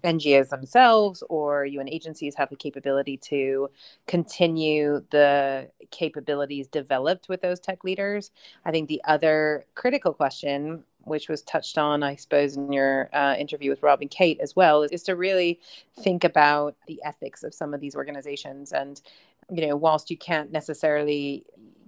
NGOs 0.03 0.49
themselves 0.49 1.23
or 1.29 1.65
UN 1.65 1.89
agencies 1.89 2.35
have 2.35 2.49
the 2.49 2.55
capability 2.55 3.17
to 3.17 3.69
continue 4.05 5.03
the 5.09 5.69
capabilities 5.91 6.67
developed 6.67 7.29
with 7.29 7.41
those 7.41 7.59
tech 7.59 7.83
leaders? 7.83 8.31
I 8.65 8.71
think 8.71 8.87
the 8.87 9.01
other 9.05 9.65
critical 9.75 10.13
question 10.13 10.83
which 11.07 11.29
was 11.29 11.41
touched 11.41 11.77
on, 11.77 12.03
I 12.03 12.15
suppose, 12.15 12.57
in 12.57 12.71
your 12.71 13.09
uh, 13.13 13.35
interview 13.39 13.69
with 13.69 13.81
Rob 13.81 14.01
and 14.01 14.11
Kate 14.11 14.39
as 14.41 14.55
well, 14.55 14.83
is, 14.83 14.91
is 14.91 15.03
to 15.03 15.15
really 15.15 15.59
think 15.99 16.23
about 16.23 16.75
the 16.85 17.01
ethics 17.03 17.43
of 17.43 17.53
some 17.53 17.73
of 17.73 17.79
these 17.79 17.95
organizations. 17.95 18.73
And, 18.73 19.01
you 19.49 19.65
know, 19.65 19.75
whilst 19.75 20.11
you 20.11 20.17
can't 20.17 20.51
necessarily 20.51 21.45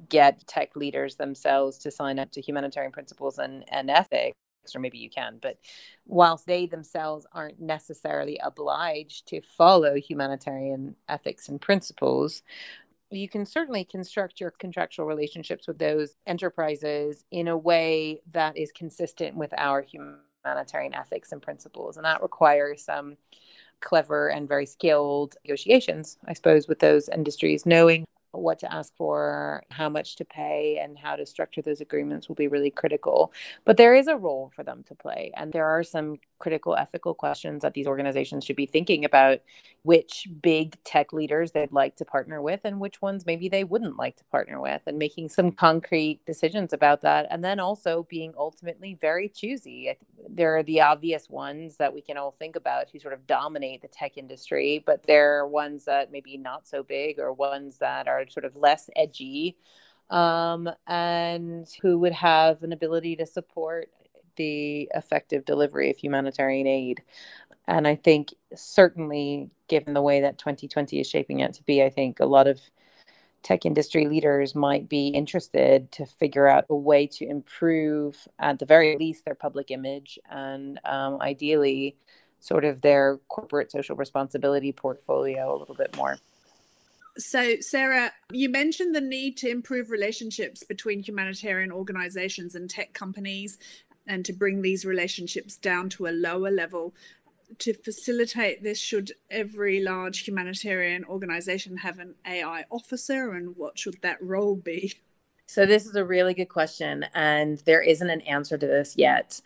get 0.07 0.45
tech 0.47 0.75
leaders 0.75 1.15
themselves 1.15 1.77
to 1.79 1.91
sign 1.91 2.17
up 2.17 2.31
to 2.31 2.41
humanitarian 2.41 2.91
principles 2.91 3.37
and, 3.37 3.65
and 3.69 3.89
ethics, 3.89 4.37
or 4.75 4.79
maybe 4.79 4.97
you 4.97 5.09
can, 5.09 5.39
but 5.41 5.57
whilst 6.05 6.45
they 6.45 6.65
themselves 6.65 7.25
aren't 7.31 7.59
necessarily 7.59 8.39
obliged 8.43 9.27
to 9.27 9.41
follow 9.41 9.95
humanitarian 9.95 10.95
ethics 11.07 11.49
and 11.49 11.61
principles, 11.61 12.43
you 13.11 13.27
can 13.27 13.45
certainly 13.45 13.83
construct 13.83 14.39
your 14.39 14.51
contractual 14.51 15.05
relationships 15.05 15.67
with 15.67 15.79
those 15.79 16.15
enterprises 16.27 17.25
in 17.31 17.47
a 17.47 17.57
way 17.57 18.21
that 18.31 18.55
is 18.57 18.71
consistent 18.71 19.35
with 19.35 19.51
our 19.57 19.81
humanitarian 19.81 20.93
ethics 20.93 21.31
and 21.31 21.41
principles. 21.41 21.97
And 21.97 22.05
that 22.05 22.21
requires 22.21 22.83
some 22.83 23.17
clever 23.79 24.29
and 24.29 24.47
very 24.47 24.65
skilled 24.65 25.35
negotiations, 25.43 26.17
I 26.27 26.33
suppose, 26.33 26.67
with 26.67 26.79
those 26.79 27.09
industries, 27.09 27.65
knowing 27.65 28.05
what 28.31 28.59
to 28.59 28.71
ask 28.73 28.95
for, 28.95 29.63
how 29.71 29.89
much 29.89 30.15
to 30.17 30.25
pay, 30.25 30.79
and 30.81 30.97
how 30.97 31.15
to 31.15 31.25
structure 31.25 31.61
those 31.61 31.81
agreements 31.81 32.27
will 32.27 32.35
be 32.35 32.47
really 32.47 32.71
critical. 32.71 33.33
But 33.65 33.77
there 33.77 33.95
is 33.95 34.07
a 34.07 34.15
role 34.15 34.51
for 34.55 34.63
them 34.63 34.83
to 34.87 34.95
play. 34.95 35.31
And 35.35 35.51
there 35.51 35.65
are 35.65 35.83
some 35.83 36.17
critical 36.37 36.75
ethical 36.75 37.13
questions 37.13 37.63
that 37.63 37.73
these 37.73 37.87
organizations 37.87 38.45
should 38.45 38.55
be 38.55 38.65
thinking 38.65 39.03
about 39.03 39.39
which 39.83 40.27
big 40.41 40.81
tech 40.83 41.11
leaders 41.11 41.51
they'd 41.51 41.71
like 41.71 41.95
to 41.97 42.05
partner 42.05 42.41
with 42.41 42.61
and 42.63 42.79
which 42.79 43.01
ones 43.01 43.25
maybe 43.25 43.49
they 43.49 43.63
wouldn't 43.63 43.97
like 43.97 44.15
to 44.17 44.23
partner 44.25 44.61
with, 44.61 44.81
and 44.85 44.97
making 44.97 45.29
some 45.29 45.51
concrete 45.51 46.19
decisions 46.25 46.71
about 46.73 47.01
that. 47.01 47.27
And 47.29 47.43
then 47.43 47.59
also 47.59 48.05
being 48.09 48.33
ultimately 48.37 48.97
very 48.99 49.29
choosy. 49.29 49.97
There 50.29 50.55
are 50.57 50.63
the 50.63 50.81
obvious 50.81 51.29
ones 51.29 51.77
that 51.77 51.93
we 51.93 52.01
can 52.01 52.17
all 52.17 52.31
think 52.31 52.55
about 52.55 52.89
who 52.89 52.99
sort 52.99 53.13
of 53.13 53.25
dominate 53.25 53.81
the 53.81 53.87
tech 53.87 54.17
industry, 54.17 54.83
but 54.85 55.03
there 55.07 55.39
are 55.39 55.47
ones 55.47 55.85
that 55.85 56.11
maybe 56.11 56.37
not 56.37 56.67
so 56.67 56.83
big 56.83 57.19
or 57.19 57.33
ones 57.33 57.77
that 57.79 58.07
are 58.07 58.18
are 58.19 58.29
sort 58.29 58.45
of 58.45 58.55
less 58.55 58.89
edgy 58.95 59.57
um, 60.09 60.69
and 60.87 61.67
who 61.81 61.97
would 61.99 62.13
have 62.13 62.63
an 62.63 62.73
ability 62.73 63.15
to 63.17 63.25
support 63.25 63.89
the 64.35 64.89
effective 64.95 65.45
delivery 65.45 65.89
of 65.89 65.97
humanitarian 65.97 66.67
aid. 66.67 67.01
And 67.67 67.87
I 67.87 67.95
think, 67.95 68.33
certainly, 68.55 69.49
given 69.67 69.93
the 69.93 70.01
way 70.01 70.21
that 70.21 70.39
2020 70.39 70.99
is 70.99 71.07
shaping 71.07 71.43
out 71.43 71.53
to 71.53 71.63
be, 71.63 71.83
I 71.83 71.89
think 71.89 72.19
a 72.19 72.25
lot 72.25 72.47
of 72.47 72.59
tech 73.43 73.65
industry 73.65 74.07
leaders 74.07 74.55
might 74.55 74.89
be 74.89 75.09
interested 75.09 75.91
to 75.93 76.05
figure 76.05 76.47
out 76.47 76.65
a 76.69 76.75
way 76.75 77.07
to 77.07 77.27
improve, 77.27 78.27
at 78.39 78.59
the 78.59 78.65
very 78.65 78.97
least, 78.97 79.23
their 79.25 79.35
public 79.35 79.71
image 79.71 80.17
and 80.29 80.79
um, 80.85 81.21
ideally, 81.21 81.95
sort 82.39 82.65
of 82.65 82.81
their 82.81 83.19
corporate 83.27 83.71
social 83.71 83.95
responsibility 83.95 84.71
portfolio 84.71 85.55
a 85.55 85.57
little 85.57 85.75
bit 85.75 85.95
more. 85.95 86.17
So, 87.19 87.55
Sarah, 87.59 88.13
you 88.31 88.47
mentioned 88.47 88.95
the 88.95 89.01
need 89.01 89.35
to 89.37 89.49
improve 89.49 89.91
relationships 89.91 90.63
between 90.63 91.03
humanitarian 91.03 91.69
organizations 91.69 92.55
and 92.55 92.69
tech 92.69 92.93
companies 92.93 93.57
and 94.07 94.23
to 94.23 94.31
bring 94.31 94.61
these 94.61 94.85
relationships 94.85 95.57
down 95.57 95.89
to 95.89 96.07
a 96.07 96.11
lower 96.11 96.49
level. 96.49 96.93
To 97.59 97.73
facilitate 97.73 98.63
this, 98.63 98.79
should 98.79 99.11
every 99.29 99.83
large 99.83 100.19
humanitarian 100.19 101.03
organization 101.03 101.77
have 101.77 101.99
an 101.99 102.15
AI 102.25 102.63
officer, 102.69 103.33
and 103.33 103.57
what 103.57 103.77
should 103.77 104.01
that 104.01 104.21
role 104.21 104.55
be? 104.55 104.93
So, 105.45 105.65
this 105.65 105.85
is 105.85 105.95
a 105.95 106.05
really 106.05 106.33
good 106.33 106.49
question, 106.49 107.05
and 107.13 107.57
there 107.65 107.81
isn't 107.81 108.09
an 108.09 108.21
answer 108.21 108.57
to 108.57 108.67
this 108.67 108.95
yet. 108.95 109.41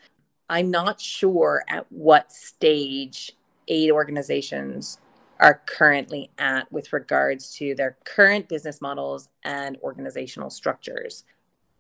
I'm 0.48 0.70
not 0.70 1.02
sure 1.02 1.64
at 1.68 1.92
what 1.92 2.32
stage 2.32 3.32
aid 3.68 3.90
organizations 3.90 5.00
are 5.44 5.62
currently 5.68 6.32
at 6.40 6.72
with 6.72 6.94
regards 6.94 7.54
to 7.58 7.76
their 7.76 7.98
current 8.06 8.50
business 8.50 8.82
models 8.82 9.30
and 9.44 9.78
organizational 9.84 10.50
structures. 10.50 11.26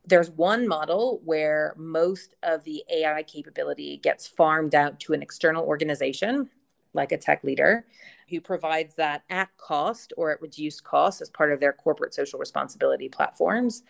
There's 0.06 0.30
one 0.30 0.68
model 0.68 1.22
where 1.24 1.74
most 1.78 2.36
of 2.44 2.66
the 2.66 2.84
AI 2.94 3.24
capability 3.24 3.98
gets 3.98 4.28
farmed 4.28 4.76
out 4.76 5.00
to 5.02 5.14
an 5.14 5.22
external 5.24 5.66
organization, 5.66 6.50
like 6.94 7.12
a 7.12 7.18
tech 7.18 7.44
leader, 7.44 7.86
who 8.30 8.40
provides 8.42 8.96
that 8.96 9.24
at 9.30 9.50
cost 9.58 10.14
or 10.18 10.32
at 10.32 10.42
reduced 10.42 10.84
cost 10.84 11.22
as 11.22 11.30
part 11.30 11.52
of 11.52 11.60
their 11.60 11.74
corporate 11.74 12.14
social 12.14 12.40
responsibility 12.40 13.10
platforms 13.10 13.84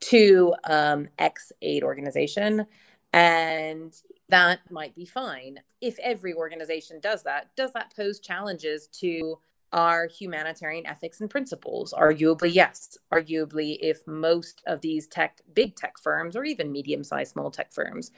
to 0.00 0.54
um, 0.64 1.08
X 1.18 1.52
aid 1.62 1.82
organization. 1.82 2.66
And 3.12 3.92
that 4.28 4.60
might 4.70 4.94
be 4.94 5.04
fine. 5.04 5.58
If 5.80 5.98
every 5.98 6.32
organization 6.34 7.00
does 7.00 7.24
that, 7.24 7.48
does 7.56 7.72
that 7.72 7.94
pose 7.96 8.20
challenges 8.20 8.86
to 9.00 9.38
our 9.72 10.06
humanitarian 10.06 10.86
ethics 10.86 11.20
and 11.20 11.30
principles? 11.30 11.92
Arguably, 11.92 12.52
yes. 12.52 12.96
Arguably, 13.12 13.78
if 13.80 14.06
most 14.06 14.62
of 14.66 14.80
these 14.80 15.06
tech, 15.06 15.40
big 15.54 15.76
tech 15.76 15.98
firms, 15.98 16.36
or 16.36 16.44
even 16.44 16.72
medium 16.72 17.04
sized 17.04 17.32
small 17.32 17.50
tech 17.50 17.72
firms, 17.72 18.10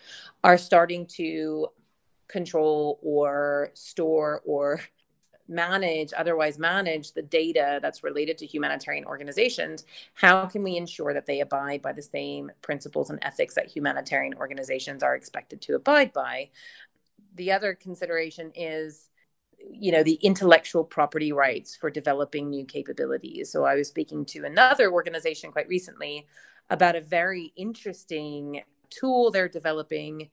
are 0.45 0.59
starting 0.59 1.07
to 1.07 1.69
control 2.33 2.99
or 3.03 3.71
store 3.75 4.43
or 4.45 4.81
manage 5.49 6.13
otherwise 6.17 6.59
manage 6.59 7.13
the 7.13 7.21
data 7.21 7.79
that's 7.83 8.05
related 8.05 8.39
to 8.39 8.47
humanitarian 8.47 9.05
organizations 9.05 9.85
how 10.15 10.47
can 10.47 10.63
we 10.63 10.77
ensure 10.77 11.13
that 11.13 11.27
they 11.27 11.41
abide 11.41 11.83
by 11.83 11.93
the 11.93 12.01
same 12.03 12.51
principles 12.63 13.11
and 13.11 13.19
ethics 13.23 13.55
that 13.55 13.67
humanitarian 13.67 14.35
organizations 14.35 15.03
are 15.03 15.15
expected 15.15 15.61
to 15.61 15.75
abide 15.75 16.13
by? 16.13 16.49
The 17.35 17.53
other 17.53 17.75
consideration 17.75 18.53
is 18.55 19.09
you 19.71 19.93
know 19.93 20.03
the 20.03 20.15
intellectual 20.15 20.85
property 20.85 21.33
rights 21.33 21.77
for 21.77 21.91
developing 21.91 22.51
new 22.51 22.65
capabilities. 22.65 23.51
So 23.51 23.65
i 23.65 23.75
was 23.75 23.89
speaking 23.89 24.25
to 24.27 24.45
another 24.45 24.93
organization 24.93 25.53
quite 25.53 25.69
recently 25.69 26.27
about 26.71 26.97
a 26.97 27.01
very 27.01 27.53
interesting 27.57 28.63
tool 28.91 29.31
they're 29.31 29.49
developing 29.49 30.31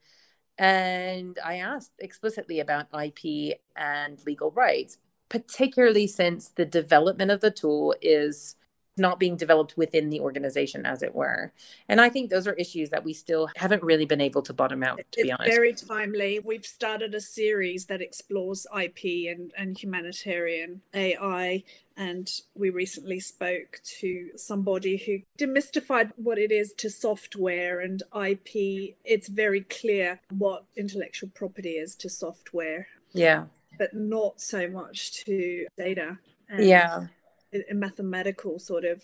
and 0.59 1.39
I 1.43 1.55
asked 1.55 1.93
explicitly 1.99 2.59
about 2.59 2.87
IP 2.93 3.59
and 3.77 4.19
legal 4.25 4.51
rights, 4.51 4.97
particularly 5.29 6.05
since 6.05 6.49
the 6.49 6.65
development 6.65 7.31
of 7.31 7.39
the 7.39 7.49
tool 7.49 7.95
is 8.01 8.57
not 8.99 9.19
being 9.19 9.35
developed 9.35 9.77
within 9.77 10.09
the 10.09 10.19
organization, 10.19 10.85
as 10.85 11.01
it 11.01 11.15
were. 11.15 11.51
And 11.87 11.99
I 11.99 12.09
think 12.09 12.29
those 12.29 12.47
are 12.47 12.53
issues 12.53 12.89
that 12.89 13.03
we 13.03 13.13
still 13.13 13.49
haven't 13.55 13.83
really 13.83 14.05
been 14.05 14.21
able 14.21 14.41
to 14.43 14.53
bottom 14.53 14.83
out, 14.83 14.97
to 14.97 15.03
it's 15.13 15.23
be 15.23 15.31
honest. 15.31 15.49
Very 15.49 15.73
timely. 15.73 16.39
We've 16.39 16.65
started 16.65 17.15
a 17.15 17.21
series 17.21 17.85
that 17.85 18.01
explores 18.01 18.67
IP 18.77 19.31
and, 19.31 19.51
and 19.57 19.77
humanitarian 19.77 20.81
AI. 20.93 21.63
And 21.97 22.29
we 22.55 22.69
recently 22.69 23.19
spoke 23.19 23.81
to 23.99 24.29
somebody 24.35 24.97
who 24.97 25.19
demystified 25.43 26.11
what 26.15 26.37
it 26.37 26.51
is 26.51 26.73
to 26.77 26.89
software 26.89 27.79
and 27.79 28.01
IP. 28.15 28.95
It's 29.03 29.27
very 29.27 29.61
clear 29.61 30.19
what 30.29 30.65
intellectual 30.77 31.29
property 31.33 31.71
is 31.71 31.95
to 31.97 32.09
software. 32.09 32.87
Yeah. 33.11 33.45
But 33.77 33.93
not 33.93 34.39
so 34.41 34.69
much 34.69 35.25
to 35.25 35.67
data. 35.77 36.17
And 36.49 36.65
yeah 36.65 37.07
a 37.53 37.73
mathematical 37.73 38.59
sort 38.59 38.85
of 38.85 39.03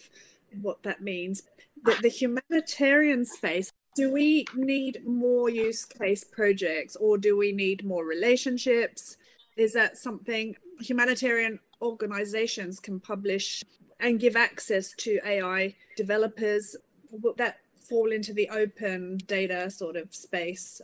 what 0.61 0.83
that 0.83 1.01
means. 1.01 1.43
The, 1.83 1.97
the 2.01 2.09
humanitarian 2.09 3.25
space, 3.25 3.71
do 3.95 4.11
we 4.11 4.45
need 4.55 5.01
more 5.05 5.49
use 5.49 5.85
case 5.85 6.23
projects 6.23 6.95
or 6.95 7.17
do 7.17 7.37
we 7.37 7.51
need 7.51 7.85
more 7.85 8.05
relationships? 8.05 9.17
Is 9.57 9.73
that 9.73 9.97
something 9.97 10.55
humanitarian 10.79 11.59
organizations 11.81 12.79
can 12.79 12.99
publish 12.99 13.63
and 13.99 14.19
give 14.19 14.35
access 14.35 14.93
to 14.97 15.19
AI 15.25 15.75
developers? 15.95 16.75
Will 17.09 17.33
that 17.37 17.59
fall 17.87 18.11
into 18.11 18.33
the 18.33 18.49
open 18.49 19.17
data 19.27 19.69
sort 19.69 19.95
of 19.95 20.13
space? 20.13 20.81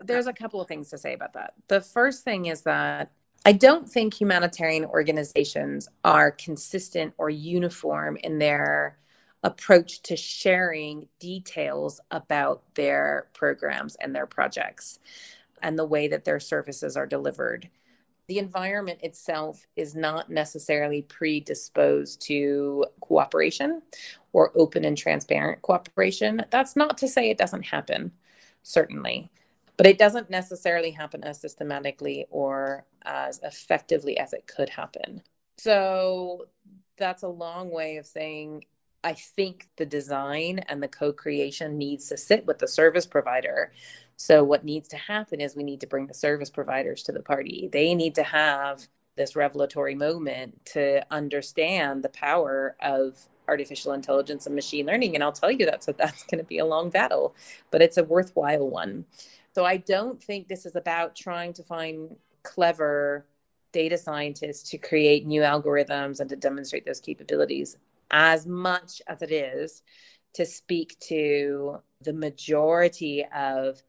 There's 0.00 0.26
a 0.26 0.32
couple 0.32 0.60
of 0.60 0.68
things 0.68 0.90
to 0.90 0.98
say 0.98 1.14
about 1.14 1.32
that. 1.32 1.54
The 1.68 1.80
first 1.80 2.24
thing 2.24 2.46
is 2.46 2.62
that 2.62 3.10
I 3.44 3.52
don't 3.52 3.88
think 3.88 4.14
humanitarian 4.14 4.84
organizations 4.84 5.88
are 6.04 6.30
consistent 6.30 7.14
or 7.18 7.30
uniform 7.30 8.18
in 8.22 8.38
their 8.38 8.98
approach 9.42 10.02
to 10.02 10.16
sharing 10.16 11.06
details 11.20 12.00
about 12.10 12.62
their 12.74 13.28
programs 13.32 13.96
and 13.96 14.14
their 14.14 14.26
projects 14.26 14.98
and 15.62 15.78
the 15.78 15.86
way 15.86 16.08
that 16.08 16.24
their 16.24 16.40
services 16.40 16.96
are 16.96 17.06
delivered. 17.06 17.68
The 18.26 18.38
environment 18.38 19.00
itself 19.02 19.66
is 19.76 19.94
not 19.94 20.28
necessarily 20.28 21.02
predisposed 21.02 22.20
to 22.22 22.84
cooperation 23.00 23.80
or 24.32 24.52
open 24.54 24.84
and 24.84 24.98
transparent 24.98 25.62
cooperation. 25.62 26.44
That's 26.50 26.76
not 26.76 26.98
to 26.98 27.08
say 27.08 27.30
it 27.30 27.38
doesn't 27.38 27.64
happen, 27.64 28.12
certainly 28.62 29.30
but 29.78 29.86
it 29.86 29.96
doesn't 29.96 30.28
necessarily 30.28 30.90
happen 30.90 31.24
as 31.24 31.40
systematically 31.40 32.26
or 32.30 32.84
as 33.06 33.40
effectively 33.42 34.18
as 34.18 34.34
it 34.34 34.46
could 34.46 34.68
happen. 34.68 35.22
So 35.56 36.48
that's 36.98 37.22
a 37.22 37.28
long 37.28 37.70
way 37.70 37.96
of 37.96 38.04
saying 38.04 38.64
I 39.04 39.14
think 39.14 39.68
the 39.76 39.86
design 39.86 40.58
and 40.68 40.82
the 40.82 40.88
co 40.88 41.12
creation 41.12 41.78
needs 41.78 42.08
to 42.08 42.16
sit 42.16 42.44
with 42.46 42.58
the 42.58 42.68
service 42.68 43.06
provider. 43.06 43.72
So, 44.16 44.42
what 44.42 44.64
needs 44.64 44.88
to 44.88 44.96
happen 44.96 45.40
is 45.40 45.54
we 45.54 45.62
need 45.62 45.80
to 45.82 45.86
bring 45.86 46.08
the 46.08 46.14
service 46.14 46.50
providers 46.50 47.04
to 47.04 47.12
the 47.12 47.22
party. 47.22 47.68
They 47.72 47.94
need 47.94 48.16
to 48.16 48.24
have 48.24 48.88
this 49.14 49.36
revelatory 49.36 49.94
moment 49.94 50.64
to 50.66 51.06
understand 51.12 52.02
the 52.02 52.08
power 52.08 52.76
of 52.80 53.28
artificial 53.48 53.92
intelligence 53.92 54.46
and 54.46 54.54
machine 54.54 54.86
learning. 54.86 55.14
And 55.14 55.24
I'll 55.24 55.32
tell 55.32 55.50
you 55.50 55.64
that's 55.64 55.86
that's 55.86 56.24
going 56.24 56.38
to 56.38 56.44
be 56.44 56.58
a 56.58 56.66
long 56.66 56.90
battle, 56.90 57.34
but 57.70 57.82
it's 57.82 57.96
a 57.96 58.04
worthwhile 58.04 58.68
one. 58.68 59.06
So 59.58 59.64
I 59.64 59.78
don't 59.78 60.22
think 60.22 60.46
this 60.46 60.66
is 60.66 60.76
about 60.76 61.16
trying 61.16 61.52
to 61.54 61.64
find 61.64 62.14
clever 62.44 63.26
data 63.72 63.98
scientists 63.98 64.70
to 64.70 64.78
create 64.78 65.26
new 65.26 65.40
algorithms 65.40 66.20
and 66.20 66.30
to 66.30 66.36
demonstrate 66.36 66.86
those 66.86 67.00
capabilities 67.00 67.76
as 68.12 68.46
much 68.46 69.02
as 69.08 69.20
it 69.20 69.32
is 69.32 69.82
to 70.34 70.46
speak 70.46 70.96
to 71.00 71.80
the 72.02 72.12
majority 72.12 73.26
of 73.34 73.82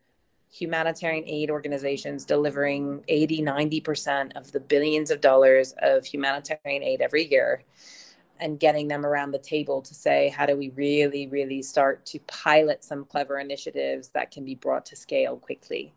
humanitarian 0.52 1.24
aid 1.28 1.52
organizations 1.52 2.26
delivering 2.26 3.04
80 3.08 3.44
90% 3.44 4.36
of 4.36 4.52
the 4.52 4.60
billions 4.60 5.12
of 5.12 5.22
dollars 5.22 5.76
of 5.84 6.04
humanitarian 6.04 6.82
aid 6.82 7.00
every 7.00 7.30
year 7.30 7.64
and 8.40 8.60
getting 8.60 8.88
them 8.88 9.06
around 9.06 9.32
the 9.32 9.40
table 9.40 9.82
to 9.82 9.94
say, 9.94 10.30
how 10.30 10.46
do 10.46 10.56
we 10.56 10.70
really, 10.70 11.28
really 11.28 11.62
start 11.62 12.06
to 12.08 12.20
pilot 12.28 12.84
some 12.84 13.06
clever 13.06 13.40
initiatives 13.40 14.10
that 14.10 14.32
can 14.32 14.46
be 14.46 14.56
brought 14.56 14.86
to 14.88 14.96
scale 14.96 15.38
quickly? 15.38 15.94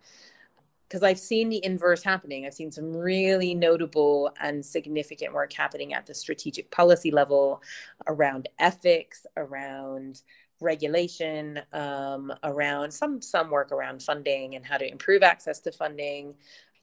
Because 0.89 1.03
I've 1.03 1.19
seen 1.19 1.49
the 1.49 1.65
inverse 1.65 2.03
happening. 2.03 2.45
I've 2.45 2.55
seen 2.55 2.71
some 2.71 2.95
really 2.95 3.55
notable 3.55 4.33
and 4.41 4.65
significant 4.65 5.33
work 5.33 5.53
happening 5.53 5.95
at 5.95 6.07
the 6.07 6.15
strategic 6.15 6.71
policy 6.71 7.11
level 7.11 7.63
around 8.07 8.49
ethics, 8.59 9.27
around 9.37 10.23
regulation 10.63 11.61
um, 11.73 12.33
around 12.45 12.93
some 12.93 13.21
some 13.21 13.51
work 13.51 13.73
around 13.73 14.03
funding 14.03 14.55
and 14.55 14.65
how 14.65 14.79
to 14.79 14.89
improve 14.89 15.23
access 15.23 15.59
to 15.59 15.73
funding 15.73 16.35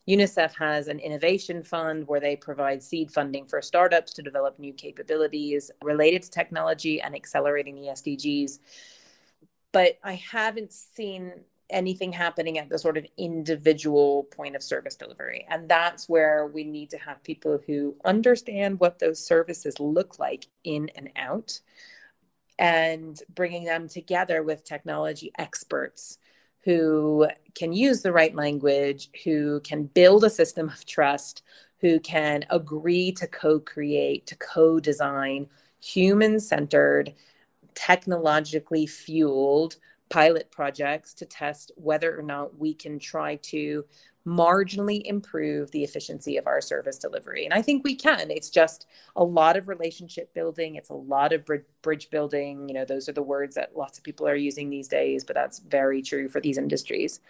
UNICEF 0.10 0.56
has 0.56 0.88
an 0.88 1.00
innovation 1.00 1.62
fund 1.62 2.08
where 2.08 2.20
they 2.20 2.36
provide 2.36 2.82
seed 2.82 3.12
funding 3.12 3.46
for 3.46 3.62
startups 3.62 4.12
to 4.14 4.24
develop 4.24 4.58
new 4.58 4.74
capabilities 4.74 5.70
related 5.84 6.24
to 6.24 6.32
technology 6.32 7.00
and 7.00 7.16
accelerating 7.16 7.76
the 7.76 7.90
SDGs. 7.90 8.58
But 9.72 10.00
I 10.04 10.14
haven't 10.14 10.74
seen 10.74 11.34
anything 11.70 12.12
happening 12.12 12.58
at 12.58 12.70
the 12.70 12.80
sort 12.80 12.98
of 12.98 13.06
individual 13.18 14.24
point 14.24 14.56
of 14.56 14.64
service 14.64 14.96
delivery. 14.96 15.46
And 15.48 15.70
that's 15.70 16.10
where 16.10 16.48
we 16.48 16.64
need 16.64 16.90
to 16.90 16.98
have 16.98 17.24
people 17.24 17.60
who 17.68 17.96
understand 18.04 18.80
what 18.80 18.98
those 18.98 19.24
services 19.24 19.80
look 19.80 20.18
like 20.18 20.48
in 20.64 20.90
and 20.96 21.12
out 21.16 21.60
and 22.58 23.22
bringing 23.36 23.64
them 23.64 23.88
together 23.88 24.42
with 24.42 24.64
technology 24.64 25.32
experts 25.38 26.18
who 26.64 27.28
can 27.56 27.74
use 27.74 28.02
the 28.02 28.12
right 28.12 28.36
language, 28.36 29.10
who 29.24 29.60
can 29.62 29.84
build 29.84 30.24
a 30.24 30.30
system 30.30 30.70
of 30.70 30.86
trust, 30.86 31.44
who 31.80 32.00
can 32.00 32.46
agree 32.50 33.12
to 33.14 33.28
co 33.28 33.60
create, 33.60 34.28
to 34.28 34.36
co 34.36 34.80
design 34.80 35.48
human 35.82 36.40
centered, 36.40 37.14
technologically 37.74 38.86
fueled 38.86 39.78
pilot 40.10 40.50
projects 40.52 41.14
to 41.14 41.26
test 41.26 41.72
whether 41.76 42.18
or 42.18 42.24
not 42.24 42.58
we 42.58 42.74
can 42.74 43.00
try 43.00 43.36
to 43.38 43.86
marginally 44.28 45.02
improve 45.06 45.72
the 45.72 45.84
efficiency 45.84 46.38
of 46.38 46.46
our 46.46 46.62
service 46.62 46.98
delivery. 47.00 47.46
And 47.46 47.54
I 47.54 47.62
think 47.62 47.84
we 47.84 47.96
can. 47.96 48.30
It's 48.30 48.50
just 48.50 48.86
a 49.16 49.24
lot 49.24 49.58
of 49.58 49.68
relationship 49.68 50.34
building, 50.34 50.76
it's 50.76 50.90
a 50.90 50.94
lot 50.94 51.34
of 51.34 51.48
bridge 51.82 52.10
building. 52.12 52.68
You 52.68 52.76
know, 52.76 52.86
those 52.86 53.10
are 53.10 53.14
the 53.14 53.24
words 53.24 53.56
that 53.56 53.76
lots 53.76 53.98
of 53.98 54.04
people 54.04 54.28
are 54.28 54.36
using 54.36 54.70
these 54.70 54.88
days, 54.88 55.24
but 55.24 55.36
that's 55.36 55.60
very 55.60 56.02
true 56.02 56.30
for 56.30 56.42
these 56.42 56.58
industries. 56.58 57.22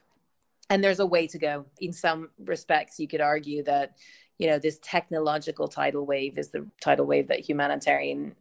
and 0.70 0.84
there's 0.84 1.00
a 1.00 1.06
way 1.06 1.28
to 1.28 1.38
go. 1.38 1.66
In 1.80 1.94
some 1.94 2.30
respects, 2.46 3.00
you 3.00 3.08
could 3.08 3.22
argue 3.22 3.64
that, 3.64 3.98
you 4.38 4.48
know, 4.48 4.60
this 4.60 4.80
technological 4.82 5.68
tidal 5.68 6.06
wave 6.06 6.38
is 6.38 6.50
the 6.50 6.68
tidal 6.82 7.06
wave 7.06 7.28
that 7.30 7.40
humanitarian 7.48 8.36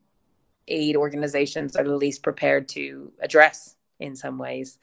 aid 0.69 0.97
organizations 0.97 1.77
are 1.77 1.85
the 1.85 1.97
least 1.97 2.23
prepared 2.23 2.69
to 2.69 3.13
address 3.21 3.77
in 3.99 4.15
some 4.15 4.39
ways. 4.39 4.79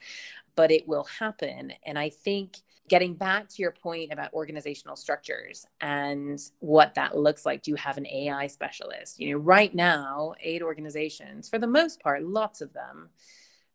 But 0.56 0.70
it 0.72 0.88
will 0.88 1.04
happen. 1.04 1.72
And 1.84 1.98
I 1.98 2.08
think 2.08 2.58
getting 2.88 3.14
back 3.14 3.48
to 3.48 3.62
your 3.62 3.72
point 3.72 4.12
about 4.12 4.32
organizational 4.32 4.96
structures 4.96 5.66
and 5.80 6.40
what 6.60 6.94
that 6.94 7.16
looks 7.16 7.44
like 7.44 7.62
do 7.62 7.70
you 7.70 7.76
have 7.76 7.96
an 7.96 8.06
ai 8.06 8.46
specialist 8.46 9.18
you 9.18 9.30
know 9.30 9.38
right 9.38 9.74
now 9.74 10.34
aid 10.40 10.62
organizations 10.62 11.48
for 11.48 11.58
the 11.58 11.66
most 11.66 12.00
part 12.00 12.22
lots 12.22 12.60
of 12.60 12.72
them 12.72 13.08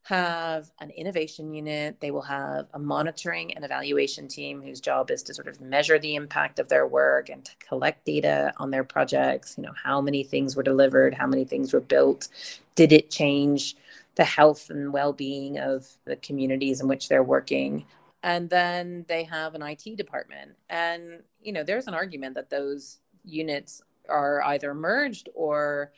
have 0.04 0.71
an 0.80 0.89
innovation 0.89 1.54
unit. 1.54 2.00
They 2.00 2.12
will 2.12 2.24
have 2.24 2.67
a 2.74 2.80
monitoring 2.80 3.54
and 3.54 3.63
evaluation 3.63 4.28
team 4.28 4.62
whose 4.62 4.82
job 4.82 5.12
is 5.12 5.21
to 5.24 5.34
sort 5.34 5.47
of 5.47 5.62
measure 5.62 6.00
the 6.00 6.15
impact 6.15 6.60
of 6.60 6.69
their 6.69 6.88
work 6.88 7.30
and 7.30 7.45
to 7.45 7.52
collect 7.67 8.06
data 8.06 8.52
on 8.58 8.71
their 8.71 8.84
projects. 8.84 9.56
You 9.58 9.63
know, 9.63 9.74
how 9.84 10.02
many 10.02 10.24
things 10.24 10.56
were 10.56 10.63
delivered, 10.63 11.13
how 11.13 11.28
many 11.28 11.45
things 11.45 11.71
were 11.71 11.82
built, 11.82 12.30
did 12.76 12.91
it 12.91 13.12
change 13.12 13.76
the 14.15 14.24
health 14.24 14.69
and 14.69 14.91
well 14.91 15.13
being 15.13 15.60
of 15.60 15.88
the 16.06 16.15
communities 16.15 16.82
in 16.82 16.88
which 16.88 17.08
they're 17.08 17.24
working? 17.24 17.86
And 18.23 18.49
then 18.49 19.05
they 19.07 19.23
have 19.23 19.55
an 19.55 19.63
IT 19.63 19.97
department. 19.97 20.51
And, 20.69 21.23
you 21.41 21.51
know, 21.51 21.63
there's 21.63 21.88
an 21.88 21.93
argument 21.93 22.36
that 22.36 22.49
those 22.49 22.99
units 23.23 23.81
are 24.10 24.43
either 24.43 24.73
merged 24.73 25.29
or 25.34 25.91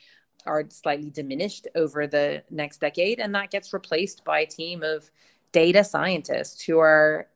are 0.45 0.65
slightly 0.69 1.09
diminished 1.09 1.67
over 1.75 2.07
the 2.07 2.43
next 2.49 2.79
decade. 2.79 3.19
And 3.19 3.33
that 3.35 3.51
gets 3.51 3.73
replaced 3.73 4.23
by 4.23 4.39
a 4.39 4.45
team 4.45 4.83
of 4.83 5.09
data 5.51 5.83
scientists 5.83 6.61
who 6.61 6.79
are 6.79 7.27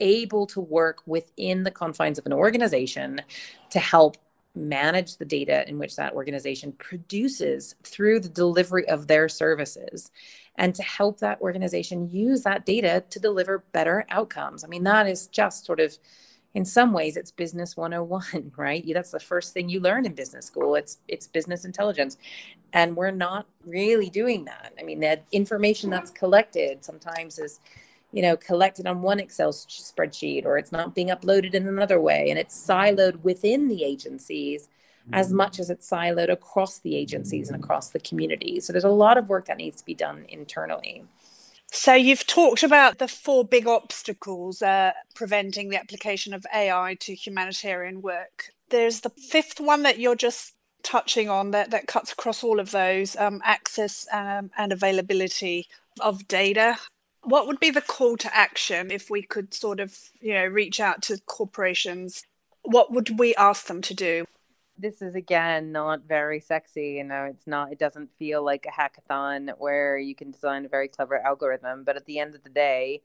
able 0.00 0.46
to 0.46 0.60
work 0.60 1.02
within 1.06 1.62
the 1.62 1.70
confines 1.70 2.18
of 2.18 2.26
an 2.26 2.32
organization 2.32 3.20
to 3.70 3.78
help 3.78 4.16
manage 4.54 5.16
the 5.16 5.24
data 5.24 5.68
in 5.68 5.78
which 5.78 5.96
that 5.96 6.14
organization 6.14 6.72
produces 6.72 7.74
through 7.82 8.20
the 8.20 8.28
delivery 8.28 8.88
of 8.88 9.06
their 9.06 9.28
services 9.28 10.10
and 10.56 10.74
to 10.74 10.82
help 10.82 11.18
that 11.18 11.40
organization 11.40 12.08
use 12.10 12.42
that 12.42 12.64
data 12.64 13.02
to 13.10 13.18
deliver 13.18 13.64
better 13.72 14.06
outcomes. 14.10 14.64
I 14.64 14.68
mean, 14.68 14.84
that 14.84 15.08
is 15.08 15.26
just 15.26 15.64
sort 15.64 15.80
of 15.80 15.98
in 16.54 16.64
some 16.64 16.92
ways 16.92 17.16
it's 17.16 17.32
business 17.32 17.76
101 17.76 18.52
right? 18.56 18.84
That's 18.92 19.10
the 19.10 19.20
first 19.20 19.52
thing 19.52 19.68
you 19.68 19.80
learn 19.80 20.06
in 20.06 20.14
business 20.14 20.46
school. 20.46 20.76
It's 20.76 20.98
it's 21.08 21.26
business 21.26 21.64
intelligence. 21.64 22.16
And 22.72 22.96
we're 22.96 23.10
not 23.10 23.46
really 23.64 24.08
doing 24.08 24.44
that. 24.44 24.72
I 24.78 24.84
mean 24.84 25.00
that 25.00 25.24
information 25.32 25.90
that's 25.90 26.10
collected 26.10 26.84
sometimes 26.84 27.38
is 27.38 27.60
you 28.14 28.22
know 28.22 28.36
collected 28.36 28.86
on 28.86 29.02
one 29.02 29.20
excel 29.20 29.52
spreadsheet 29.52 30.44
or 30.46 30.56
it's 30.56 30.72
not 30.72 30.94
being 30.94 31.08
uploaded 31.08 31.52
in 31.52 31.66
another 31.66 32.00
way 32.00 32.30
and 32.30 32.38
it's 32.38 32.56
siloed 32.56 33.22
within 33.22 33.68
the 33.68 33.84
agencies 33.84 34.68
as 35.12 35.26
mm-hmm. 35.26 35.36
much 35.36 35.58
as 35.58 35.68
it's 35.68 35.90
siloed 35.90 36.30
across 36.30 36.78
the 36.78 36.96
agencies 36.96 37.50
and 37.50 37.62
across 37.62 37.90
the 37.90 38.00
community 38.00 38.60
so 38.60 38.72
there's 38.72 38.84
a 38.84 38.88
lot 38.88 39.18
of 39.18 39.28
work 39.28 39.46
that 39.46 39.58
needs 39.58 39.78
to 39.78 39.84
be 39.84 39.94
done 39.94 40.24
internally 40.28 41.04
so 41.74 41.92
you've 41.92 42.26
talked 42.26 42.62
about 42.62 42.98
the 42.98 43.08
four 43.08 43.44
big 43.44 43.66
obstacles 43.66 44.62
uh, 44.62 44.92
preventing 45.16 45.70
the 45.70 45.76
application 45.76 46.32
of 46.32 46.46
AI 46.54 46.96
to 47.00 47.16
humanitarian 47.16 48.00
work. 48.00 48.50
There's 48.70 49.00
the 49.00 49.10
fifth 49.10 49.58
one 49.58 49.82
that 49.82 49.98
you're 49.98 50.14
just 50.14 50.54
touching 50.84 51.28
on 51.28 51.50
that, 51.50 51.72
that 51.72 51.88
cuts 51.88 52.12
across 52.12 52.44
all 52.44 52.60
of 52.60 52.70
those 52.70 53.16
um, 53.16 53.42
access 53.44 54.06
um, 54.12 54.52
and 54.56 54.72
availability 54.72 55.66
of 56.00 56.28
data. 56.28 56.76
What 57.24 57.46
would 57.46 57.60
be 57.60 57.70
the 57.70 57.80
call 57.80 58.16
to 58.18 58.36
action 58.36 58.90
if 58.90 59.10
we 59.10 59.22
could 59.22 59.54
sort 59.54 59.80
of, 59.80 59.98
you 60.20 60.34
know, 60.34 60.46
reach 60.46 60.80
out 60.80 61.02
to 61.02 61.18
corporations? 61.26 62.24
What 62.62 62.92
would 62.92 63.18
we 63.18 63.34
ask 63.34 63.66
them 63.66 63.82
to 63.82 63.94
do? 63.94 64.24
this 64.78 65.02
is 65.02 65.14
again 65.14 65.72
not 65.72 66.02
very 66.06 66.40
sexy 66.40 66.94
you 66.98 67.04
know 67.04 67.24
it's 67.24 67.46
not 67.46 67.70
it 67.70 67.78
doesn't 67.78 68.10
feel 68.18 68.44
like 68.44 68.66
a 68.66 68.80
hackathon 68.80 69.50
where 69.58 69.96
you 69.98 70.14
can 70.14 70.30
design 70.30 70.64
a 70.64 70.68
very 70.68 70.88
clever 70.88 71.16
algorithm 71.24 71.84
but 71.84 71.96
at 71.96 72.04
the 72.06 72.18
end 72.18 72.34
of 72.34 72.42
the 72.42 72.50
day 72.50 73.00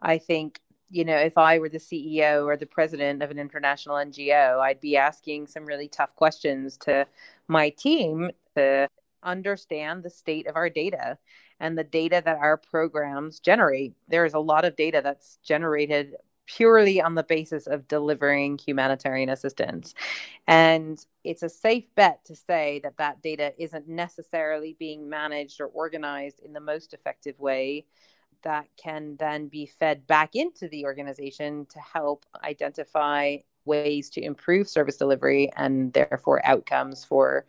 i 0.00 0.18
think 0.18 0.60
you 0.90 1.04
know 1.04 1.16
if 1.16 1.38
i 1.38 1.58
were 1.58 1.68
the 1.68 1.78
ceo 1.78 2.44
or 2.44 2.56
the 2.56 2.66
president 2.66 3.22
of 3.22 3.30
an 3.30 3.38
international 3.38 3.96
ngo 3.96 4.60
i'd 4.60 4.80
be 4.80 4.96
asking 4.96 5.46
some 5.46 5.64
really 5.64 5.88
tough 5.88 6.14
questions 6.16 6.76
to 6.76 7.06
my 7.48 7.70
team 7.70 8.30
to 8.54 8.88
understand 9.22 10.02
the 10.02 10.10
state 10.10 10.46
of 10.46 10.54
our 10.54 10.68
data 10.68 11.18
and 11.60 11.76
the 11.76 11.84
data 11.84 12.22
that 12.24 12.38
our 12.38 12.56
programs 12.56 13.40
generate 13.40 13.94
there 14.08 14.24
is 14.24 14.34
a 14.34 14.38
lot 14.38 14.64
of 14.64 14.76
data 14.76 15.00
that's 15.02 15.38
generated 15.42 16.14
purely 16.46 17.00
on 17.00 17.14
the 17.14 17.24
basis 17.24 17.66
of 17.66 17.88
delivering 17.88 18.58
humanitarian 18.58 19.28
assistance. 19.28 19.94
And 20.46 21.04
it's 21.24 21.42
a 21.42 21.48
safe 21.48 21.84
bet 21.96 22.24
to 22.26 22.36
say 22.36 22.80
that 22.84 22.98
that 22.98 23.20
data 23.20 23.52
isn't 23.58 23.88
necessarily 23.88 24.76
being 24.78 25.08
managed 25.08 25.60
or 25.60 25.66
organized 25.66 26.40
in 26.40 26.52
the 26.52 26.60
most 26.60 26.94
effective 26.94 27.38
way 27.40 27.84
that 28.42 28.68
can 28.76 29.16
then 29.18 29.48
be 29.48 29.66
fed 29.66 30.06
back 30.06 30.36
into 30.36 30.68
the 30.68 30.84
organization 30.84 31.66
to 31.66 31.80
help 31.80 32.24
identify 32.44 33.38
ways 33.64 34.08
to 34.10 34.22
improve 34.22 34.68
service 34.68 34.96
delivery 34.96 35.50
and 35.56 35.92
therefore 35.92 36.44
outcomes 36.46 37.04
for 37.04 37.44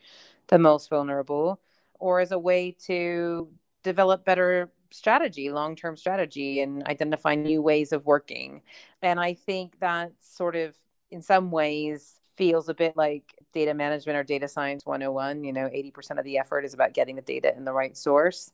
the 0.48 0.58
most 0.58 0.89
vulnerable 0.89 1.60
or 2.00 2.20
as 2.20 2.32
a 2.32 2.39
way 2.39 2.72
to 2.72 3.48
develop 3.84 4.26
better 4.26 4.72
strategy, 4.92 5.50
long 5.50 5.76
term 5.76 5.98
strategy, 5.98 6.62
and 6.62 6.84
identify 6.88 7.36
new 7.36 7.62
ways 7.62 7.92
of 7.92 8.06
working. 8.06 8.62
And 9.02 9.20
I 9.20 9.34
think 9.34 9.80
that 9.80 10.12
sort 10.20 10.56
of, 10.56 10.76
in 11.12 11.22
some 11.22 11.52
ways, 11.52 12.20
feels 12.36 12.70
a 12.70 12.74
bit 12.74 12.96
like 12.96 13.24
data 13.54 13.74
management 13.74 14.18
or 14.18 14.24
data 14.24 14.48
science 14.48 14.86
101. 14.86 15.44
You 15.44 15.54
know, 15.54 15.68
80% 15.68 16.20
of 16.20 16.24
the 16.24 16.38
effort 16.38 16.66
is 16.66 16.74
about 16.74 16.94
getting 16.94 17.16
the 17.16 17.22
data 17.22 17.56
in 17.56 17.66
the 17.66 17.74
right 17.74 17.98
source. 17.98 18.52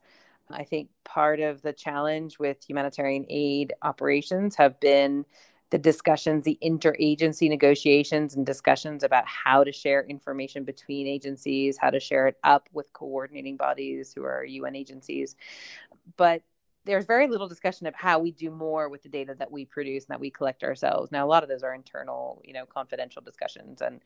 I 0.50 0.64
think 0.64 0.90
part 1.04 1.40
of 1.40 1.62
the 1.62 1.74
challenge 1.74 2.38
with 2.40 2.58
humanitarian 2.68 3.26
aid 3.30 3.74
operations 3.82 4.56
have 4.56 4.80
been 4.80 5.26
the 5.74 5.80
discussions, 5.80 6.44
the 6.44 6.60
interagency 6.64 7.50
negotiations 7.50 8.36
and 8.36 8.46
discussions 8.46 9.02
about 9.02 9.26
how 9.26 9.64
to 9.64 9.72
share 9.72 10.04
information 10.04 10.64
between 10.64 11.08
agencies, 11.08 11.80
how 11.80 11.90
to 11.90 12.00
share 12.00 12.28
it 12.28 12.38
up 12.44 12.70
with 12.74 12.94
coordinating 12.94 13.58
bodies 13.58 14.14
who 14.14 14.24
are 14.24 14.46
UN 14.46 14.76
agencies. 14.76 15.36
But 16.16 16.44
there's 16.86 17.06
very 17.06 17.28
little 17.28 17.48
discussion 17.48 17.88
of 17.88 17.96
how 17.96 18.20
we 18.20 18.30
do 18.30 18.52
more 18.52 18.88
with 18.88 19.02
the 19.02 19.10
data 19.10 19.34
that 19.40 19.52
we 19.52 19.66
produce 19.66 20.04
and 20.04 20.10
that 20.14 20.20
we 20.20 20.30
collect 20.30 20.64
ourselves. 20.64 21.12
Now, 21.12 21.26
a 21.26 21.28
lot 21.28 21.42
of 21.42 21.50
those 21.50 21.64
are 21.64 21.74
internal, 21.74 22.40
you 22.46 22.54
know, 22.54 22.68
confidential 22.68 23.24
discussions, 23.24 23.82
and 23.82 24.00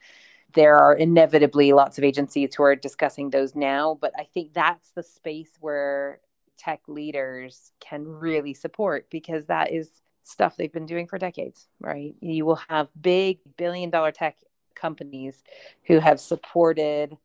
there 0.54 0.78
are 0.78 0.96
inevitably 0.96 1.74
lots 1.74 1.98
of 1.98 2.06
agencies 2.06 2.56
who 2.56 2.64
are 2.64 2.78
discussing 2.78 3.30
those 3.30 3.56
now. 3.56 3.98
But 4.00 4.14
I 4.18 4.24
think 4.24 4.54
that's 4.54 4.92
the 4.92 5.04
space 5.04 5.52
where 5.60 6.22
tech 6.58 6.80
leaders 6.88 7.74
can 7.82 8.08
really 8.08 8.54
support 8.54 9.10
because 9.10 9.48
that 9.48 9.74
is 9.74 10.02
stuff 10.28 10.58
they've 10.58 10.74
been 10.74 10.86
doing 10.86 11.08
for 11.08 11.18
decades, 11.18 11.68
right? 11.80 12.16
You 12.20 12.46
will 12.46 12.60
have 12.68 12.90
big 13.00 13.40
billion 13.58 13.90
dollar 13.90 14.12
tech 14.12 14.38
companies 14.76 15.44
who 15.86 16.00
have 16.00 16.20
supported 16.20 17.18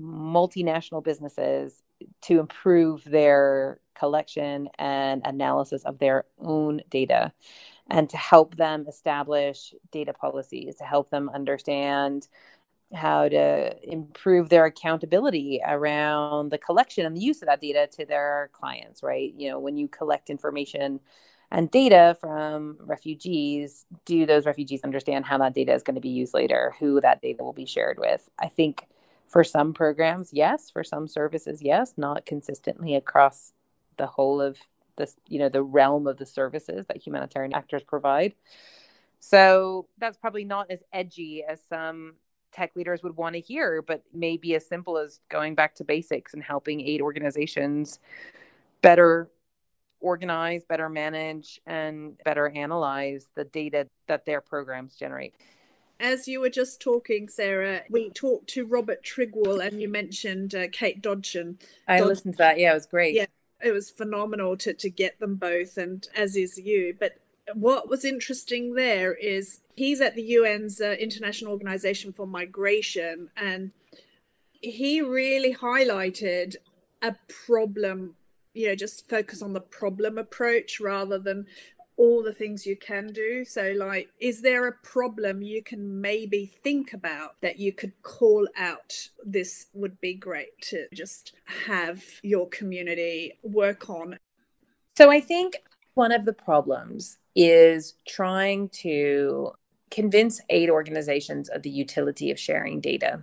multinational 0.00 1.04
businesses 1.04 1.82
to 2.22 2.40
improve 2.40 3.04
their 3.04 3.80
collection 3.94 4.68
and 4.78 5.20
analysis 5.24 5.82
of 5.84 5.98
their 5.98 6.24
own 6.40 6.80
data 6.88 7.32
and 7.90 8.08
to 8.08 8.16
help 8.16 8.56
them 8.56 8.86
establish 8.88 9.74
data 9.92 10.14
policies, 10.14 10.76
to 10.76 10.84
help 10.84 11.10
them 11.10 11.28
understand 11.34 12.26
how 12.94 13.28
to 13.28 13.76
improve 13.82 14.48
their 14.48 14.64
accountability 14.64 15.60
around 15.64 16.50
the 16.50 16.58
collection 16.58 17.04
and 17.06 17.16
the 17.16 17.20
use 17.20 17.42
of 17.42 17.46
that 17.46 17.60
data 17.60 17.88
to 17.92 18.04
their 18.06 18.50
clients, 18.52 19.02
right? 19.02 19.32
You 19.36 19.50
know, 19.50 19.60
when 19.60 19.76
you 19.76 19.86
collect 19.86 20.30
information 20.30 21.00
and 21.50 21.70
data 21.70 22.16
from 22.20 22.76
refugees, 22.80 23.86
do 24.04 24.24
those 24.26 24.46
refugees 24.46 24.82
understand 24.84 25.24
how 25.24 25.38
that 25.38 25.54
data 25.54 25.72
is 25.74 25.82
going 25.82 25.96
to 25.96 26.00
be 26.00 26.08
used 26.08 26.34
later, 26.34 26.74
who 26.78 27.00
that 27.00 27.20
data 27.20 27.42
will 27.42 27.52
be 27.52 27.66
shared 27.66 27.98
with? 27.98 28.28
I 28.38 28.48
think 28.48 28.86
for 29.26 29.44
some 29.44 29.72
programs, 29.72 30.30
yes. 30.32 30.70
For 30.70 30.84
some 30.84 31.08
services, 31.08 31.62
yes. 31.62 31.94
Not 31.96 32.26
consistently 32.26 32.94
across 32.94 33.52
the 33.96 34.06
whole 34.06 34.40
of 34.40 34.58
this, 34.96 35.16
you 35.28 35.38
know, 35.38 35.48
the 35.48 35.62
realm 35.62 36.06
of 36.06 36.18
the 36.18 36.26
services 36.26 36.86
that 36.86 37.04
humanitarian 37.04 37.54
actors 37.54 37.82
provide. 37.82 38.34
So 39.18 39.86
that's 39.98 40.16
probably 40.16 40.44
not 40.44 40.70
as 40.70 40.82
edgy 40.92 41.44
as 41.46 41.60
some 41.68 42.14
tech 42.52 42.74
leaders 42.74 43.02
would 43.02 43.16
want 43.16 43.34
to 43.34 43.40
hear, 43.40 43.82
but 43.82 44.02
maybe 44.12 44.54
as 44.54 44.66
simple 44.66 44.98
as 44.98 45.20
going 45.28 45.54
back 45.54 45.74
to 45.76 45.84
basics 45.84 46.34
and 46.34 46.42
helping 46.42 46.80
aid 46.80 47.00
organizations 47.00 48.00
better 48.82 49.30
organize, 50.00 50.64
better 50.64 50.88
manage, 50.88 51.60
and 51.66 52.16
better 52.24 52.48
analyze 52.48 53.28
the 53.34 53.44
data 53.44 53.88
that 54.08 54.24
their 54.26 54.40
programs 54.40 54.96
generate. 54.96 55.34
As 55.98 56.26
you 56.26 56.40
were 56.40 56.50
just 56.50 56.80
talking, 56.80 57.28
Sarah, 57.28 57.82
we 57.90 58.10
talked 58.10 58.48
to 58.50 58.64
Robert 58.64 59.04
Trigwell 59.04 59.60
and 59.60 59.82
you 59.82 59.88
mentioned 59.88 60.54
uh, 60.54 60.68
Kate 60.72 61.02
Dodgson. 61.02 61.58
I 61.86 61.98
Dod- 61.98 62.08
listened 62.08 62.34
to 62.34 62.38
that. 62.38 62.58
Yeah, 62.58 62.70
it 62.70 62.74
was 62.74 62.86
great. 62.86 63.14
Yeah, 63.14 63.26
it 63.62 63.72
was 63.72 63.90
phenomenal 63.90 64.56
to, 64.58 64.72
to 64.72 64.88
get 64.88 65.20
them 65.20 65.36
both, 65.36 65.76
and 65.76 66.08
as 66.16 66.36
is 66.36 66.56
you. 66.58 66.96
But 66.98 67.18
what 67.54 67.88
was 67.88 68.04
interesting 68.04 68.74
there 68.74 69.12
is 69.12 69.60
he's 69.76 70.00
at 70.00 70.14
the 70.14 70.36
UN's 70.36 70.80
uh, 70.80 70.96
International 70.98 71.52
Organization 71.52 72.12
for 72.12 72.26
Migration, 72.26 73.28
and 73.36 73.72
he 74.60 75.00
really 75.00 75.54
highlighted 75.54 76.56
a 77.02 77.14
problem 77.46 78.14
you 78.54 78.68
know 78.68 78.74
just 78.74 79.08
focus 79.08 79.42
on 79.42 79.52
the 79.52 79.60
problem 79.60 80.18
approach 80.18 80.80
rather 80.80 81.18
than 81.18 81.46
all 81.96 82.22
the 82.22 82.32
things 82.32 82.64
you 82.64 82.76
can 82.76 83.08
do. 83.08 83.44
So 83.44 83.74
like 83.76 84.08
is 84.18 84.40
there 84.40 84.66
a 84.66 84.72
problem 84.72 85.42
you 85.42 85.62
can 85.62 86.00
maybe 86.00 86.46
think 86.64 86.94
about 86.94 87.36
that 87.42 87.58
you 87.58 87.72
could 87.72 87.92
call 88.02 88.48
out? 88.56 89.08
This 89.24 89.66
would 89.74 90.00
be 90.00 90.14
great 90.14 90.58
to 90.70 90.86
just 90.94 91.34
have 91.66 92.02
your 92.22 92.48
community 92.48 93.38
work 93.42 93.90
on. 93.90 94.18
So 94.96 95.10
i 95.10 95.20
think 95.20 95.58
one 95.94 96.12
of 96.12 96.24
the 96.24 96.32
problems 96.32 97.18
is 97.34 97.94
trying 98.06 98.68
to 98.68 99.52
convince 99.90 100.40
aid 100.48 100.70
organizations 100.70 101.48
of 101.48 101.62
the 101.62 101.70
utility 101.70 102.30
of 102.30 102.38
sharing 102.38 102.80
data 102.80 103.22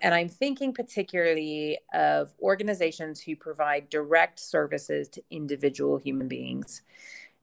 and 0.00 0.14
I'm 0.14 0.28
thinking 0.28 0.72
particularly 0.72 1.78
of 1.92 2.32
organizations 2.40 3.20
who 3.20 3.36
provide 3.36 3.90
direct 3.90 4.38
services 4.38 5.08
to 5.10 5.22
individual 5.30 5.98
human 5.98 6.28
beings. 6.28 6.82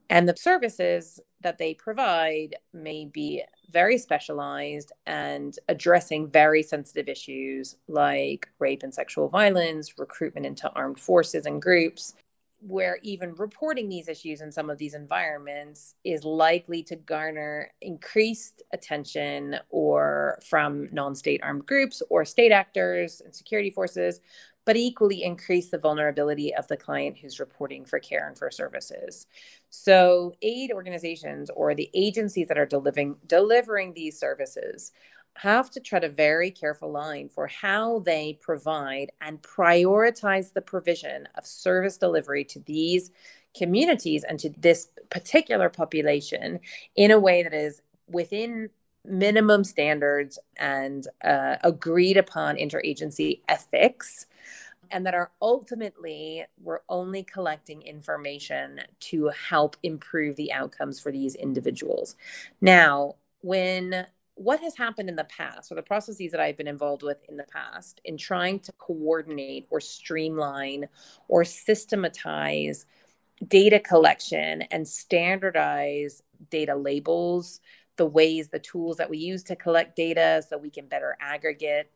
And 0.09 0.29
the 0.29 0.37
services 0.37 1.19
that 1.41 1.57
they 1.57 1.73
provide 1.73 2.55
may 2.73 3.05
be 3.05 3.43
very 3.71 3.97
specialized 3.97 4.91
and 5.05 5.57
addressing 5.67 6.29
very 6.29 6.61
sensitive 6.61 7.09
issues 7.09 7.77
like 7.87 8.47
rape 8.59 8.83
and 8.83 8.93
sexual 8.93 9.27
violence, 9.27 9.97
recruitment 9.97 10.45
into 10.45 10.69
armed 10.73 10.99
forces 10.99 11.45
and 11.45 11.61
groups, 11.61 12.13
where 12.67 12.97
even 13.03 13.35
reporting 13.35 13.89
these 13.89 14.07
issues 14.07 14.41
in 14.41 14.51
some 14.51 14.69
of 14.69 14.77
these 14.77 14.95
environments 14.95 15.95
is 16.03 16.23
likely 16.23 16.81
to 16.81 16.95
garner 16.95 17.71
increased 17.81 18.63
attention 18.73 19.57
or 19.69 20.39
from 20.43 20.87
non-state 20.91 21.41
armed 21.43 21.65
groups 21.65 22.01
or 22.09 22.25
state 22.25 22.51
actors 22.51 23.21
and 23.23 23.35
security 23.35 23.69
forces 23.69 24.21
but 24.65 24.75
equally 24.75 25.23
increase 25.23 25.69
the 25.69 25.77
vulnerability 25.77 26.53
of 26.55 26.67
the 26.67 26.75
client 26.75 27.17
who's 27.19 27.39
reporting 27.39 27.85
for 27.85 27.99
care 27.99 28.27
and 28.27 28.35
for 28.35 28.49
services. 28.49 29.27
So, 29.69 30.33
aid 30.41 30.71
organizations 30.71 31.51
or 31.51 31.75
the 31.75 31.89
agencies 31.93 32.47
that 32.47 32.57
are 32.57 32.65
delivering 32.65 33.17
delivering 33.27 33.93
these 33.93 34.19
services 34.19 34.91
have 35.35 35.69
to 35.71 35.79
tread 35.79 36.03
a 36.03 36.09
very 36.09 36.49
careful 36.49 36.91
line 36.91 37.29
for 37.29 37.47
how 37.47 37.99
they 37.99 38.37
provide 38.41 39.11
and 39.21 39.41
prioritize 39.41 40.53
the 40.53 40.61
provision 40.61 41.27
of 41.35 41.45
service 41.45 41.97
delivery 41.97 42.43
to 42.45 42.59
these 42.59 43.11
communities 43.55 44.23
and 44.23 44.39
to 44.39 44.49
this 44.57 44.89
particular 45.09 45.69
population 45.69 46.59
in 46.95 47.11
a 47.11 47.19
way 47.19 47.43
that 47.43 47.53
is 47.53 47.81
within 48.07 48.69
minimum 49.03 49.63
standards 49.63 50.39
and 50.57 51.07
uh, 51.23 51.57
agreed 51.63 52.17
upon 52.17 52.55
interagency 52.55 53.41
ethics 53.47 54.25
and 54.91 55.05
that 55.05 55.13
are 55.13 55.31
ultimately 55.41 56.45
we're 56.61 56.81
only 56.89 57.23
collecting 57.23 57.81
information 57.81 58.81
to 58.99 59.29
help 59.29 59.75
improve 59.83 60.35
the 60.35 60.51
outcomes 60.51 60.99
for 60.99 61.11
these 61.11 61.35
individuals. 61.35 62.15
Now 62.61 63.15
when 63.41 64.07
what 64.35 64.59
has 64.59 64.75
happened 64.77 65.09
in 65.09 65.15
the 65.15 65.25
past 65.25 65.71
or 65.71 65.75
the 65.75 65.81
processes 65.81 66.31
that 66.31 66.41
I've 66.41 66.57
been 66.57 66.67
involved 66.67 67.03
with 67.03 67.17
in 67.29 67.37
the 67.37 67.45
past 67.45 68.01
in 68.03 68.17
trying 68.17 68.59
to 68.61 68.71
coordinate 68.73 69.65
or 69.69 69.79
streamline 69.79 70.87
or 71.29 71.43
systematize 71.45 72.85
data 73.47 73.79
collection 73.79 74.61
and 74.63 74.87
standardize 74.87 76.21
data 76.49 76.75
labels, 76.75 77.61
the 77.95 78.05
ways, 78.05 78.49
the 78.49 78.59
tools 78.59 78.97
that 78.97 79.09
we 79.09 79.17
use 79.17 79.43
to 79.43 79.55
collect 79.55 79.95
data 79.95 80.43
so 80.47 80.57
we 80.57 80.69
can 80.69 80.87
better 80.87 81.17
aggregate 81.21 81.91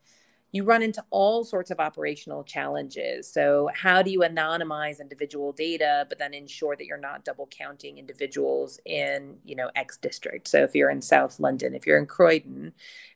you 0.51 0.63
run 0.63 0.81
into 0.81 1.03
all 1.11 1.43
sorts 1.43 1.69
of 1.69 1.79
operational 1.79 2.43
challenges. 2.43 3.31
So, 3.31 3.69
how 3.75 4.01
do 4.01 4.09
you 4.09 4.19
anonymize 4.21 4.99
individual 4.99 5.51
data, 5.51 6.05
but 6.09 6.17
then 6.17 6.33
ensure 6.33 6.75
that 6.75 6.85
you're 6.85 6.97
not 6.97 7.23
double 7.23 7.47
counting 7.47 7.97
individuals 7.97 8.79
in, 8.85 9.37
you 9.45 9.55
know, 9.55 9.69
X 9.75 9.97
district? 9.97 10.47
So, 10.47 10.63
if 10.63 10.73
you're 10.73 10.89
in 10.89 11.01
South 11.01 11.39
London, 11.39 11.75
if 11.75 11.85
you're 11.85 11.99
in 11.99 12.07
Croydon, 12.07 12.73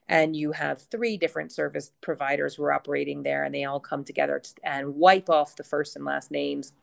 and 0.07 0.36
you 0.36 0.51
have 0.51 0.81
three 0.84 1.17
different 1.17 1.51
service 1.51 1.91
providers 2.01 2.55
who 2.55 2.63
are 2.63 2.73
operating 2.73 3.23
there, 3.23 3.43
and 3.43 3.55
they 3.55 3.63
all 3.63 3.79
come 3.79 4.03
together 4.03 4.41
and 4.63 4.95
wipe 4.95 5.29
off 5.29 5.55
the 5.55 5.63
first 5.63 5.95
and 5.95 6.05
last 6.05 6.29
names 6.29 6.73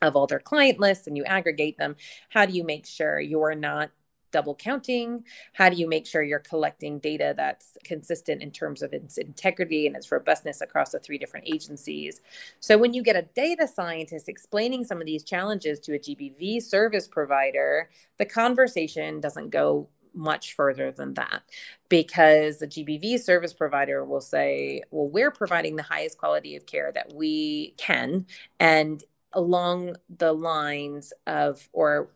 of 0.00 0.16
all 0.16 0.26
their 0.26 0.40
client 0.40 0.80
lists 0.80 1.06
and 1.06 1.16
you 1.16 1.24
aggregate 1.24 1.78
them, 1.78 1.96
how 2.30 2.44
do 2.44 2.52
you 2.52 2.64
make 2.64 2.86
sure 2.86 3.20
you're 3.20 3.54
not 3.54 3.90
double 4.32 4.54
counting? 4.54 5.24
How 5.52 5.68
do 5.68 5.76
you 5.76 5.88
make 5.88 6.06
sure 6.06 6.22
you're 6.22 6.40
collecting 6.40 6.98
data 6.98 7.34
that's 7.36 7.78
consistent 7.84 8.42
in 8.42 8.50
terms 8.50 8.82
of 8.82 8.92
its 8.92 9.18
integrity 9.18 9.86
and 9.86 9.94
its 9.94 10.10
robustness 10.10 10.60
across 10.60 10.90
the 10.90 10.98
three 10.98 11.18
different 11.18 11.48
agencies? 11.48 12.20
So, 12.60 12.76
when 12.76 12.94
you 12.94 13.02
get 13.02 13.16
a 13.16 13.22
data 13.22 13.68
scientist 13.68 14.28
explaining 14.28 14.84
some 14.84 15.00
of 15.00 15.06
these 15.06 15.22
challenges 15.22 15.78
to 15.80 15.94
a 15.94 15.98
GBV 15.98 16.62
service 16.62 17.06
provider, 17.06 17.90
the 18.18 18.26
conversation 18.26 19.20
doesn't 19.20 19.50
go 19.50 19.88
much 20.14 20.54
further 20.54 20.90
than 20.90 21.14
that 21.14 21.42
because 21.88 22.58
the 22.58 22.66
GBV 22.66 23.20
service 23.20 23.52
provider 23.52 24.04
will 24.04 24.20
say, 24.20 24.82
well, 24.90 25.08
we're 25.08 25.30
providing 25.30 25.76
the 25.76 25.82
highest 25.82 26.18
quality 26.18 26.56
of 26.56 26.66
care 26.66 26.92
that 26.92 27.12
we 27.14 27.74
can. 27.76 28.26
And 28.60 29.02
along 29.32 29.96
the 30.18 30.32
lines 30.32 31.12
of, 31.26 31.68
or 31.72 32.10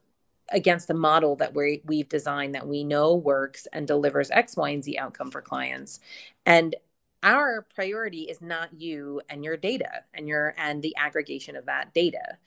against 0.50 0.90
a 0.90 0.94
model 0.94 1.36
that 1.36 1.54
we 1.54 1.82
we've 1.84 2.08
designed 2.08 2.54
that 2.54 2.66
we 2.66 2.84
know 2.84 3.14
works 3.14 3.66
and 3.72 3.86
delivers 3.86 4.30
X, 4.30 4.56
Y, 4.56 4.70
and 4.70 4.84
Z 4.84 4.96
outcome 4.98 5.30
for 5.30 5.42
clients. 5.42 6.00
And 6.44 6.74
our 7.22 7.66
priority 7.74 8.22
is 8.22 8.40
not 8.40 8.80
you 8.80 9.20
and 9.28 9.44
your 9.44 9.56
data 9.56 10.04
and 10.14 10.28
your 10.28 10.54
and 10.56 10.82
the 10.82 10.94
aggregation 10.96 11.56
of 11.56 11.66
that 11.66 11.92
data. 11.94 12.38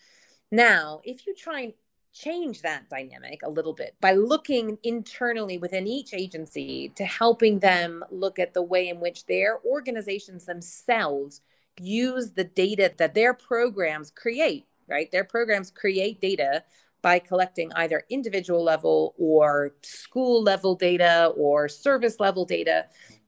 Now, 0.51 1.01
if 1.03 1.27
you 1.27 1.35
try 1.35 1.61
and 1.61 1.73
change 2.11 2.61
that 2.61 2.89
dynamic 2.89 3.41
a 3.43 3.49
little 3.49 3.73
bit 3.73 3.95
by 4.01 4.13
looking 4.13 4.77
internally 4.83 5.57
within 5.57 5.87
each 5.87 6.13
agency 6.13 6.91
to 6.95 7.05
helping 7.05 7.59
them 7.59 8.03
look 8.09 8.39
at 8.39 8.53
the 8.53 8.61
way 8.61 8.89
in 8.89 8.99
which 8.99 9.25
their 9.25 9.59
organizations 9.63 10.45
themselves 10.45 11.41
use 11.79 12.31
the 12.31 12.43
data 12.43 12.91
that 12.97 13.13
their 13.13 13.33
programs 13.33 14.11
create, 14.11 14.65
right? 14.87 15.11
Their 15.11 15.23
programs 15.23 15.71
create 15.71 16.19
data 16.19 16.63
by 17.01 17.19
collecting 17.19 17.71
either 17.73 18.03
individual 18.09 18.63
level 18.63 19.13
or 19.17 19.73
school 19.81 20.41
level 20.41 20.75
data 20.75 21.33
or 21.37 21.69
service 21.69 22.19
level 22.19 22.45
data 22.45 22.85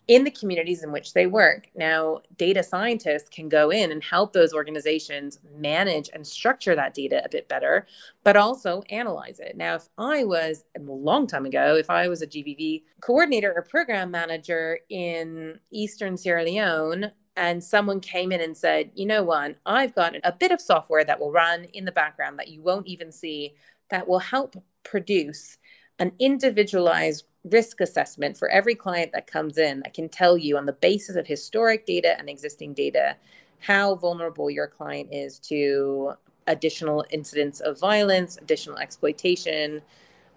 in 0.08 0.24
the 0.24 0.32
communities 0.32 0.84
in 0.84 0.92
which 0.92 1.14
they 1.14 1.26
work. 1.26 1.70
Now, 1.76 2.22
data 2.38 2.64
scientists 2.64 3.30
can 3.30 3.48
go 3.48 3.70
in 3.70 3.92
and 3.92 4.04
help 4.04 4.34
those 4.34 4.54
organizations 4.54 5.40
manage 5.58 6.10
and 6.12 6.26
structure 6.26 6.76
that 6.76 6.94
data 6.94 7.22
a 7.24 7.30
bit 7.30 7.48
better, 7.48 7.88
but 8.24 8.36
also 8.36 8.82
analyze 8.90 9.40
it. 9.40 9.56
Now, 9.56 9.76
if 9.76 9.88
I 9.98 10.26
was 10.26 10.66
a 10.76 10.82
long 10.82 11.28
time 11.28 11.46
ago, 11.46 11.76
if 11.76 11.90
I 11.90 12.08
was 12.08 12.22
a 12.22 12.28
GBV 12.28 12.84
coordinator 13.00 13.54
or 13.56 13.62
program 13.62 14.12
manager 14.12 14.80
in 14.90 15.60
Eastern 15.72 16.18
Sierra 16.18 16.44
Leone, 16.44 17.12
and 17.36 17.64
someone 17.64 18.00
came 18.00 18.32
in 18.32 18.42
and 18.42 18.56
said, 18.56 18.92
you 18.94 19.06
know 19.06 19.24
what, 19.24 19.58
I've 19.66 19.96
got 19.96 20.16
a 20.24 20.32
bit 20.32 20.52
of 20.52 20.60
software 20.60 21.04
that 21.06 21.20
will 21.20 21.32
run 21.32 21.66
in 21.74 21.86
the 21.86 21.92
background 21.92 22.38
that 22.40 22.50
you 22.50 22.62
won't 22.62 22.88
even 22.88 23.12
see 23.12 23.56
that 23.90 24.08
will 24.08 24.20
help 24.20 24.56
produce 24.84 25.58
an 26.00 26.12
individualized 26.20 27.26
risk 27.44 27.82
assessment 27.82 28.38
for 28.38 28.50
every 28.50 28.76
client 28.76 29.12
that 29.14 29.28
comes 29.28 29.58
in 29.58 29.80
that 29.80 29.94
can 29.94 30.10
tell 30.10 30.38
you 30.38 30.58
on 30.58 30.66
the 30.66 30.74
basis 30.74 31.16
of 31.16 31.26
historic 31.26 31.86
data 31.86 32.18
and 32.20 32.30
existing 32.30 32.74
data 32.74 33.16
how 33.60 33.96
vulnerable 33.96 34.50
your 34.50 34.68
client 34.68 35.10
is 35.12 35.40
to 35.40 36.14
additional 36.48 37.06
incidents 37.12 37.60
of 37.60 37.80
violence, 37.80 38.38
additional 38.38 38.78
exploitation, 38.78 39.82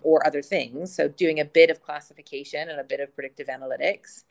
or 0.02 0.24
other 0.26 0.42
things. 0.42 0.94
So, 0.94 1.08
doing 1.08 1.40
a 1.40 1.44
bit 1.44 1.70
of 1.70 1.82
classification 1.82 2.68
and 2.68 2.78
a 2.78 2.84
bit 2.84 3.00
of 3.00 3.14
predictive 3.14 3.48
analytics. 3.48 4.24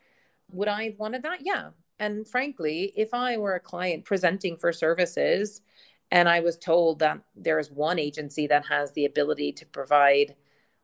Would 0.52 0.68
I 0.68 0.84
have 0.84 0.98
wanted 0.98 1.22
that? 1.24 1.40
Yeah. 1.42 1.70
And 2.04 2.28
frankly, 2.28 2.92
if 2.96 3.14
I 3.14 3.38
were 3.38 3.54
a 3.54 3.60
client 3.60 4.04
presenting 4.04 4.58
for 4.58 4.74
services 4.74 5.62
and 6.10 6.28
I 6.28 6.40
was 6.40 6.58
told 6.58 6.98
that 6.98 7.20
there 7.34 7.58
is 7.58 7.70
one 7.70 7.98
agency 7.98 8.46
that 8.48 8.66
has 8.66 8.92
the 8.92 9.06
ability 9.06 9.52
to 9.52 9.66
provide 9.66 10.34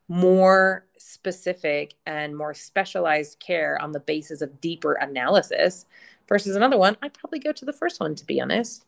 more 0.08 0.86
specific 0.96 1.94
and 2.06 2.34
more 2.34 2.54
specialized 2.54 3.38
care 3.38 3.78
on 3.82 3.92
the 3.92 4.00
basis 4.00 4.40
of 4.40 4.62
deeper 4.62 4.94
analysis 4.94 5.84
versus 6.26 6.56
another 6.56 6.78
one, 6.78 6.96
I'd 7.02 7.12
probably 7.12 7.38
go 7.38 7.52
to 7.52 7.64
the 7.66 7.72
first 7.74 8.00
one, 8.00 8.14
to 8.14 8.24
be 8.24 8.40
honest. 8.40 8.86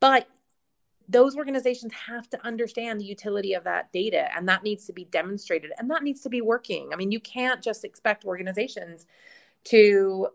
But 0.00 0.26
those 1.08 1.36
organizations 1.36 1.92
have 2.08 2.28
to 2.30 2.44
understand 2.44 3.00
the 3.00 3.04
utility 3.04 3.54
of 3.54 3.62
that 3.62 3.92
data 3.92 4.28
and 4.36 4.48
that 4.48 4.64
needs 4.64 4.86
to 4.86 4.92
be 4.92 5.04
demonstrated 5.04 5.70
and 5.78 5.88
that 5.90 6.02
needs 6.02 6.22
to 6.22 6.28
be 6.28 6.40
working. 6.40 6.90
I 6.92 6.96
mean, 6.96 7.12
you 7.12 7.20
can't 7.20 7.62
just 7.62 7.84
expect 7.84 8.24
organizations 8.24 9.06
to 9.64 10.28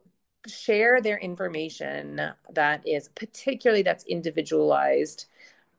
share 0.48 1.02
their 1.02 1.18
information 1.18 2.22
that 2.54 2.88
is 2.88 3.10
particularly 3.10 3.82
that's 3.84 4.06
individualized 4.06 5.26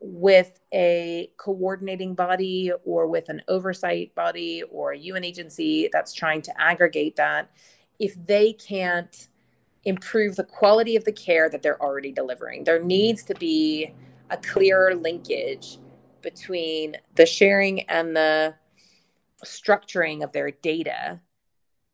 with 0.01 0.61
a 0.73 1.31
coordinating 1.37 2.15
body 2.15 2.73
or 2.85 3.07
with 3.07 3.29
an 3.29 3.43
oversight 3.49 4.15
body 4.15 4.63
or 4.71 4.93
a 4.93 4.99
UN 4.99 5.25
agency 5.25 5.89
that's 5.93 6.13
trying 6.13 6.43
to 6.43 6.61
aggregate 6.61 7.17
that, 7.17 7.51
if 7.99 8.15
they 8.27 8.53
can't 8.55 9.29
improve 9.85 10.37
the 10.37 10.45
quality 10.45 10.97
of 10.97 11.05
the 11.05 11.13
care 11.13 11.49
that 11.51 11.63
they're 11.63 11.81
already 11.83 12.13
delivering, 12.13 12.65
there 12.65 12.83
needs 12.83 13.23
to 13.25 13.35
be 13.35 13.95
a 14.31 14.37
clearer 14.39 14.95
linkage 14.95 15.79
between 16.23 16.97
the 17.15 17.27
sharing 17.27 17.81
and 17.89 18.17
the 18.17 18.55
structuring 19.45 20.23
of 20.23 20.33
their 20.33 20.51
data 20.51 21.21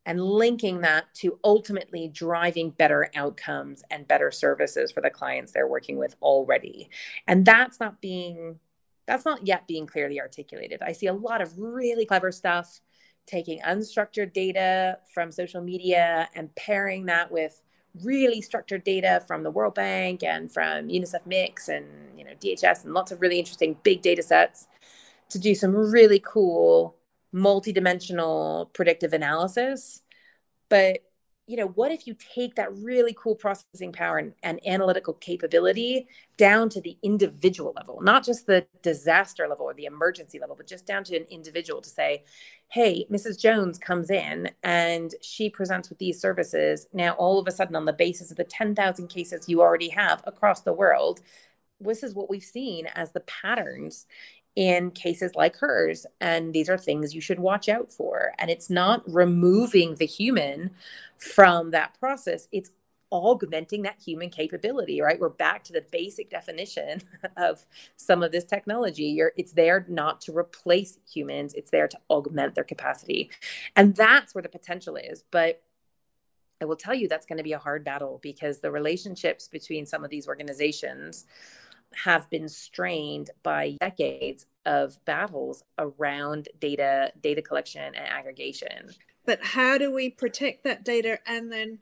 and 0.06 0.22
linking 0.22 0.80
that 0.82 1.12
to 1.12 1.38
ultimately 1.42 2.08
driving 2.08 2.70
better 2.70 3.10
outcomes 3.14 3.82
and 3.90 4.06
better 4.06 4.30
services 4.30 4.92
for 4.92 5.00
the 5.00 5.10
clients 5.10 5.52
they're 5.52 5.66
working 5.66 5.98
with 5.98 6.14
already. 6.22 6.88
And 7.26 7.44
that's 7.44 7.80
not 7.80 8.00
being 8.00 8.60
that's 9.06 9.24
not 9.24 9.46
yet 9.46 9.68
being 9.68 9.86
clearly 9.86 10.20
articulated. 10.20 10.82
I 10.82 10.92
see 10.92 11.06
a 11.06 11.12
lot 11.12 11.40
of 11.40 11.58
really 11.58 12.06
clever 12.06 12.32
stuff 12.32 12.80
taking 13.26 13.60
unstructured 13.60 14.32
data 14.32 14.98
from 15.12 15.30
social 15.30 15.60
media 15.60 16.28
and 16.34 16.54
pairing 16.56 17.06
that 17.06 17.30
with 17.30 17.62
really 18.02 18.40
structured 18.40 18.84
data 18.84 19.22
from 19.26 19.42
the 19.42 19.50
World 19.50 19.74
Bank 19.74 20.22
and 20.22 20.52
from 20.52 20.88
UNICEF 20.88 21.26
MICS 21.26 21.68
and 21.68 21.86
you 22.16 22.24
know 22.24 22.32
DHS 22.40 22.84
and 22.84 22.94
lots 22.94 23.10
of 23.10 23.20
really 23.20 23.38
interesting 23.38 23.76
big 23.82 24.02
data 24.02 24.22
sets 24.22 24.68
to 25.30 25.38
do 25.38 25.54
some 25.54 25.74
really 25.74 26.22
cool 26.24 26.96
multidimensional 27.36 28.72
predictive 28.72 29.12
analysis. 29.12 30.02
But 30.68 31.00
you 31.48 31.56
know, 31.56 31.68
what 31.68 31.92
if 31.92 32.08
you 32.08 32.16
take 32.34 32.56
that 32.56 32.76
really 32.76 33.14
cool 33.16 33.36
processing 33.36 33.92
power 33.92 34.18
and, 34.18 34.32
and, 34.42 34.58
analytical 34.66 35.14
capability 35.14 36.08
down 36.36 36.68
to 36.68 36.80
the 36.80 36.98
individual 37.04 37.72
level, 37.76 38.00
not 38.02 38.24
just 38.24 38.48
the 38.48 38.66
disaster 38.82 39.46
level 39.46 39.64
or 39.64 39.72
the 39.72 39.84
emergency 39.84 40.40
level, 40.40 40.56
but 40.56 40.66
just 40.66 40.86
down 40.86 41.04
to 41.04 41.16
an 41.16 41.24
individual 41.30 41.80
to 41.80 41.88
say, 41.88 42.24
hey, 42.68 43.06
Mrs. 43.12 43.40
Jones 43.40 43.78
comes 43.78 44.10
in 44.10 44.50
and 44.64 45.14
she 45.22 45.48
presents 45.48 45.88
with 45.88 45.98
these 45.98 46.20
services. 46.20 46.88
Now, 46.92 47.12
all 47.12 47.38
of 47.38 47.46
a 47.46 47.52
sudden, 47.52 47.76
on 47.76 47.84
the 47.84 47.92
basis 47.92 48.32
of 48.32 48.36
the 48.36 48.44
10,000 48.44 49.06
cases 49.06 49.48
you 49.48 49.60
already 49.60 49.90
have 49.90 50.24
across 50.26 50.62
the 50.62 50.72
world, 50.72 51.20
this 51.80 52.02
is 52.02 52.12
what 52.12 52.28
we've 52.28 52.42
seen 52.42 52.86
as 52.86 53.12
the 53.12 53.20
patterns 53.20 54.06
in 54.56 54.90
cases 54.90 55.34
like 55.34 55.56
hers. 55.56 56.06
And 56.20 56.52
these 56.54 56.68
are 56.68 56.78
things 56.78 57.14
you 57.14 57.20
should 57.20 57.38
watch 57.38 57.68
out 57.68 57.92
for. 57.92 58.32
And 58.38 58.50
it's 58.50 58.70
not 58.70 59.02
removing 59.06 59.96
the 59.96 60.06
human 60.06 60.70
from 61.18 61.70
that 61.70 61.98
process, 62.00 62.48
it's 62.50 62.70
augmenting 63.12 63.82
that 63.82 64.00
human 64.04 64.28
capability, 64.30 65.00
right? 65.00 65.20
We're 65.20 65.28
back 65.28 65.62
to 65.64 65.72
the 65.72 65.84
basic 65.92 66.28
definition 66.28 67.02
of 67.36 67.64
some 67.96 68.22
of 68.22 68.32
this 68.32 68.44
technology. 68.44 69.04
You're, 69.04 69.32
it's 69.36 69.52
there 69.52 69.86
not 69.88 70.20
to 70.22 70.36
replace 70.36 70.98
humans, 71.10 71.54
it's 71.54 71.70
there 71.70 71.88
to 71.88 71.98
augment 72.10 72.54
their 72.54 72.64
capacity. 72.64 73.30
And 73.76 73.94
that's 73.94 74.34
where 74.34 74.42
the 74.42 74.48
potential 74.48 74.96
is. 74.96 75.22
But 75.30 75.62
I 76.60 76.64
will 76.64 76.76
tell 76.76 76.94
you 76.94 77.06
that's 77.06 77.26
going 77.26 77.36
to 77.36 77.44
be 77.44 77.52
a 77.52 77.58
hard 77.58 77.84
battle 77.84 78.18
because 78.22 78.58
the 78.60 78.70
relationships 78.70 79.46
between 79.46 79.86
some 79.86 80.04
of 80.04 80.10
these 80.10 80.26
organizations 80.26 81.26
have 82.04 82.28
been 82.30 82.48
strained 82.48 83.30
by 83.42 83.76
decades 83.80 84.46
of 84.64 85.02
battles 85.04 85.62
around 85.78 86.48
data 86.60 87.12
data 87.20 87.42
collection 87.42 87.94
and 87.94 87.96
aggregation. 87.96 88.90
But 89.24 89.40
how 89.42 89.78
do 89.78 89.92
we 89.92 90.10
protect 90.10 90.64
that 90.64 90.84
data 90.84 91.18
and 91.26 91.52
then 91.52 91.78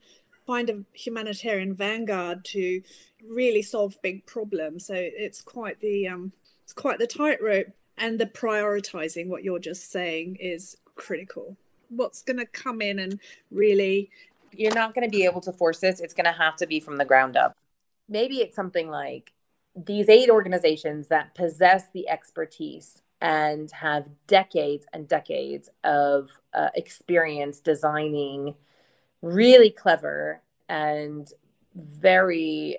find 0.47 0.69
a 0.69 0.83
humanitarian 0.93 1.75
vanguard 1.75 2.45
to 2.45 2.81
really 3.27 3.61
solve 3.61 4.01
big 4.01 4.25
problems? 4.25 4.85
So 4.87 4.95
it's 4.95 5.41
quite 5.41 5.79
the 5.79 6.07
um 6.07 6.31
it's 6.63 6.73
quite 6.73 6.99
the 6.99 7.07
tightrope 7.07 7.67
and 7.97 8.19
the 8.19 8.25
prioritizing 8.25 9.27
what 9.27 9.43
you're 9.43 9.59
just 9.59 9.91
saying 9.91 10.37
is 10.39 10.77
critical. 10.95 11.57
What's 11.89 12.23
going 12.23 12.37
to 12.37 12.45
come 12.45 12.81
in 12.81 12.99
and 12.99 13.19
really 13.51 14.09
you're 14.51 14.73
not 14.73 14.93
going 14.93 15.07
to 15.07 15.15
be 15.15 15.25
able 15.25 15.41
to 15.41 15.51
force 15.51 15.79
this. 15.79 15.99
It's 15.99 16.13
going 16.13 16.25
to 16.25 16.31
have 16.31 16.55
to 16.57 16.67
be 16.67 16.79
from 16.79 16.97
the 16.97 17.05
ground 17.05 17.37
up. 17.37 17.55
Maybe 18.07 18.37
it's 18.37 18.55
something 18.55 18.89
like 18.89 19.31
these 19.75 20.09
aid 20.09 20.29
organizations 20.29 21.09
that 21.09 21.35
possess 21.35 21.85
the 21.93 22.07
expertise 22.07 23.01
and 23.21 23.71
have 23.71 24.09
decades 24.27 24.85
and 24.93 25.07
decades 25.07 25.69
of 25.83 26.29
uh, 26.53 26.69
experience 26.75 27.59
designing 27.59 28.55
really 29.21 29.69
clever 29.69 30.41
and 30.69 31.31
very 31.75 32.77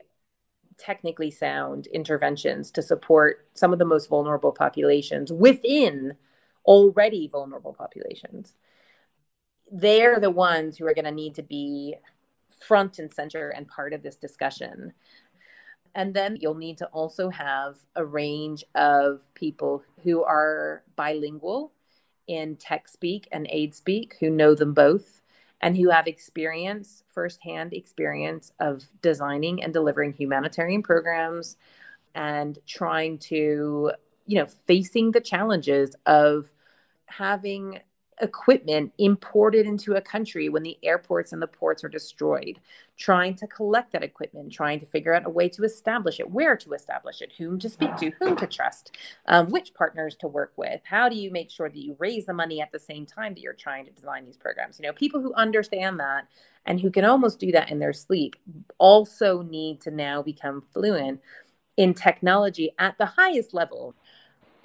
technically 0.79 1.31
sound 1.31 1.87
interventions 1.89 2.71
to 2.71 2.83
support 2.83 3.47
some 3.55 3.73
of 3.73 3.79
the 3.79 3.85
most 3.85 4.09
vulnerable 4.09 4.53
populations 4.53 5.33
within 5.33 6.15
already 6.67 7.29
vulnerable 7.29 7.73
populations. 7.73 8.55
They're 9.71 10.21
the 10.21 10.31
ones 10.31 10.77
who 10.77 10.87
are 10.87 10.95
going 10.95 11.07
to 11.07 11.11
need 11.11 11.35
to 11.37 11.43
be 11.43 11.97
front 12.61 12.99
and 12.99 13.13
center 13.13 13.51
and 13.51 13.69
part 13.69 13.93
of 13.93 14.03
this 14.03 14.17
discussion 14.17 14.93
and 15.97 16.13
then 16.13 16.37
you'll 16.39 16.55
need 16.55 16.77
to 16.77 16.87
also 16.89 17.31
have 17.31 17.79
a 17.97 18.05
range 18.05 18.63
of 18.75 19.23
people 19.35 19.83
who 20.05 20.23
are 20.23 20.83
bilingual 20.95 21.73
in 22.27 22.55
tech 22.57 22.87
speak 22.87 23.27
and 23.33 23.47
aid 23.51 23.75
speak, 23.75 24.15
who 24.21 24.29
know 24.29 24.55
them 24.55 24.75
both, 24.75 25.23
and 25.59 25.75
who 25.75 25.89
have 25.89 26.07
experience, 26.07 27.03
firsthand 27.09 27.73
experience 27.73 28.53
of 28.61 28.89
designing 29.01 29.63
and 29.63 29.73
delivering 29.73 30.13
humanitarian 30.13 30.83
programs 30.83 31.57
and 32.15 32.59
trying 32.67 33.17
to, 33.17 33.91
you 34.27 34.39
know, 34.39 34.47
facing 34.67 35.13
the 35.13 35.21
challenges 35.21 35.97
of 36.05 36.53
having 37.07 37.81
equipment 38.21 38.93
imported 38.99 39.67
into 39.67 39.95
a 39.95 40.01
country 40.01 40.49
when 40.49 40.63
the 40.63 40.79
airports 40.83 41.33
and 41.33 41.43
the 41.43 41.47
ports 41.47 41.85
are 41.85 41.89
destroyed, 41.89 42.59
trying 42.97 43.35
to 43.35 43.47
collect 43.47 43.93
that 43.93 44.03
equipment, 44.03 44.53
trying 44.53 44.81
to 44.81 44.87
figure 44.87 45.15
out 45.15 45.27
a 45.27 45.31
way 45.31 45.49
to 45.49 45.65
establish 45.65 46.19
it, 46.19 46.31
where 46.31 46.57
to 46.57 46.73
establish 46.73 47.21
it, 47.21 47.33
whom 47.37 47.59
to 47.59 47.69
speak 47.69 47.95
to, 47.97 48.11
whom 48.19 48.37
to 48.37 48.47
trust, 48.47 48.97
um, 49.27 49.49
which 49.49 49.75
partners 49.75 50.17
to 50.17 50.29
work 50.29 50.53
with. 50.57 50.81
How 50.85 51.09
do 51.09 51.17
you 51.17 51.31
make 51.31 51.51
sure 51.51 51.69
that 51.69 51.79
you 51.79 51.97
raise 51.99 52.27
the 52.27 52.33
money 52.33 52.61
at 52.61 52.73
the 52.73 52.79
same 52.79 53.05
time 53.05 53.35
that 53.35 53.41
you're 53.41 53.53
trying 53.53 53.85
to 53.85 53.93
design 53.93 54.25
these 54.25 54.39
programs? 54.39 54.79
You 54.79 54.87
know, 54.87 54.93
people 54.93 55.21
who 55.21 55.35
understand 55.35 56.01
that 56.01 56.27
and 56.65 56.81
who 56.81 56.91
can 56.91 57.05
almost 57.05 57.39
do 57.39 57.53
that 57.53 57.71
in 57.71 57.79
their 57.79 57.93
sleep 57.93 58.37
also 58.79 59.43
need 59.43 59.81
to 59.83 59.91
now 59.91 60.23
become 60.23 60.65
fluent 60.73 61.21
in 61.77 61.93
technology 61.93 62.73
at 62.79 62.97
the 62.99 63.07
highest 63.07 63.53
level 63.53 63.95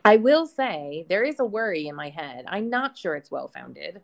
I 0.03 0.17
will 0.17 0.47
say 0.47 1.05
there 1.09 1.23
is 1.23 1.39
a 1.39 1.45
worry 1.45 1.87
in 1.87 1.95
my 1.95 2.09
head. 2.09 2.45
I'm 2.47 2.69
not 2.69 2.97
sure 2.97 3.15
it's 3.15 3.31
well 3.31 3.47
founded. 3.47 4.01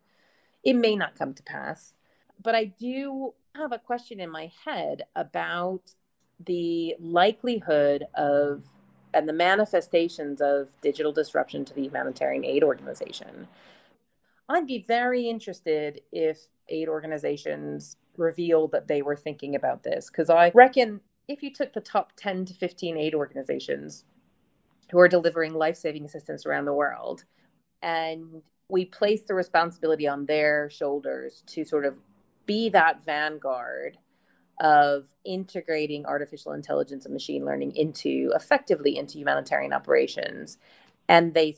It 0.64 0.74
may 0.74 0.96
not 0.96 1.18
come 1.18 1.34
to 1.34 1.44
pass, 1.44 1.94
but 2.42 2.56
I 2.56 2.66
do 2.66 3.34
have 3.56 3.72
a 3.72 3.80
question 3.80 4.20
in 4.20 4.30
my 4.30 4.52
head 4.66 5.04
about 5.16 5.82
the 6.40 6.96
likelihood 7.00 8.06
of 8.14 8.64
and 9.14 9.28
the 9.28 9.34
manifestations 9.34 10.42
of 10.42 10.70
digital 10.82 11.12
disruption 11.12 11.66
to 11.66 11.74
the 11.74 11.82
humanitarian 11.82 12.46
aid 12.46 12.64
organization. 12.64 13.48
I'd 14.48 14.68
be 14.68 14.80
very 14.80 15.28
interested 15.28 16.02
if 16.12 16.50
aid 16.70 16.88
organizations 16.88 17.98
revealed 18.18 18.72
that 18.74 18.88
they 18.88 19.02
were 19.02 19.16
thinking 19.16 19.56
about 19.56 19.84
this 19.84 20.10
because 20.10 20.30
I 20.30 20.52
reckon 20.54 21.02
if 21.28 21.42
you 21.42 21.52
took 21.52 21.74
the 21.74 21.82
top 21.82 22.14
10 22.16 22.46
to 22.46 22.54
15 22.54 22.98
aid 22.98 23.16
organizations 23.16 24.04
who 24.92 25.00
are 25.00 25.08
delivering 25.08 25.54
life 25.54 25.76
saving 25.76 26.06
assistance 26.06 26.46
around 26.46 26.66
the 26.66 26.74
world. 26.74 27.26
And 27.82 28.42
we 28.70 28.86
place 28.86 29.24
the 29.24 29.34
responsibility 29.34 30.08
on 30.08 30.26
their 30.26 30.70
shoulders 30.70 31.44
to 31.48 31.64
sort 31.64 31.86
of 31.86 31.98
be 32.46 32.70
that 32.70 33.04
vanguard 33.06 33.98
of 34.60 35.14
integrating 35.24 36.06
artificial 36.06 36.52
intelligence 36.52 37.06
and 37.06 37.14
machine 37.14 37.46
learning 37.46 37.76
into 37.76 38.32
effectively 38.36 38.98
into 38.98 39.20
humanitarian 39.20 39.74
operations. 39.74 40.58
And 41.08 41.34
they 41.34 41.56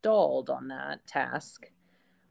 stalled 0.00 0.48
on 0.48 0.68
that 0.68 1.06
task. 1.06 1.70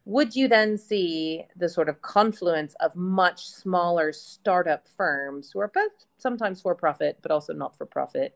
Would 0.06 0.36
you 0.36 0.48
then 0.48 0.78
see 0.78 1.44
the 1.56 1.70
sort 1.70 1.90
of 1.90 2.02
confluence 2.02 2.76
of 2.80 2.96
much 2.96 3.48
smaller 3.48 4.14
startup 4.14 4.88
firms 4.88 5.52
who 5.52 5.60
are 5.60 5.68
both 5.68 5.92
sometimes 6.18 6.62
for 6.62 6.74
profit, 6.74 7.20
but 7.22 7.32
also 7.32 7.54
not 7.54 7.78
for 7.78 7.86
profit, 7.86 8.34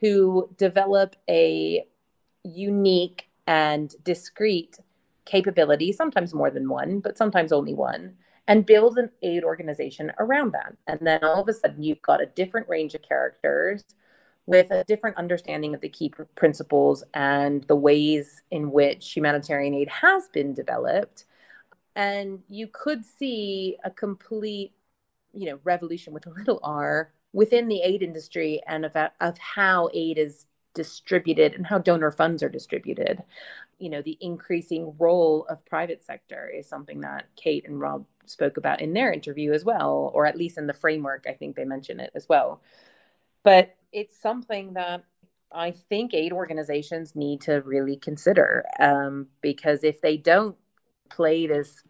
who 0.00 0.48
develop 0.56 1.16
a 1.28 1.84
unique 2.42 3.28
and 3.46 3.94
discrete 4.02 4.78
capability, 5.24 5.92
sometimes 5.92 6.34
more 6.34 6.50
than 6.50 6.68
one, 6.68 7.00
but 7.00 7.18
sometimes 7.18 7.52
only 7.52 7.74
one, 7.74 8.16
and 8.48 8.66
build 8.66 8.98
an 8.98 9.10
aid 9.22 9.44
organization 9.44 10.12
around 10.18 10.52
that. 10.52 10.76
And 10.86 11.00
then 11.02 11.22
all 11.22 11.42
of 11.42 11.48
a 11.48 11.52
sudden, 11.52 11.82
you've 11.82 12.02
got 12.02 12.22
a 12.22 12.26
different 12.26 12.68
range 12.68 12.94
of 12.94 13.02
characters 13.02 13.84
with 14.46 14.70
a 14.70 14.84
different 14.84 15.16
understanding 15.16 15.74
of 15.74 15.80
the 15.80 15.88
key 15.88 16.08
pr- 16.08 16.22
principles 16.34 17.04
and 17.14 17.62
the 17.64 17.76
ways 17.76 18.42
in 18.50 18.72
which 18.72 19.12
humanitarian 19.12 19.74
aid 19.74 19.88
has 19.88 20.28
been 20.28 20.54
developed. 20.54 21.26
And 21.94 22.42
you 22.48 22.66
could 22.66 23.04
see 23.04 23.76
a 23.84 23.90
complete, 23.90 24.72
you 25.32 25.46
know, 25.46 25.60
revolution 25.62 26.12
with 26.12 26.26
a 26.26 26.30
little 26.30 26.58
r 26.62 27.12
within 27.32 27.68
the 27.68 27.82
aid 27.82 28.02
industry 28.02 28.60
and 28.66 28.84
of, 28.84 28.96
of 29.20 29.38
how 29.38 29.88
aid 29.94 30.18
is 30.18 30.46
distributed 30.74 31.54
and 31.54 31.66
how 31.66 31.78
donor 31.78 32.10
funds 32.10 32.42
are 32.42 32.48
distributed. 32.48 33.22
You 33.78 33.90
know, 33.90 34.02
the 34.02 34.18
increasing 34.20 34.94
role 34.98 35.46
of 35.48 35.64
private 35.64 36.02
sector 36.02 36.48
is 36.48 36.68
something 36.68 37.00
that 37.00 37.26
Kate 37.36 37.66
and 37.66 37.80
Rob 37.80 38.04
spoke 38.26 38.56
about 38.56 38.80
in 38.80 38.92
their 38.92 39.12
interview 39.12 39.52
as 39.52 39.64
well, 39.64 40.10
or 40.14 40.26
at 40.26 40.36
least 40.36 40.58
in 40.58 40.66
the 40.66 40.72
framework, 40.72 41.26
I 41.28 41.32
think 41.32 41.56
they 41.56 41.64
mention 41.64 41.98
it 42.00 42.12
as 42.14 42.28
well. 42.28 42.60
But 43.42 43.76
it's 43.92 44.20
something 44.20 44.74
that 44.74 45.04
I 45.52 45.72
think 45.72 46.14
aid 46.14 46.32
organizations 46.32 47.16
need 47.16 47.40
to 47.42 47.62
really 47.62 47.96
consider 47.96 48.64
um, 48.78 49.28
because 49.40 49.82
if 49.82 50.00
they 50.00 50.16
don't 50.16 50.56
play 51.08 51.46
this 51.46 51.82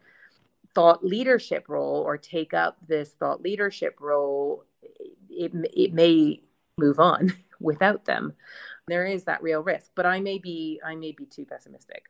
thought 0.73 1.03
leadership 1.03 1.65
role 1.67 2.01
or 2.01 2.17
take 2.17 2.53
up 2.53 2.77
this 2.87 3.11
thought 3.11 3.41
leadership 3.41 3.97
role, 3.99 4.63
it, 5.31 5.51
it 5.73 5.93
may 5.93 6.41
move 6.77 6.99
on 6.99 7.33
without 7.59 8.05
them. 8.05 8.33
There 8.87 9.05
is 9.05 9.23
that 9.25 9.43
real 9.43 9.61
risk, 9.61 9.91
but 9.95 10.05
I 10.05 10.19
may 10.19 10.37
be 10.37 10.79
I 10.83 10.95
may 10.95 11.11
be 11.11 11.25
too 11.25 11.45
pessimistic. 11.45 12.05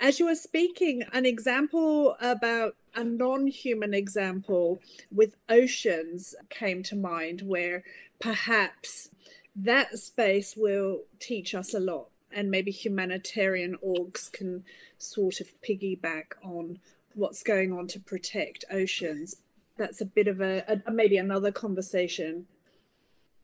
As 0.00 0.20
you 0.20 0.26
were 0.26 0.36
speaking, 0.36 1.02
an 1.12 1.26
example 1.26 2.16
about 2.20 2.76
a 2.94 3.02
non-human 3.02 3.94
example 3.94 4.80
with 5.10 5.34
oceans 5.48 6.36
came 6.50 6.84
to 6.84 6.94
mind 6.94 7.42
where 7.42 7.82
perhaps 8.20 9.10
that 9.56 9.98
space 9.98 10.56
will 10.56 11.02
teach 11.18 11.52
us 11.52 11.74
a 11.74 11.80
lot 11.80 12.10
and 12.30 12.50
maybe 12.50 12.70
humanitarian 12.70 13.76
orgs 13.84 14.30
can 14.30 14.64
sort 14.98 15.40
of 15.40 15.48
piggyback 15.62 16.26
on 16.44 16.78
what's 17.14 17.42
going 17.42 17.72
on 17.72 17.88
to 17.88 17.98
protect 17.98 18.64
oceans 18.70 19.36
that's 19.78 20.00
a 20.00 20.04
bit 20.04 20.28
of 20.28 20.40
a, 20.40 20.82
a, 20.86 20.90
maybe 20.90 21.16
another 21.16 21.52
conversation 21.52 22.46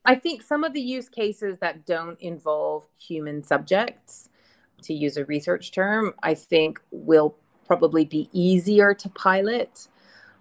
i 0.05 0.15
think 0.15 0.43
some 0.43 0.65
of 0.65 0.73
the 0.73 0.81
use 0.81 1.09
cases 1.09 1.59
that 1.59 1.87
don't 1.87 2.21
involve 2.21 2.87
human 2.99 3.43
subjects 3.43 4.29
to 4.83 4.93
use 4.93 5.17
a 5.17 5.25
research 5.25 5.73
term 5.73 6.13
i 6.23 6.35
think 6.35 6.81
will 6.91 7.37
probably 7.67 8.05
be 8.05 8.29
easier 8.33 8.93
to 8.93 9.09
pilot 9.09 9.89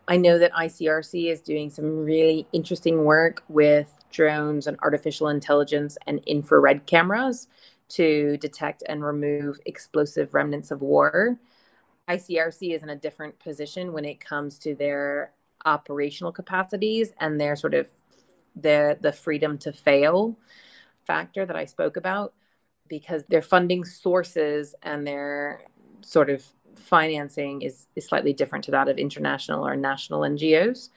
i 0.08 0.18
know 0.18 0.38
that 0.38 0.52
icrc 0.54 1.32
is 1.32 1.40
doing 1.42 1.70
some 1.70 2.04
really 2.04 2.46
interesting 2.52 3.06
work 3.06 3.44
with 3.48 3.98
drones 4.12 4.68
and 4.68 4.78
artificial 4.82 5.28
intelligence 5.28 5.98
and 6.08 6.20
infrared 6.26 6.86
cameras 6.86 7.48
to 7.90 8.38
detect 8.38 8.84
and 8.88 9.04
remove 9.04 9.60
explosive 9.66 10.34
remnants 10.34 10.72
of 10.72 10.82
war. 10.82 11.38
ICRC 12.10 12.74
is 12.74 12.84
in 12.84 12.90
a 12.90 12.96
different 12.96 13.38
position 13.40 13.94
when 13.94 14.06
it 14.06 14.20
comes 14.20 14.58
to 14.60 14.76
their 14.76 15.32
operational 15.66 16.32
capacities 16.32 17.14
and 17.20 17.40
their 17.40 17.56
sort 17.56 17.74
of 17.74 17.90
the 18.56 18.98
the 19.02 19.12
freedom 19.12 19.58
to 19.58 19.74
fail 19.74 20.38
factor 21.06 21.46
that 21.46 21.56
I 21.56 21.66
spoke 21.66 21.98
about 21.98 22.34
because 22.88 23.24
their 23.26 23.42
funding 23.42 23.84
sources 23.84 24.76
and 24.84 25.08
their 25.08 25.62
sort 26.02 26.30
of 26.30 26.46
financing 26.76 27.62
is, 27.62 27.88
is 27.96 28.06
slightly 28.08 28.34
different 28.34 28.66
to 28.66 28.72
that 28.72 28.90
of 28.90 28.98
international 28.98 29.66
or 29.66 29.76
national 29.76 30.22
NGOs. 30.22 30.90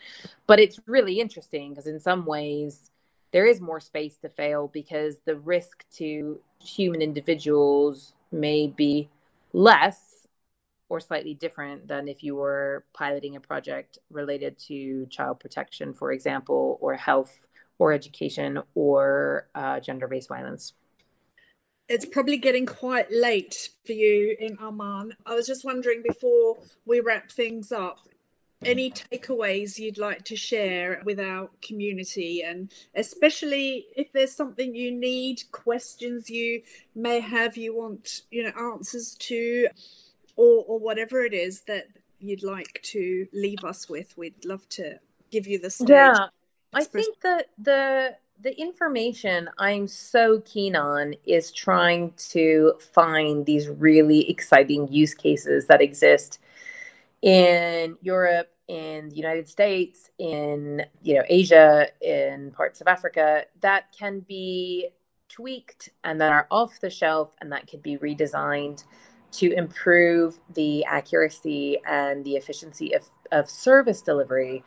But 0.46 0.60
it's 0.60 0.80
really 0.86 1.20
interesting 1.20 1.70
because 1.70 1.86
in 1.86 2.00
some 2.00 2.26
ways 2.26 2.90
there 3.32 3.46
is 3.46 3.60
more 3.60 3.80
space 3.80 4.16
to 4.18 4.28
fail 4.28 4.68
because 4.68 5.20
the 5.24 5.36
risk 5.36 5.84
to 5.96 6.40
human 6.60 7.02
individuals 7.02 8.14
may 8.32 8.66
be 8.66 9.08
less 9.52 10.25
or 10.88 11.00
slightly 11.00 11.34
different 11.34 11.88
than 11.88 12.08
if 12.08 12.22
you 12.22 12.36
were 12.36 12.84
piloting 12.92 13.36
a 13.36 13.40
project 13.40 13.98
related 14.10 14.58
to 14.58 15.06
child 15.06 15.40
protection, 15.40 15.92
for 15.92 16.12
example, 16.12 16.78
or 16.80 16.94
health 16.94 17.46
or 17.78 17.92
education 17.92 18.62
or 18.74 19.48
uh, 19.54 19.80
gender 19.80 20.08
based 20.08 20.28
violence. 20.28 20.74
It's 21.88 22.04
probably 22.04 22.36
getting 22.36 22.66
quite 22.66 23.12
late 23.12 23.68
for 23.84 23.92
you 23.92 24.36
in 24.40 24.58
Amman. 24.60 25.12
I 25.24 25.34
was 25.34 25.46
just 25.46 25.64
wondering 25.64 26.02
before 26.02 26.58
we 26.84 26.98
wrap 27.00 27.30
things 27.30 27.70
up, 27.70 27.98
any 28.64 28.90
takeaways 28.90 29.78
you'd 29.78 29.98
like 29.98 30.24
to 30.24 30.36
share 30.36 31.02
with 31.04 31.20
our 31.20 31.50
community 31.60 32.42
and 32.42 32.72
especially 32.94 33.86
if 33.96 34.12
there's 34.12 34.32
something 34.32 34.74
you 34.74 34.90
need 34.90 35.42
questions 35.52 36.30
you 36.30 36.62
may 36.94 37.20
have 37.20 37.56
you 37.56 37.76
want 37.76 38.22
you 38.30 38.42
know 38.42 38.72
answers 38.72 39.14
to 39.18 39.68
or 40.36 40.64
or 40.66 40.78
whatever 40.78 41.24
it 41.24 41.34
is 41.34 41.62
that 41.62 41.86
you'd 42.18 42.42
like 42.42 42.80
to 42.82 43.26
leave 43.32 43.64
us 43.64 43.88
with 43.88 44.16
we'd 44.16 44.44
love 44.44 44.68
to 44.68 44.98
give 45.30 45.46
you 45.46 45.58
the 45.58 45.70
stage. 45.70 45.88
Yeah 45.88 46.26
i 46.74 46.84
think 46.84 47.20
that 47.20 47.48
the 47.58 48.14
the 48.40 48.58
information 48.60 49.48
I'm 49.58 49.88
so 49.88 50.40
keen 50.40 50.76
on 50.76 51.14
is 51.24 51.50
trying 51.52 52.12
to 52.30 52.74
find 52.92 53.46
these 53.46 53.68
really 53.68 54.28
exciting 54.28 54.88
use 54.88 55.14
cases 55.14 55.66
that 55.68 55.80
exist 55.80 56.38
in 57.22 57.96
Europe, 58.02 58.52
in 58.68 59.08
the 59.08 59.16
United 59.16 59.48
States, 59.48 60.10
in 60.18 60.84
you 61.02 61.14
know 61.14 61.22
Asia, 61.28 61.88
in 62.00 62.50
parts 62.50 62.80
of 62.80 62.88
Africa 62.88 63.44
that 63.60 63.92
can 63.98 64.20
be 64.20 64.90
tweaked 65.28 65.90
and 66.04 66.20
that 66.20 66.32
are 66.32 66.46
off 66.50 66.80
the 66.80 66.90
shelf 66.90 67.34
and 67.40 67.52
that 67.52 67.66
could 67.66 67.82
be 67.82 67.96
redesigned 67.96 68.84
to 69.38 69.52
improve 69.52 70.40
the 70.52 70.84
accuracy 70.84 71.78
and 71.86 72.24
the 72.24 72.36
efficiency 72.36 72.94
of, 72.94 73.10
of 73.32 73.50
service 73.50 74.02
delivery. 74.02 74.64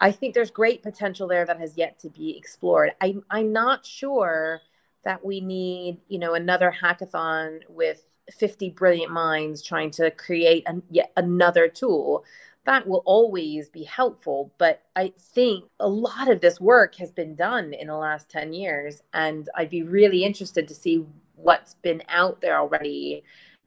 I 0.00 0.12
think 0.12 0.34
there's 0.34 0.50
great 0.50 0.82
potential 0.82 1.28
there 1.28 1.44
that 1.44 1.60
has 1.60 1.76
yet 1.76 1.98
to 2.00 2.10
be 2.10 2.36
explored. 2.36 2.92
I, 3.00 3.16
I'm 3.30 3.52
not 3.52 3.86
sure 3.86 4.60
that 5.04 5.24
we 5.24 5.40
need, 5.40 5.98
you 6.08 6.18
know, 6.18 6.34
another 6.34 6.74
hackathon 6.82 7.60
with 7.68 8.04
50 8.30 8.70
brilliant 8.70 9.12
minds 9.12 9.62
trying 9.62 9.90
to 9.92 10.10
create 10.10 10.62
an, 10.66 10.82
yet 10.90 11.12
another 11.16 11.68
tool 11.68 12.24
that 12.64 12.86
will 12.86 13.02
always 13.04 13.68
be 13.68 13.82
helpful 13.82 14.52
but 14.58 14.82
i 14.94 15.12
think 15.18 15.64
a 15.80 15.88
lot 15.88 16.30
of 16.30 16.40
this 16.40 16.60
work 16.60 16.94
has 16.96 17.10
been 17.10 17.34
done 17.34 17.72
in 17.72 17.88
the 17.88 17.96
last 17.96 18.30
10 18.30 18.52
years 18.52 19.02
and 19.12 19.48
i'd 19.56 19.70
be 19.70 19.82
really 19.82 20.24
interested 20.24 20.68
to 20.68 20.74
see 20.74 21.04
what's 21.34 21.74
been 21.74 22.02
out 22.08 22.40
there 22.40 22.58
already 22.58 23.24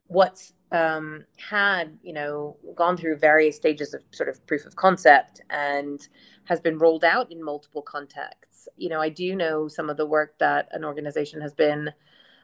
what's 0.08 0.54
um, 0.72 1.26
had 1.38 1.98
you 2.04 2.14
know 2.14 2.58
gone 2.76 2.98
through 2.98 3.18
various 3.18 3.56
stages 3.56 3.94
of 3.94 4.02
sort 4.12 4.30
of 4.30 4.46
proof 4.48 4.66
of 4.66 4.76
concept 4.76 5.42
and 5.50 6.08
has 6.46 6.60
been 6.60 6.78
rolled 6.78 7.04
out 7.04 7.32
in 7.32 7.44
multiple 7.44 7.82
contexts. 7.82 8.68
You 8.78 8.90
know 8.90 9.00
i 9.02 9.10
do 9.10 9.36
know 9.36 9.68
some 9.68 9.90
of 9.90 9.98
the 9.98 10.06
work 10.06 10.38
that 10.40 10.68
an 10.72 10.84
organization 10.84 11.42
has 11.42 11.54
been 11.54 11.92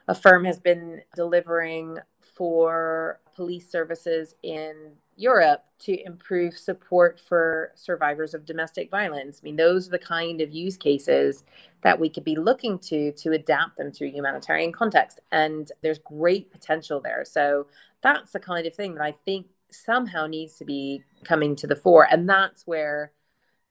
a 0.08 0.14
firm 0.14 0.44
has 0.44 0.58
been 0.58 1.00
delivering 1.14 1.98
for 2.20 3.20
police 3.34 3.70
services 3.70 4.34
in 4.42 4.92
Europe 5.16 5.64
to 5.80 6.04
improve 6.04 6.56
support 6.56 7.18
for 7.18 7.72
survivors 7.74 8.34
of 8.34 8.44
domestic 8.44 8.90
violence. 8.90 9.40
I 9.42 9.44
mean, 9.44 9.56
those 9.56 9.88
are 9.88 9.90
the 9.90 9.98
kind 9.98 10.40
of 10.40 10.52
use 10.52 10.76
cases 10.76 11.44
that 11.82 11.98
we 11.98 12.08
could 12.08 12.24
be 12.24 12.36
looking 12.36 12.78
to 12.78 13.12
to 13.12 13.32
adapt 13.32 13.76
them 13.76 13.90
to 13.92 14.08
humanitarian 14.08 14.72
context. 14.72 15.20
And 15.30 15.70
there's 15.82 15.98
great 15.98 16.50
potential 16.50 17.00
there. 17.00 17.24
So 17.24 17.66
that's 18.02 18.32
the 18.32 18.40
kind 18.40 18.66
of 18.66 18.74
thing 18.74 18.94
that 18.94 19.04
I 19.04 19.12
think 19.12 19.46
somehow 19.70 20.26
needs 20.26 20.56
to 20.58 20.64
be 20.64 21.02
coming 21.24 21.56
to 21.56 21.66
the 21.66 21.76
fore. 21.76 22.06
And 22.10 22.28
that's 22.28 22.66
where 22.66 23.12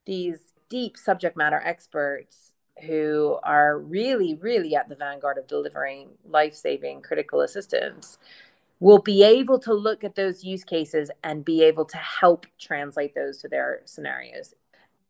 these 0.06 0.54
deep 0.70 0.98
subject 0.98 1.38
matter 1.38 1.62
experts 1.64 2.54
who 2.86 3.38
are 3.44 3.78
really, 3.78 4.36
really 4.36 4.76
at 4.76 4.90
the 4.90 4.96
vanguard 4.96 5.38
of 5.38 5.48
delivering 5.48 6.10
life 6.28 6.56
saving 6.56 7.02
critical 7.02 7.42
assistance 7.42 8.18
will 8.82 9.00
be 9.00 9.24
able 9.24 9.60
to 9.60 9.74
look 9.74 10.04
at 10.04 10.16
those 10.16 10.44
use 10.44 10.64
cases 10.64 11.12
and 11.24 11.46
be 11.46 11.64
able 11.64 11.86
to 11.86 11.98
help 11.98 12.48
translate 12.60 13.14
those 13.14 13.38
to 13.38 13.48
their 13.48 13.82
scenarios. 13.86 14.56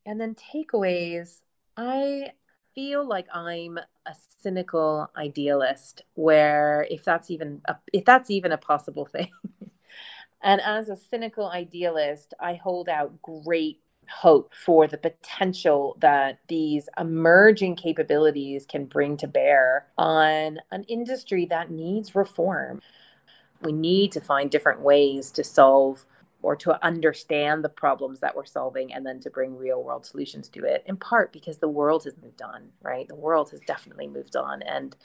And 0.06 0.20
then 0.20 0.36
takeaways, 0.36 1.40
I 1.78 2.34
feel 2.76 3.08
like 3.08 3.28
I'm 3.34 3.78
a 3.78 4.14
cynical 4.40 5.10
idealist 5.16 6.04
where 6.16 6.86
if 6.92 7.06
that's 7.06 7.32
even 7.32 7.62
a, 7.66 7.78
if 7.94 8.04
that's 8.04 8.30
even 8.30 8.52
a 8.52 8.58
possible 8.58 9.06
thing. 9.06 9.30
and 10.44 10.60
as 10.60 10.90
a 10.90 10.98
cynical 10.98 11.48
idealist, 11.50 12.34
I 12.42 12.56
hold 12.56 12.90
out 12.90 13.22
great 13.22 13.80
hope 14.10 14.54
for 14.54 14.86
the 14.86 14.98
potential 14.98 15.96
that 16.02 16.40
these 16.50 16.90
emerging 17.00 17.78
capabilities 17.78 18.66
can 18.66 18.84
bring 18.84 19.16
to 19.16 19.28
bear 19.28 19.88
on 19.98 20.58
an 20.72 20.84
industry 20.90 21.46
that 21.46 21.72
needs 21.72 22.14
reform 22.14 22.82
we 23.64 23.72
need 23.72 24.12
to 24.14 24.22
find 24.22 24.50
different 24.50 24.82
ways 24.82 25.32
to 25.32 25.44
solve 25.44 26.06
or 26.42 26.56
to 26.56 26.84
understand 26.84 27.64
the 27.64 27.70
problems 27.70 28.20
that 28.20 28.36
we're 28.36 28.46
solving 28.46 28.92
and 28.94 29.06
then 29.06 29.20
to 29.20 29.30
bring 29.30 29.56
real 29.56 29.84
world 29.84 30.06
solutions 30.06 30.50
to 30.50 30.64
it 30.64 30.84
in 30.88 30.98
part 30.98 31.32
because 31.32 31.60
the 31.60 31.68
world 31.68 32.04
has 32.04 32.16
moved 32.22 32.42
on 32.42 32.70
right 32.82 33.08
the 33.08 33.16
world 33.16 33.52
has 33.52 33.60
definitely 33.62 34.08
moved 34.08 34.36
on 34.36 34.62
and 34.64 34.96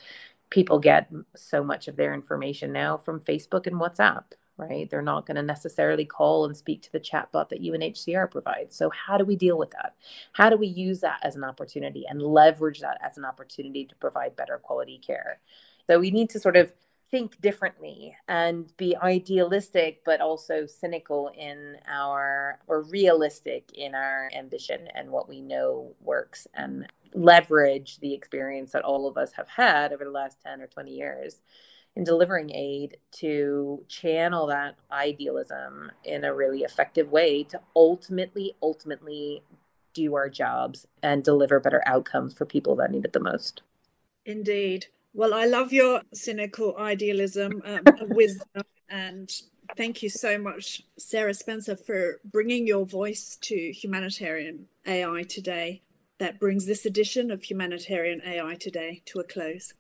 people 0.49 0.79
get 0.79 1.11
so 1.35 1.63
much 1.63 1.89
of 1.89 1.97
their 1.97 2.15
information 2.15 2.73
now 2.73 2.97
from 2.97 3.21
facebook 3.21 3.67
and 3.67 3.77
whatsapp 3.77 4.25
right? 4.57 4.89
They're 4.89 5.03
not 5.03 5.27
going 5.27 5.37
to 5.37 5.43
necessarily 5.43 6.05
call 6.05 6.45
and 6.45 6.57
speak 6.57 6.83
to 6.83 6.93
the 6.93 7.01
chatbot 7.01 7.51
that 7.51 7.63
UNHCR 7.63 8.31
provides. 8.31 8.77
So, 8.77 8.91
how 8.91 9.19
do 9.19 9.25
we 9.25 9.37
deal 9.37 9.59
with 9.59 9.71
that? 9.71 9.95
How 10.33 10.49
do 10.51 10.57
we 10.57 10.67
use 10.67 11.01
that 11.01 11.21
as 11.23 11.37
an 11.37 11.45
opportunity 11.45 12.05
and 12.09 12.23
leverage 12.23 12.81
that 12.81 12.99
as 13.03 13.19
an 13.19 13.25
opportunity 13.25 13.85
to 13.85 13.95
provide 13.97 14.37
better 14.37 14.59
quality 14.59 14.99
care? 14.99 15.41
So, 15.87 15.99
we 15.99 16.11
need 16.11 16.31
to 16.31 16.41
sort 16.41 16.57
of 16.57 16.73
think 17.11 17.41
differently 17.41 18.17
and 18.27 18.77
be 18.77 18.97
idealistic 18.97 20.03
but 20.05 20.21
also 20.21 20.67
cynical 20.67 21.31
in 21.37 21.77
our 21.89 22.59
or 22.67 22.83
realistic 22.83 23.71
in 23.75 23.95
our 23.95 24.29
ambition 24.37 24.89
and 24.95 25.11
what 25.11 25.29
we 25.29 25.41
know 25.41 25.95
works 26.01 26.47
and 26.55 26.87
leverage 27.15 27.99
the 28.01 28.13
experience 28.13 28.73
that 28.73 28.83
all 28.83 29.07
of 29.07 29.17
us 29.17 29.33
have 29.35 29.49
had 29.49 29.93
over 29.93 30.05
the 30.05 30.11
last 30.11 30.39
10 30.45 30.61
or 30.61 30.67
20 30.67 30.91
years 30.91 31.43
in 31.95 32.05
delivering 32.05 32.51
aid 32.51 32.99
to 33.11 33.85
channel 33.89 34.47
that 34.47 34.77
idealism 34.91 35.91
in 36.05 36.25
a 36.25 36.35
really 36.35 36.61
effective 36.61 37.11
way 37.11 37.43
to 37.45 37.61
ultimately 37.75 38.55
ultimately 38.63 39.43
do 39.95 40.15
our 40.15 40.29
jobs 40.29 40.87
and 41.03 41.25
deliver 41.25 41.59
better 41.59 41.83
outcomes 41.87 42.35
for 42.35 42.45
people 42.45 42.77
that 42.77 42.91
need 42.91 43.05
it 43.07 43.15
the 43.15 43.21
most. 43.21 43.63
Indeed 44.27 44.87
well 45.17 45.33
i 45.35 45.47
love 45.47 45.73
your 45.73 46.03
cynical 46.13 46.77
idealism 46.79 47.63
um, 47.65 47.83
wisdom 48.11 48.63
and 48.91 49.31
thank 49.77 50.03
you 50.03 50.09
so 50.09 50.39
much 50.39 50.83
sarah 50.99 51.35
spencer 51.35 51.75
for 51.75 52.21
bringing 52.25 52.67
your 52.67 52.85
voice 52.87 53.37
to 53.41 53.73
humanitarian 53.73 54.67
ai 54.87 55.23
today. 55.25 55.83
That 56.19 56.41
brings 56.41 56.65
this 56.65 56.87
edition 56.87 57.31
of 57.31 57.43
humanitarian 57.43 58.23
ai 58.25 58.55
today 58.55 59.03
to 59.07 59.21
a 59.21 59.25
close 59.25 59.75